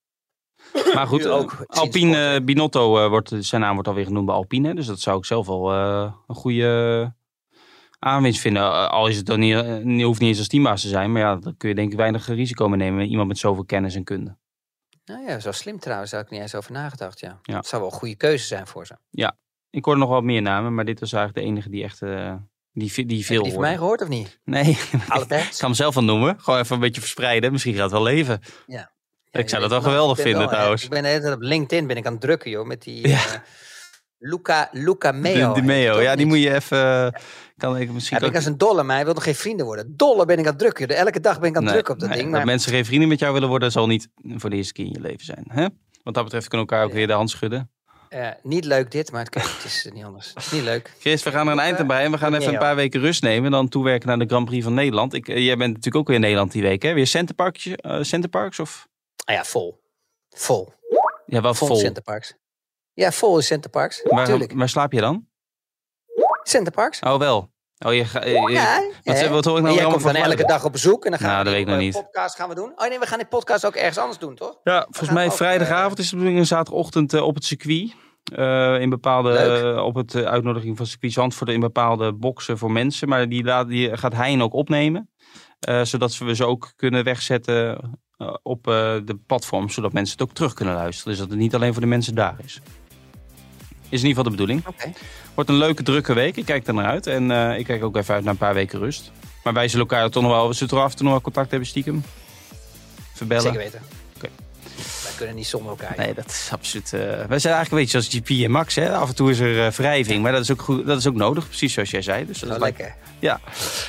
Maar 0.94 1.08
goed, 1.08 1.28
ook, 1.28 1.66
Alpine 1.68 2.34
eh, 2.34 2.44
Binotto 2.44 3.04
eh, 3.04 3.10
wordt, 3.10 3.32
zijn 3.40 3.62
naam 3.62 3.74
wordt 3.74 3.88
alweer 3.88 4.06
genoemd 4.06 4.26
bij 4.26 4.36
Alpine. 4.36 4.76
Dus 4.76 4.86
dat 4.86 5.00
zou 5.00 5.18
ik 5.18 5.26
zelf 5.26 5.48
wel 5.48 5.72
eh, 5.72 6.12
een 6.28 6.36
goede 6.36 7.14
aanwinst 8.06 8.40
vinden. 8.40 8.64
Eh, 8.64 8.88
al 8.88 9.08
is 9.08 9.18
het 9.18 9.26
dan 9.26 9.40
niet, 9.40 9.56
eh, 9.56 10.06
hoeft 10.06 10.20
niet 10.20 10.30
eens 10.30 10.38
als 10.38 10.48
teambaas 10.48 10.82
te 10.82 10.88
zijn. 10.88 11.12
Maar 11.12 11.22
ja, 11.22 11.36
dan 11.36 11.58
kun 11.58 11.70
je 11.70 11.76
denk 11.76 11.92
ik 11.92 11.98
weinig 11.98 12.28
risico 12.28 12.68
mee 12.68 12.78
nemen. 12.78 12.98
met 12.98 13.10
Iemand 13.10 13.28
met 13.28 13.38
zoveel 13.38 13.66
kennis 13.66 13.96
en 13.96 14.04
kunde. 14.04 14.38
Nou 15.06 15.26
ja, 15.28 15.40
zo 15.40 15.52
slim 15.52 15.80
trouwens, 15.80 16.12
daar 16.12 16.20
heb 16.20 16.30
ik 16.30 16.36
niet 16.36 16.46
eens 16.46 16.56
over 16.56 16.72
nagedacht. 16.72 17.20
Ja. 17.20 17.40
Ja. 17.42 17.58
Het 17.58 17.68
zou 17.68 17.82
wel 17.82 17.92
een 17.92 17.98
goede 17.98 18.16
keuze 18.16 18.46
zijn 18.46 18.68
voor 18.68 18.86
ze. 18.86 18.96
Ik 19.70 19.86
hoorde 19.86 20.00
nog 20.00 20.10
wel 20.10 20.22
meer 20.22 20.42
namen, 20.42 20.76
maar 20.76 20.86
dit 20.86 21.00
was 21.00 21.14
eigenlijk 21.14 21.46
de 21.46 21.52
enige 21.52 21.70
die 21.70 21.84
echt 21.84 22.02
eh, 22.02 22.36
die, 22.72 23.06
die 23.06 23.18
Heb 23.18 23.26
veel 23.26 23.38
je 23.38 23.44
die 23.44 23.52
van 23.52 23.62
mij 23.62 23.78
gehoord 23.78 24.02
of 24.02 24.08
niet? 24.08 24.40
Nee, 24.44 24.70
ik 24.70 25.28
kan 25.30 25.50
hem 25.58 25.74
zelf 25.74 25.96
wel 25.96 26.04
noemen. 26.04 26.40
Gewoon 26.40 26.60
even 26.60 26.76
een 26.76 26.82
beetje 26.82 27.02
verspreiden. 27.02 27.52
Misschien 27.52 27.74
gaat 27.74 27.84
het 27.84 27.92
wel 27.92 28.04
leven. 28.04 28.42
Ja, 28.68 28.92
Ik 29.38 29.50
zou 29.50 29.62
dat 29.62 29.72
wel 29.72 29.82
geweldig 29.82 30.18
vinden 30.18 30.38
wel, 30.40 30.48
eh, 30.48 30.54
trouwens. 30.54 30.84
Ik 30.84 30.90
ben 30.90 31.02
de 31.04 31.08
hele 31.08 31.22
tijd 31.22 31.34
op 31.34 31.42
LinkedIn 31.42 31.88
ben 31.88 31.98
ik 31.98 32.06
aan 32.06 32.12
het 32.12 32.22
drukken, 32.22 32.52
joh, 32.52 32.66
met 32.66 32.84
die 32.84 33.08
Ja. 33.08 33.14
eh, 33.18 33.40
Luca, 34.18 34.70
Luca 34.72 35.12
Meo. 35.12 35.34
De, 35.34 35.40
de 35.40 35.54
heet 35.54 35.64
Meo, 35.64 36.02
ja, 36.02 36.16
die 36.16 36.26
moet 36.26 36.40
je 36.40 36.54
even... 36.54 37.14
Kan 37.58 37.78
ik 37.78 37.92
misschien 37.92 38.16
Heb 38.18 38.26
ook... 38.26 38.32
ik 38.32 38.36
als 38.36 38.46
een 38.46 38.58
dolle, 38.58 38.84
maar 38.84 38.96
hij 38.96 39.06
wil 39.06 39.14
nog 39.14 39.24
geen 39.24 39.36
vrienden 39.36 39.66
worden. 39.66 39.94
Dolle 39.98 40.26
ben 40.26 40.36
ik 40.40 40.44
aan 40.46 40.50
het 40.52 40.60
drukken. 40.60 40.88
joh. 40.88 40.98
Elke 40.98 41.20
dag 41.20 41.40
ben 41.40 41.50
ik 41.50 41.56
aan 41.56 41.64
het 41.64 41.74
Nee, 41.74 41.74
drukken 41.74 41.94
op 41.94 42.00
dat 42.00 42.10
nee, 42.10 42.18
ding. 42.18 42.30
Dat 42.30 42.38
Maar 42.40 42.48
mensen 42.48 42.72
geen 42.72 42.86
vrienden 42.86 43.08
met 43.10 43.20
jou 43.20 43.34
willen 43.34 43.50
worden, 43.50 43.72
zal 43.72 43.88
niet 43.88 44.08
voor 44.36 44.50
de 44.50 44.56
eerste 44.56 44.74
keer 44.74 44.86
in 44.86 44.92
je 44.92 45.00
leven 45.02 45.26
zijn. 45.26 45.46
Hè? 45.48 45.66
Wat 46.04 46.14
dat 46.14 46.24
betreft 46.24 46.48
kunnen 46.48 46.68
we 46.68 46.72
elkaar 46.72 46.86
ook 46.88 46.92
Ja. 46.92 46.98
weer 46.98 47.08
de 47.08 47.14
hand 47.14 47.30
schudden. 47.30 47.70
eh, 48.10 48.28
niet 48.44 48.66
leuk 48.66 48.92
dit, 48.92 49.12
maar 49.12 49.20
het, 49.22 49.30
kan- 49.30 49.42
het 49.42 49.64
is 49.66 49.90
niet 49.94 50.04
anders. 50.04 50.28
Het 50.34 50.46
is 50.46 50.52
niet 50.52 50.64
leuk. 50.64 50.94
Chris, 51.00 51.24
we 51.24 51.32
gaan 51.32 51.48
er 51.48 51.54
een 51.54 51.60
eind 51.60 51.80
aan 51.80 51.88
bij 51.88 52.04
en 52.04 52.12
we 52.12 52.18
gaan 52.18 52.34
even 52.34 52.54
een 52.54 52.60
paar 52.60 52.76
weken 52.76 53.00
rust 53.02 53.22
nemen. 53.22 53.46
En 53.46 53.52
dan 53.52 53.68
toewerken 53.68 54.08
naar 54.08 54.20
de 54.20 54.26
Grand 54.26 54.46
Prix 54.46 54.64
van 54.64 54.74
Nederland. 54.74 55.14
Ik, 55.14 55.28
eh, 55.28 55.36
jij 55.46 55.58
bent 55.58 55.70
natuurlijk 55.70 55.96
ook 55.96 56.08
weer 56.08 56.16
in 56.16 56.22
Nederland 56.22 56.52
die 56.52 56.62
week, 56.62 56.82
hè? 56.82 56.94
Weer 56.94 57.08
Centerparks? 57.08 57.68
eh 57.68 57.98
Centerparks 58.02 58.60
of? 58.60 58.88
Ah 59.26 59.36
ja, 59.36 59.44
vol. 59.44 59.82
Vol. 60.30 60.74
Ja, 61.26 61.42
wel 61.42 61.54
Vol, 61.54 61.68
vol. 61.68 61.76
Centerparks. 61.78 62.34
Ja, 62.94 63.12
vol 63.12 63.38
is 63.38 63.46
Centerparks. 63.46 64.04
Natuurlijk. 64.04 64.52
waar 64.54 64.70
slaap 64.70 64.92
je 64.92 65.00
dan? 65.02 65.28
Centerparks. 66.44 67.00
Oh, 67.00 67.18
wel. 67.18 67.54
Oh, 67.86 67.94
je, 67.94 68.06
ga- 68.06 68.26
je- 68.26 68.52
Ja, 68.52 68.82
wat, 69.04 69.20
ja. 69.20 69.30
wat 69.30 69.46
hoor 69.46 69.58
ik 69.58 69.64
nou 69.64 69.76
jij 69.76 69.84
komt 69.86 70.02
van 70.02 70.14
dan 70.14 70.24
elke 70.24 70.46
dag 70.46 70.66
op 70.66 70.72
bezoek 70.72 71.06
en 71.06 71.10
dan 71.12 71.20
gaan 71.20 71.30
Nou, 71.30 71.40
we 71.40 71.46
dat 71.50 71.54
die 71.54 71.66
weet 71.66 71.76
ik 71.76 71.84
nog 71.94 72.04
eh, 72.04 72.10
podcast 72.12 72.36
gaan 72.36 72.50
we 72.50 72.56
doen. 72.56 72.72
Oh 72.76 72.88
nee, 72.88 73.00
we 73.00 73.06
gaan 73.06 73.18
die 73.18 73.28
podcast 73.28 73.66
ook 73.66 73.76
ergens 73.76 73.98
anders 73.98 74.18
doen, 74.20 74.36
toch? 74.36 74.60
Ja, 74.64 74.82
volgens 74.82 75.06
gaan 75.06 75.14
mij 75.14 75.32
vrijdagavond 75.32 76.00
is 76.00 76.10
de 76.10 76.16
bedoeling 76.16 76.40
en 76.40 76.46
zaterdagochtend 76.48 77.14
eh, 77.14 77.22
op 77.24 77.36
het 77.36 77.44
circuit. 77.46 77.94
Eh, 78.36 78.80
in 78.82 78.90
bepaalde, 78.90 79.82
op 79.82 79.96
het 79.96 80.16
uitnodiging 80.16 80.78
van 80.78 80.86
circuit 80.86 81.14
Zandvoort 81.14 81.50
in 81.50 81.60
bepaalde 81.60 82.14
boxen 82.14 82.58
voor 82.58 82.72
mensen. 82.72 83.10
Maar 83.10 83.30
die, 83.30 83.44
laat, 83.44 83.68
die 83.68 83.98
gaat 83.98 84.14
Hein 84.14 84.42
ook 84.42 84.54
opnemen. 84.54 85.10
Zodat 85.84 86.18
we 86.18 86.36
ze 86.36 86.46
ook 86.46 86.74
kunnen 86.76 87.04
wegzetten 87.04 87.78
op 88.44 88.68
eh, 88.68 88.96
de 89.06 89.18
platform. 89.26 89.70
Zodat 89.70 89.94
mensen 89.94 90.18
het 90.18 90.28
ook 90.28 90.36
terug 90.36 90.54
kunnen 90.54 90.74
luisteren. 90.74 91.12
Dus 91.12 91.22
dat 91.22 91.30
het 91.30 91.40
niet 91.40 91.56
alleen 91.56 91.72
voor 91.72 91.82
de 91.82 91.88
mensen 91.88 92.16
daar 92.16 92.36
is. 92.44 92.62
Is 93.90 94.02
in 94.02 94.08
ieder 94.08 94.08
geval 94.08 94.24
de 94.24 94.30
bedoeling. 94.30 94.68
Oké. 94.68 94.94
Wordt 95.34 95.50
een 95.50 95.56
leuke, 95.56 95.84
drukke 95.84 96.14
week. 96.14 96.36
Ik 96.36 96.46
kijk 96.46 96.68
er 96.68 96.74
naar 96.74 96.86
uit. 96.86 97.08
En 97.08 97.32
eh, 97.32 97.60
ik 97.60 97.66
kijk 97.66 97.84
ook 97.84 97.96
even 97.96 98.14
uit 98.14 98.24
naar 98.24 98.34
een 98.34 98.40
paar 98.40 98.54
weken 98.54 98.80
rust. 98.80 99.12
Maar 99.44 99.54
wij 99.54 99.68
zullen 99.68 99.88
elkaar 99.88 100.10
toch 100.10 100.24
nog 100.24 100.32
wel... 100.32 100.48
We 100.48 100.54
zullen 100.54 100.74
toch 100.74 100.84
af 100.84 100.90
en 100.92 100.96
toe 100.96 101.04
nog 101.04 101.14
wel 101.14 101.22
contact 101.22 101.50
hebben 101.50 101.68
stiekem? 101.68 102.04
Verbellen? 103.14 103.44
Zeker 103.44 103.60
weten. 103.60 103.82
Kunnen 105.16 105.36
niet 105.36 105.48
zonder 105.48 105.70
elkaar. 105.70 105.94
Nee, 105.98 106.14
dat 106.14 106.26
is 106.26 106.48
absoluut. 106.52 106.94
eh, 106.94 107.00
wij 107.00 107.40
zijn 107.40 107.54
eigenlijk 107.54 107.72
een 107.72 107.78
beetje 107.78 108.02
zoals 108.02 108.08
GP 108.16 108.44
en 108.44 108.52
Max. 108.52 108.76
Hè? 108.76 108.96
Af 108.96 109.10
en 109.10 109.16
toe 109.16 109.30
is 109.30 109.40
er 109.40 109.66
eh, 109.66 109.72
wrijving, 109.72 110.24
maar 110.24 110.32
dat 110.32 110.42
is, 110.42 110.52
ook 110.52 110.62
goed, 110.62 110.86
dat 110.86 110.98
is 110.98 111.08
ook 111.08 111.16
nodig, 111.16 111.48
precies 111.48 111.74
zoals 111.74 111.90
jij 111.90 112.02
zei. 112.02 112.26
Dus 112.26 112.40
dat 112.40 112.50
is 112.52 112.58
lekker. 112.58 112.96
Ja. 113.20 113.40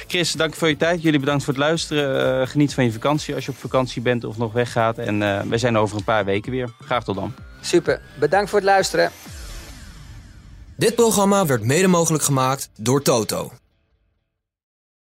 Chris, 0.06 0.32
dank 0.32 0.54
voor 0.54 0.68
je 0.68 0.76
tijd. 0.76 1.02
Jullie 1.02 1.20
bedankt 1.20 1.44
voor 1.44 1.52
het 1.54 1.62
luisteren. 1.62 2.40
Eh, 2.40 2.48
geniet 2.48 2.74
van 2.74 2.84
je 2.84 2.92
vakantie 2.92 3.34
als 3.34 3.44
je 3.44 3.50
op 3.50 3.56
vakantie 3.56 4.02
bent 4.02 4.24
of 4.24 4.36
nog 4.36 4.52
weggaat. 4.52 4.98
En 4.98 5.22
eh, 5.22 5.40
wij 5.48 5.58
zijn 5.58 5.74
er 5.74 5.80
over 5.80 5.96
een 5.96 6.04
paar 6.04 6.24
weken 6.24 6.52
weer. 6.52 6.70
Graag 6.84 7.04
tot 7.04 7.14
dan. 7.14 7.34
Super. 7.60 8.00
Bedankt 8.18 8.50
voor 8.50 8.58
het 8.58 8.68
luisteren. 8.68 9.10
Dit 10.76 10.94
programma 10.94 11.46
werd 11.46 11.62
mede 11.62 11.86
mogelijk 11.86 12.24
gemaakt 12.24 12.70
door 12.76 13.02
Toto. 13.02 13.52